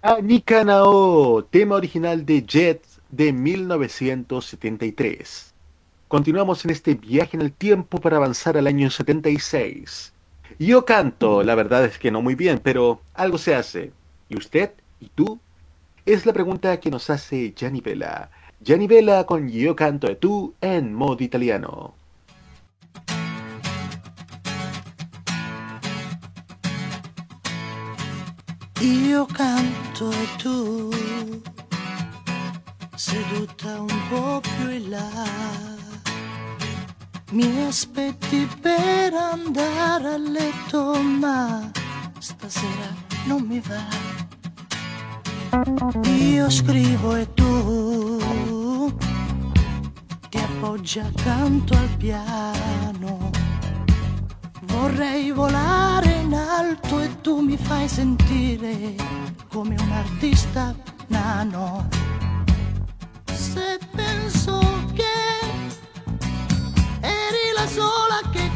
Anikanao, 0.00 1.42
tema 1.50 1.74
original 1.74 2.24
de 2.24 2.46
Jets 2.46 3.00
de 3.10 3.32
1973. 3.32 5.52
Continuamos 6.06 6.64
en 6.64 6.70
este 6.70 6.94
viaje 6.94 7.36
en 7.36 7.42
el 7.42 7.52
tiempo 7.52 8.00
para 8.00 8.18
avanzar 8.18 8.56
al 8.56 8.68
año 8.68 8.90
76. 8.90 10.12
Yo 10.60 10.84
canto, 10.84 11.42
la 11.42 11.56
verdad 11.56 11.84
es 11.84 11.98
que 11.98 12.12
no 12.12 12.22
muy 12.22 12.36
bien, 12.36 12.60
pero 12.62 13.00
algo 13.12 13.38
se 13.38 13.56
hace. 13.56 13.90
¿Y 14.28 14.36
usted? 14.36 14.70
¿Y 15.00 15.08
tú? 15.08 15.40
Es 16.06 16.26
la 16.26 16.32
pregunta 16.32 16.78
que 16.78 16.92
nos 16.92 17.10
hace 17.10 17.52
Gianni 17.56 17.80
Vela. 17.80 18.30
Gianni 18.60 18.86
Vela 18.86 19.26
con 19.26 19.48
Yo 19.48 19.74
canto 19.74 20.06
de 20.06 20.14
tú 20.14 20.54
en 20.60 20.94
modo 20.94 21.24
italiano. 21.24 21.92
Io 28.80 29.26
canto 29.26 30.10
e 30.12 30.28
tu 30.36 30.88
seduta 32.94 33.80
un 33.80 34.08
po' 34.08 34.40
più 34.40 34.70
in 34.70 34.90
là. 34.90 35.10
Mi 37.32 37.66
aspetti 37.66 38.48
per 38.60 39.14
andare 39.14 40.14
a 40.14 40.16
letto, 40.16 40.94
ma 41.02 41.68
stasera 42.18 42.94
non 43.26 43.42
mi 43.42 43.60
va. 43.60 43.84
Io 46.10 46.48
scrivo 46.48 47.16
e 47.16 47.34
tu 47.34 48.92
ti 50.28 50.38
appoggi 50.38 51.00
accanto 51.00 51.74
al 51.74 51.88
piano. 51.96 53.30
Vorrei 54.62 55.32
volare 55.32 56.20
in 56.20 56.32
alto 56.32 57.00
e 57.00 57.07
tu 57.28 57.40
mi 57.40 57.58
fai 57.58 57.86
sentire 57.86 58.94
come 59.52 59.74
un 59.78 59.92
artista 59.92 60.74
nano. 61.08 61.86
Se 63.34 63.78
penso 63.94 64.58
che 64.94 65.16
eri 67.02 67.46
la 67.54 67.66
sola 67.66 68.20
che 68.32 68.47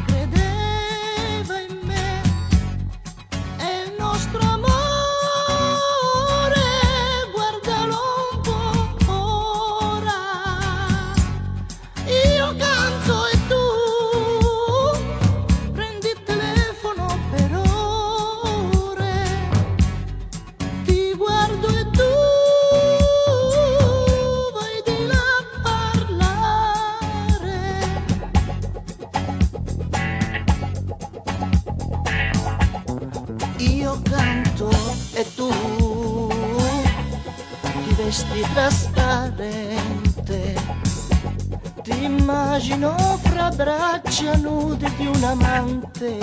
braccia 43.55 44.37
nude 44.37 44.91
di 44.97 45.07
un 45.07 45.25
amante 45.25 46.19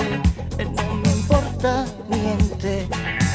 e 0.56 0.64
non 0.64 1.00
mi 1.00 1.12
importa 1.12 1.86
niente. 2.08 3.29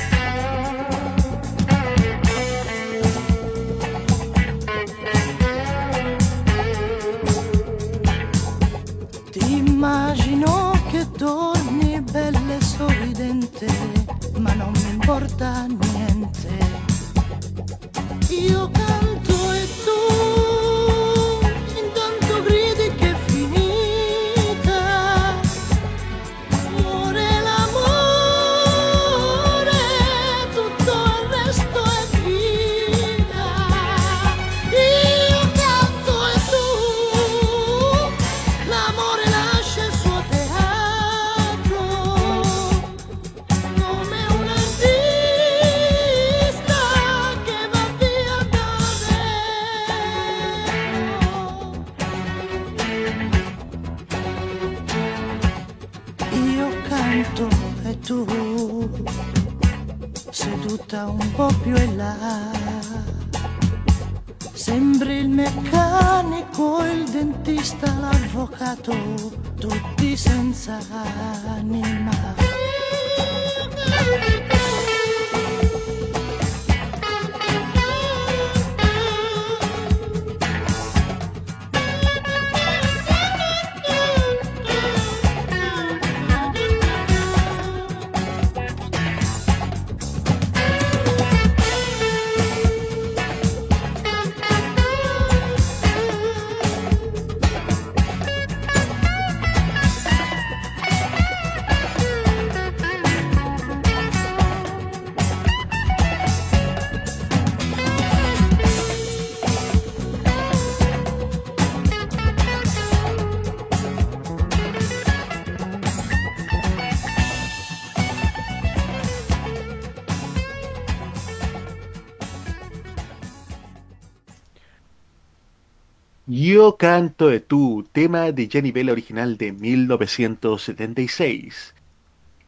Yo 126.65 126.79
canto 126.79 127.29
de 127.29 127.41
tú, 127.41 127.87
tema 127.93 128.33
de 128.33 128.49
Gianni 128.49 128.73
Vela 128.73 128.93
original 128.93 129.37
de 129.37 129.53
1976. 129.53 131.75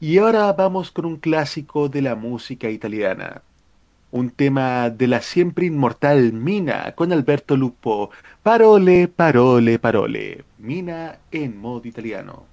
Y 0.00 0.16
ahora 0.16 0.50
vamos 0.54 0.90
con 0.90 1.04
un 1.04 1.18
clásico 1.18 1.90
de 1.90 2.00
la 2.00 2.14
música 2.14 2.70
italiana. 2.70 3.42
un 4.10 4.30
tema 4.30 4.88
de 4.88 5.06
la 5.06 5.20
siempre 5.20 5.66
inmortal 5.66 6.32
Mina 6.32 6.94
con 6.94 7.12
Alberto 7.12 7.58
Lupo. 7.58 8.08
Parole, 8.42 9.06
parole, 9.06 9.78
parole. 9.78 10.44
Mina 10.56 11.18
en 11.30 11.58
modo 11.58 11.86
italiano. 11.86 12.46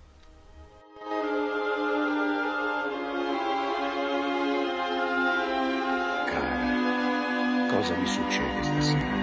Cara, 6.27 7.68
cosa 7.72 7.95
mi 8.02 8.07
succede 8.07 8.64
stasera? 8.65 9.15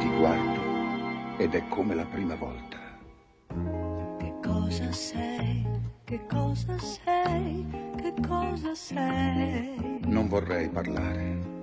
Ti 0.00 0.08
guardo 0.18 0.55
ed 1.38 1.54
è 1.54 1.68
come 1.68 1.94
la 1.94 2.04
prima 2.04 2.34
volta. 2.34 2.76
Che 4.18 4.34
cosa 4.42 4.90
sei? 4.92 5.66
Che 6.04 6.20
cosa 6.26 6.78
sei? 6.78 7.66
Che 7.96 8.14
cosa 8.26 8.74
sei? 8.74 10.00
Non 10.06 10.28
vorrei 10.28 10.68
parlare, 10.68 11.54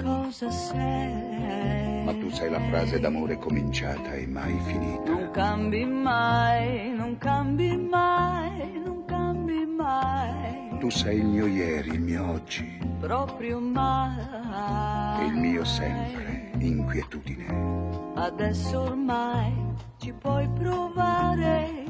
Cosa 0.00 0.50
sei? 0.50 2.02
ma 2.04 2.12
tu 2.12 2.28
sei 2.30 2.50
la 2.50 2.60
frase 2.68 2.98
d'amore 3.00 3.38
cominciata 3.38 4.12
e 4.14 4.26
mai 4.26 4.58
finita. 4.64 5.10
Non 5.10 5.30
cambi 5.30 5.84
mai, 5.86 6.92
non 6.94 7.16
cambi 7.18 7.76
mai, 7.76 8.78
non 8.84 9.04
cambi 9.06 9.64
mai, 9.64 10.78
Tu 10.80 10.90
sei 10.90 11.18
il 11.18 11.24
mio 11.26 11.46
ieri, 11.46 11.90
il 11.90 12.00
mio 12.00 12.30
oggi, 12.30 12.78
proprio 13.00 13.58
mai. 13.60 15.26
il 15.28 15.34
mio 15.34 15.64
sempre, 15.64 16.50
inquietudine. 16.58 17.93
Adesso 18.16 18.80
ormai 18.80 19.52
ci 19.98 20.12
puoi 20.12 20.48
provare. 20.48 21.82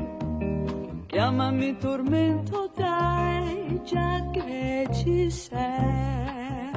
Chiamami 1.07 1.77
tormento, 1.77 2.71
dai, 2.75 3.81
già 3.85 4.31
che 4.33 4.89
ci 4.93 5.31
sei. 5.31 6.73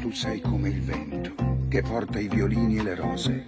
Tu 0.00 0.10
sei 0.12 0.40
come 0.40 0.68
il 0.68 0.80
vento 0.80 1.34
che 1.68 1.82
porta 1.82 2.20
i 2.20 2.28
violini 2.28 2.78
e 2.78 2.82
le 2.82 2.94
rose. 2.94 3.44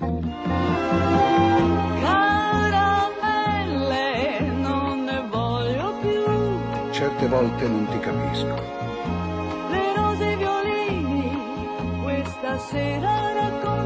Caramelle, 2.80 4.40
non 4.60 5.04
ne 5.04 5.24
voglio 5.30 5.94
più. 6.00 6.24
Certe 6.90 7.28
volte 7.28 7.68
non 7.68 7.86
ti 7.88 7.98
capisco. 8.00 8.54
Le 9.70 9.94
rose 9.96 10.28
e 10.28 10.32
i 10.32 10.36
violini, 10.36 11.38
questa 12.02 12.58
sera 12.58 13.32
raccontali 13.32 13.83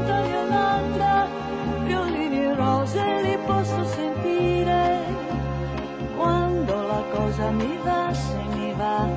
mi 7.51 7.79
va, 7.83 8.13
se 8.13 8.43
mi 8.55 8.73
va, 8.73 9.07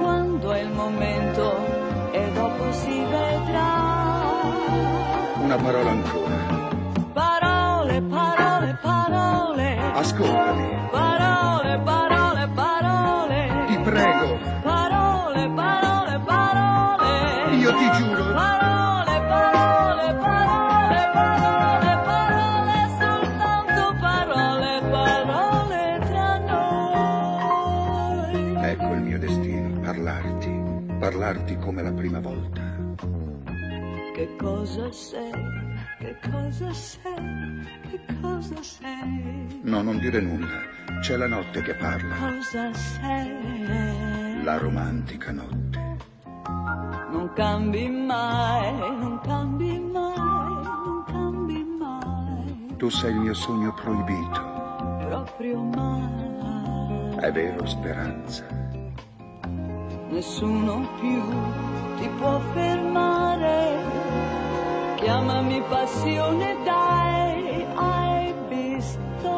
quando 0.00 0.52
è 0.52 0.60
il 0.60 0.70
momento 0.70 1.56
e 2.12 2.30
dopo 2.32 2.72
si 2.72 3.00
vedrà. 3.04 3.80
Una 5.40 5.56
parola 5.56 5.90
ancora. 5.90 6.36
Parole, 7.12 8.02
parole, 8.02 8.78
parole. 8.80 9.76
Ascoltami, 9.94 10.71
la 31.82 31.92
prima 31.92 32.20
volta. 32.20 32.60
Che 34.14 34.36
cosa 34.36 34.90
sei? 34.92 35.32
Che 35.98 36.16
cosa 36.30 36.72
sei? 36.72 37.66
Che 37.90 38.00
cosa 38.20 38.62
sei? 38.62 39.60
No, 39.62 39.82
non 39.82 39.98
dire 39.98 40.20
nulla. 40.20 40.70
C'è 41.00 41.16
la 41.16 41.26
notte 41.26 41.62
che 41.62 41.74
parla, 41.74 42.14
Cosa 42.16 42.72
sei? 42.74 44.42
la 44.44 44.58
romantica 44.58 45.32
notte. 45.32 45.80
Non 47.10 47.30
cambi 47.34 47.88
mai, 47.88 48.72
non 48.98 49.20
cambi 49.22 49.78
mai, 49.78 50.14
non 50.64 51.04
cambi 51.06 51.64
mai, 51.78 52.74
Tu 52.76 52.88
sei 52.90 53.12
il 53.12 53.18
mio 53.20 53.34
sogno 53.34 53.72
proibito. 53.74 54.50
proprio 55.08 55.62
mai. 55.62 57.16
È 57.16 57.32
vero, 57.32 57.64
speranza. 57.66 58.44
Nessuno 60.12 60.86
più 61.00 61.22
ti 61.96 62.06
può 62.18 62.38
fermare. 62.52 63.78
Chiamami 64.96 65.62
passione, 65.70 66.54
dai, 66.62 67.64
hai 67.74 68.34
visto 68.46 69.30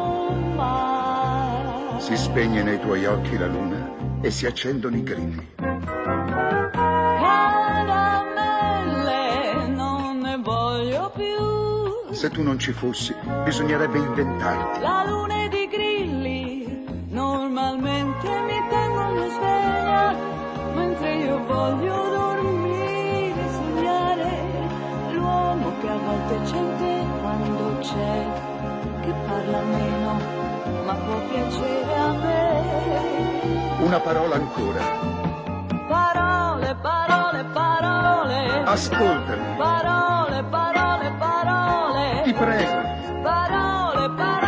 mai. 0.53 2.01
Si 2.01 2.17
spegne 2.17 2.61
nei 2.61 2.77
tuoi 2.81 3.05
occhi 3.05 3.37
la 3.37 3.47
luna 3.47 3.89
e 4.19 4.29
si 4.29 4.45
accendono 4.45 4.97
i 4.97 5.03
grilli. 5.03 5.53
Caramelle, 7.85 8.47
non 9.67 10.17
ne 10.17 10.37
voglio 10.43 11.09
più. 11.15 12.13
Se 12.13 12.29
tu 12.29 12.43
non 12.43 12.59
ci 12.59 12.73
fossi, 12.73 13.15
bisognerebbe 13.45 13.97
inventarti. 13.97 14.81
La 14.81 15.05
luna 15.07 15.45
ed 15.45 15.53
voglio 21.65 22.09
dormire, 22.09 23.49
sognare 23.51 24.31
l'uomo 25.11 25.71
che 25.81 25.89
a 25.89 25.97
volte 25.97 26.39
c'è 26.43 27.03
quando 27.21 27.77
c'è, 27.79 28.25
che 29.01 29.13
parla 29.27 29.61
meno, 29.61 30.19
ma 30.85 30.93
può 30.93 31.15
piacere 31.29 31.95
a 31.97 32.07
me. 32.11 33.83
Una 33.83 33.99
parola 33.99 34.35
ancora. 34.35 34.83
Parole, 35.87 36.75
parole, 36.81 37.43
parole. 37.45 38.63
Ascoltami, 38.65 39.55
Parole, 39.57 40.43
parole, 40.43 41.11
parole. 41.17 42.21
ti 42.25 42.33
prego. 42.33 42.73
Parole, 43.21 43.21
parole, 43.21 44.09
parole. 44.15 44.44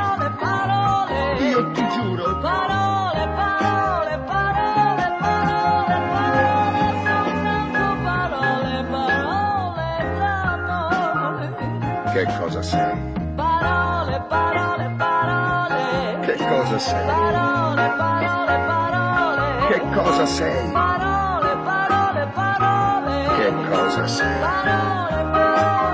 Cosa 12.57 12.61
sei? 12.61 12.97
Parole, 13.35 14.19
parole, 14.27 14.89
parole. 14.97 16.19
Che 16.21 16.35
cosa 16.37 16.79
sei? 16.79 17.05
Parole, 17.05 17.93
parole, 17.97 18.57
parole. 18.65 19.67
Che 19.67 19.79
cosa 19.93 20.25
sei? 20.25 20.71
Parole, 20.71 21.55
parole, 21.63 22.27
parole. 22.33 23.25
Che 23.37 23.53
cosa 23.69 24.07
sei? 24.07 24.39
Parole, 24.39 25.23
parole, 25.31 25.86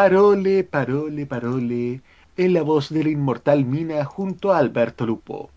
Parole, 0.00 0.62
parole, 0.62 1.26
parole, 1.26 2.02
en 2.36 2.52
la 2.54 2.62
voz 2.62 2.88
de 2.88 3.02
la 3.02 3.10
inmortal 3.10 3.64
Mina 3.64 4.04
junto 4.04 4.52
a 4.52 4.58
Alberto 4.58 5.04
Lupo. 5.04 5.50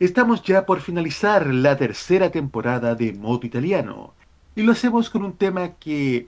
Estamos 0.00 0.42
ya 0.42 0.66
por 0.66 0.80
finalizar 0.80 1.46
la 1.46 1.76
tercera 1.76 2.30
temporada 2.32 2.96
de 2.96 3.12
Modo 3.12 3.46
Italiano 3.46 4.14
y 4.56 4.62
lo 4.62 4.72
hacemos 4.72 5.10
con 5.10 5.22
un 5.22 5.36
tema 5.36 5.74
que 5.74 6.26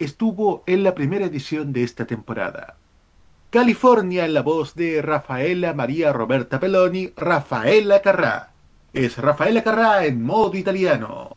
estuvo 0.00 0.64
en 0.66 0.82
la 0.82 0.96
primera 0.96 1.26
edición 1.26 1.72
de 1.72 1.84
esta 1.84 2.04
temporada. 2.04 2.74
California 3.50 4.24
en 4.24 4.34
la 4.34 4.42
voz 4.42 4.74
de 4.74 5.02
Rafaela 5.02 5.72
María 5.72 6.12
Roberta 6.12 6.58
Peloni, 6.58 7.12
Rafaela 7.16 8.02
Carrá. 8.02 8.50
Es 8.92 9.18
Rafaela 9.18 9.62
Carrá 9.62 10.04
en 10.04 10.20
modo 10.20 10.56
italiano. 10.56 11.36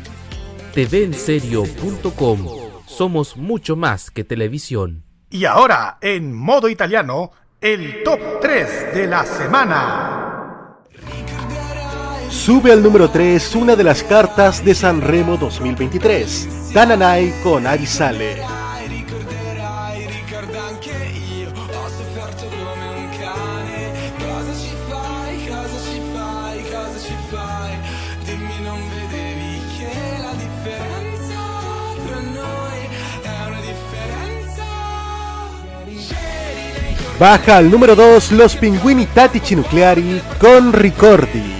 TVenserio.com 0.73 2.47
Somos 2.85 3.35
mucho 3.35 3.75
más 3.75 4.09
que 4.09 4.23
televisión. 4.23 5.03
Y 5.29 5.45
ahora, 5.45 5.97
en 6.01 6.33
modo 6.33 6.69
italiano, 6.69 7.31
el 7.59 8.03
top 8.03 8.19
3 8.41 8.93
de 8.93 9.07
la 9.07 9.25
semana. 9.25 10.77
Sube 12.29 12.71
al 12.71 12.81
número 12.81 13.09
3 13.09 13.55
una 13.55 13.75
de 13.75 13.83
las 13.83 14.03
cartas 14.03 14.63
de 14.63 14.73
Sanremo 14.73 15.35
2023, 15.37 16.71
Tananai 16.73 17.33
con 17.43 17.67
Arisale. 17.67 18.60
Baja 37.21 37.57
al 37.57 37.69
número 37.69 37.95
2 37.95 38.31
los 38.31 38.55
Pinguini 38.55 39.05
Tattici 39.05 39.55
Nucleari 39.55 40.19
con 40.39 40.73
Ricordi. 40.73 41.53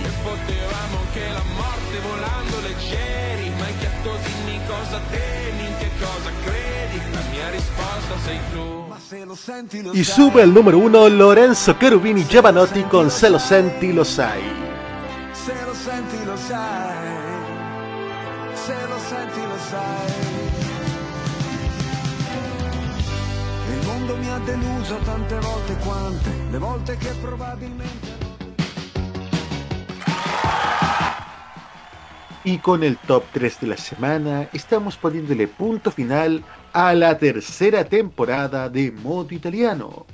Y 9.94 10.04
sube 10.04 10.42
al 10.42 10.52
número 10.52 10.80
1 10.80 11.10
Lorenzo 11.10 11.78
Cherubini 11.78 12.26
Giovanotti 12.26 12.82
con 12.86 13.12
Se 13.12 13.30
lo 13.30 13.38
senti 13.38 13.94
lo 13.94 14.04
sai. 14.04 14.71
Tante 25.00 25.40
volte 25.40 25.76
quante, 25.84 26.30
le 26.52 26.58
volte 26.58 26.98
che 26.98 27.14
probabilmente... 27.22 28.30
Y 32.44 32.58
con 32.58 32.84
el 32.84 32.98
top 32.98 33.24
3 33.34 33.60
de 33.62 33.68
la 33.68 33.78
semana 33.78 34.50
estamos 34.52 34.98
poniéndole 34.98 35.48
punto 35.48 35.92
final 35.92 36.44
a 36.74 36.94
la 36.96 37.16
tercera 37.18 37.84
temporada 37.86 38.68
de 38.68 38.92
Modo 38.92 39.36
Italiano. 39.36 40.08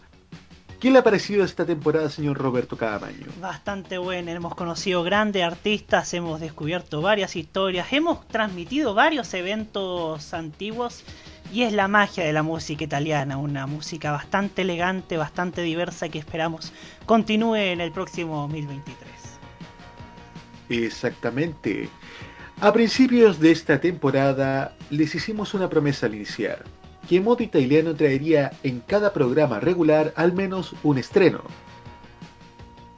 ¿Qué 0.79 0.91
le 0.91 0.99
ha 0.99 1.03
parecido 1.03 1.43
esta 1.43 1.65
temporada, 1.65 2.07
señor 2.07 2.37
Roberto 2.37 2.77
Cadamaño? 2.77 3.25
Bastante 3.41 3.97
buena, 3.97 4.31
hemos 4.31 4.53
conocido 4.53 5.01
grandes 5.01 5.41
artistas, 5.43 6.13
hemos 6.13 6.39
descubierto 6.39 7.01
varias 7.01 7.35
historias, 7.35 7.91
hemos 7.93 8.27
transmitido 8.27 8.93
varios 8.93 9.33
eventos 9.33 10.35
antiguos 10.35 11.03
y 11.51 11.63
es 11.63 11.73
la 11.73 11.87
magia 11.87 12.25
de 12.25 12.33
la 12.33 12.43
música 12.43 12.83
italiana, 12.83 13.37
una 13.37 13.67
música 13.67 14.11
bastante 14.11 14.63
elegante, 14.63 15.17
bastante 15.17 15.61
diversa 15.61 16.09
que 16.09 16.19
esperamos 16.19 16.73
continúe 17.05 17.55
en 17.55 17.81
el 17.81 17.91
próximo 17.91 18.41
2023. 18.41 19.09
Exactamente. 20.69 21.89
A 22.59 22.73
principios 22.73 23.39
de 23.39 23.51
esta 23.51 23.79
temporada 23.79 24.75
les 24.89 25.13
hicimos 25.15 25.53
una 25.53 25.69
promesa 25.69 26.07
al 26.07 26.15
iniciar, 26.15 26.63
que 27.07 27.21
Modo 27.21 27.43
Italiano 27.43 27.95
traería 27.95 28.51
en 28.63 28.81
cada 28.81 29.13
programa 29.13 29.59
regular 29.59 30.13
al 30.15 30.33
menos 30.33 30.75
un 30.83 30.97
estreno. 30.97 31.43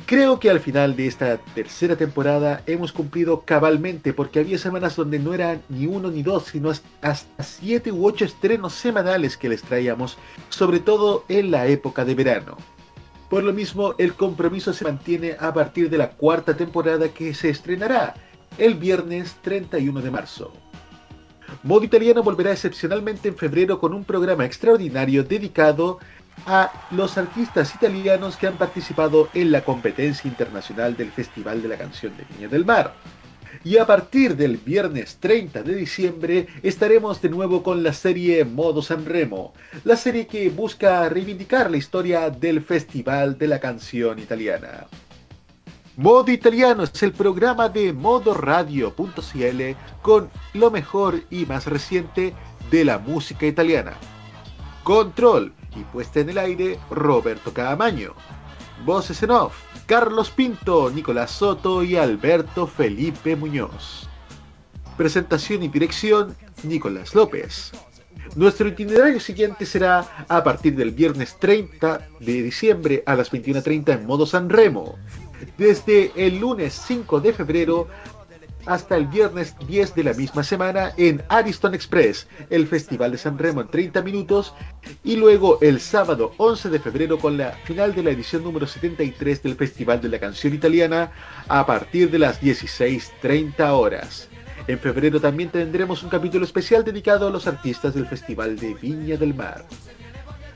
Creo 0.09 0.39
que 0.39 0.49
al 0.49 0.59
final 0.59 0.95
de 0.95 1.05
esta 1.05 1.37
tercera 1.37 1.95
temporada 1.95 2.63
hemos 2.65 2.91
cumplido 2.91 3.41
cabalmente 3.41 4.11
porque 4.11 4.39
había 4.39 4.57
semanas 4.57 4.95
donde 4.95 5.19
no 5.19 5.35
eran 5.35 5.61
ni 5.69 5.85
uno 5.85 6.09
ni 6.09 6.23
dos, 6.23 6.45
sino 6.45 6.71
hasta 6.71 7.43
siete 7.43 7.91
u 7.91 8.07
ocho 8.07 8.25
estrenos 8.25 8.73
semanales 8.73 9.37
que 9.37 9.49
les 9.49 9.61
traíamos, 9.61 10.17
sobre 10.49 10.79
todo 10.79 11.25
en 11.29 11.51
la 11.51 11.67
época 11.67 12.05
de 12.05 12.15
verano. 12.15 12.57
Por 13.29 13.43
lo 13.43 13.53
mismo, 13.53 13.93
el 13.99 14.15
compromiso 14.15 14.73
se 14.73 14.83
mantiene 14.83 15.35
a 15.39 15.53
partir 15.53 15.91
de 15.91 15.99
la 15.99 16.09
cuarta 16.09 16.57
temporada 16.57 17.09
que 17.09 17.35
se 17.35 17.49
estrenará 17.49 18.15
el 18.57 18.73
viernes 18.73 19.35
31 19.43 20.01
de 20.01 20.09
marzo. 20.09 20.51
Modo 21.61 21.83
Italiano 21.83 22.23
volverá 22.23 22.51
excepcionalmente 22.51 23.27
en 23.27 23.35
febrero 23.35 23.79
con 23.79 23.93
un 23.93 24.03
programa 24.03 24.45
extraordinario 24.45 25.23
dedicado 25.23 25.99
los 26.91 27.17
artistas 27.17 27.73
italianos 27.75 28.37
que 28.37 28.47
han 28.47 28.57
participado 28.57 29.29
en 29.33 29.51
la 29.51 29.61
competencia 29.61 30.27
internacional 30.27 30.95
del 30.95 31.11
Festival 31.11 31.61
de 31.61 31.67
la 31.67 31.77
Canción 31.77 32.15
de 32.17 32.25
Viña 32.25 32.47
del 32.47 32.65
Mar. 32.65 32.93
Y 33.63 33.77
a 33.77 33.85
partir 33.85 34.37
del 34.37 34.57
viernes 34.57 35.17
30 35.19 35.63
de 35.63 35.75
diciembre 35.75 36.47
estaremos 36.63 37.21
de 37.21 37.29
nuevo 37.29 37.61
con 37.61 37.83
la 37.83 37.93
serie 37.93 38.45
Modo 38.45 38.81
Sanremo, 38.81 39.53
la 39.83 39.97
serie 39.97 40.27
que 40.27 40.49
busca 40.49 41.09
reivindicar 41.09 41.69
la 41.69 41.77
historia 41.77 42.29
del 42.29 42.61
Festival 42.61 43.37
de 43.37 43.47
la 43.47 43.59
Canción 43.59 44.19
Italiana. 44.19 44.87
Modo 45.97 46.31
Italiano 46.31 46.83
es 46.83 47.03
el 47.03 47.11
programa 47.11 47.67
de 47.67 47.91
modoradio.cl 47.91 49.61
con 50.01 50.29
lo 50.53 50.71
mejor 50.71 51.21
y 51.29 51.45
más 51.45 51.65
reciente 51.65 52.33
de 52.71 52.85
la 52.85 52.99
música 52.99 53.45
italiana. 53.45 53.97
Control 54.83 55.53
y 55.75 55.79
puesta 55.85 56.19
en 56.19 56.29
el 56.29 56.37
aire 56.37 56.79
Roberto 56.89 57.53
Caamaño. 57.53 58.13
Voces 58.85 59.21
en 59.23 59.31
off, 59.31 59.55
Carlos 59.85 60.31
Pinto, 60.31 60.89
Nicolás 60.89 61.31
Soto 61.31 61.83
y 61.83 61.95
Alberto 61.95 62.65
Felipe 62.65 63.35
Muñoz. 63.35 64.07
Presentación 64.97 65.63
y 65.63 65.67
dirección, 65.67 66.35
Nicolás 66.63 67.13
López. 67.15 67.71
Nuestro 68.35 68.67
itinerario 68.67 69.19
siguiente 69.19 69.65
será 69.65 70.25
a 70.27 70.43
partir 70.43 70.75
del 70.75 70.91
viernes 70.91 71.37
30 71.39 72.07
de 72.19 72.43
diciembre 72.43 73.03
a 73.05 73.15
las 73.15 73.31
21.30 73.31 73.99
en 73.99 74.05
modo 74.05 74.25
San 74.25 74.49
Remo. 74.49 74.97
Desde 75.57 76.11
el 76.15 76.39
lunes 76.39 76.73
5 76.85 77.21
de 77.21 77.33
febrero 77.33 77.87
hasta 78.65 78.97
el 78.97 79.07
viernes 79.07 79.55
10 79.67 79.95
de 79.95 80.03
la 80.03 80.13
misma 80.13 80.43
semana 80.43 80.91
en 80.97 81.23
Ariston 81.29 81.73
Express, 81.73 82.27
el 82.49 82.67
Festival 82.67 83.11
de 83.11 83.17
San 83.17 83.37
Remo 83.37 83.61
en 83.61 83.67
30 83.67 84.01
minutos, 84.01 84.53
y 85.03 85.15
luego 85.15 85.59
el 85.61 85.79
sábado 85.79 86.33
11 86.37 86.69
de 86.69 86.79
febrero 86.79 87.17
con 87.17 87.37
la 87.37 87.51
final 87.63 87.95
de 87.95 88.03
la 88.03 88.11
edición 88.11 88.43
número 88.43 88.67
73 88.67 89.43
del 89.43 89.55
Festival 89.55 90.01
de 90.01 90.09
la 90.09 90.19
Canción 90.19 90.53
Italiana 90.53 91.11
a 91.47 91.65
partir 91.65 92.11
de 92.11 92.19
las 92.19 92.41
16.30 92.41 93.69
horas. 93.71 94.29
En 94.67 94.77
febrero 94.77 95.19
también 95.19 95.49
tendremos 95.49 96.03
un 96.03 96.09
capítulo 96.09 96.45
especial 96.45 96.83
dedicado 96.83 97.27
a 97.27 97.31
los 97.31 97.47
artistas 97.47 97.95
del 97.95 98.05
Festival 98.05 98.57
de 98.59 98.75
Viña 98.75 99.17
del 99.17 99.33
Mar. 99.33 99.65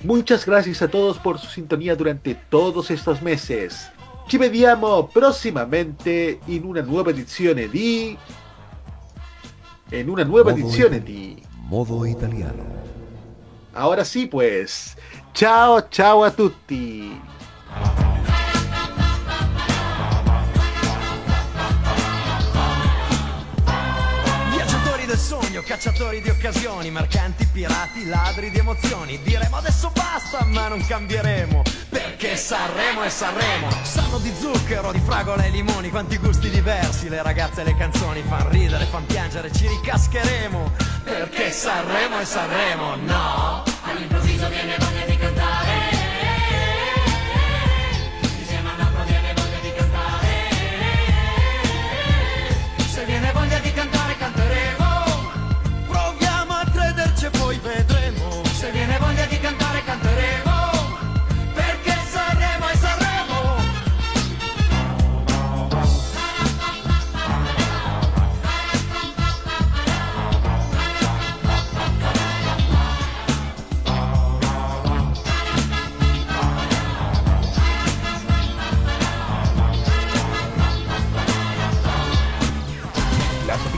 Muchas 0.04 0.46
gracias 0.46 0.82
a 0.82 0.90
todos 0.90 1.18
por 1.18 1.40
su 1.40 1.48
sintonía 1.48 1.96
durante 1.96 2.36
todos 2.36 2.92
estos 2.92 3.22
meses. 3.22 3.90
Ci 4.34 4.40
vediamo 4.40 5.04
prossimamente 5.04 6.40
in 6.46 6.64
una 6.64 6.82
nuova 6.82 7.12
edizione 7.12 7.70
di... 7.70 8.18
En 9.92 10.10
una 10.10 10.24
nueva 10.24 10.50
Modo 10.50 10.60
edizione 10.60 11.04
di... 11.04 11.40
Modo 11.68 12.04
italiano. 12.04 12.66
Ahora 13.74 14.04
sí 14.04 14.26
pues. 14.26 14.96
Ciao 15.34 15.88
ciao 15.88 16.24
a 16.24 16.32
tutti. 16.32 17.12
Sogno, 25.24 25.62
cacciatori 25.62 26.22
di 26.22 26.30
occasioni, 26.30 26.92
mercanti, 26.92 27.46
pirati, 27.46 28.06
ladri 28.06 28.52
di 28.52 28.58
emozioni. 28.58 29.18
Diremo 29.24 29.56
adesso 29.56 29.90
basta, 29.94 30.44
ma 30.44 30.68
non 30.68 30.86
cambieremo. 30.86 31.62
Perché 31.90 32.36
Sanremo 32.36 33.04
è 33.04 33.10
Sanremo. 33.10 33.70
Sanno 33.84 34.18
di 34.18 34.34
zucchero, 34.38 34.92
di 34.92 35.00
fragola 35.00 35.44
e 35.44 35.50
limoni, 35.50 35.90
quanti 35.90 36.18
gusti 36.18 36.50
diversi. 36.50 37.08
Le 37.08 37.24
ragazze 37.24 37.62
e 37.62 37.64
le 37.64 37.78
canzoni 37.78 38.22
fan 38.28 38.50
ridere, 38.50 38.84
fan 38.86 39.06
piangere, 39.06 39.50
ci 39.54 39.66
ricascheremo. 39.66 40.72
Perché 41.06 41.52
Sanremo 41.52 42.20
è 42.20 42.26
Sanremo, 42.26 42.96
no? 42.98 43.64
All'improvviso 43.84 44.50
viene 44.50 44.76
voglia 44.78 45.06
di 45.06 45.13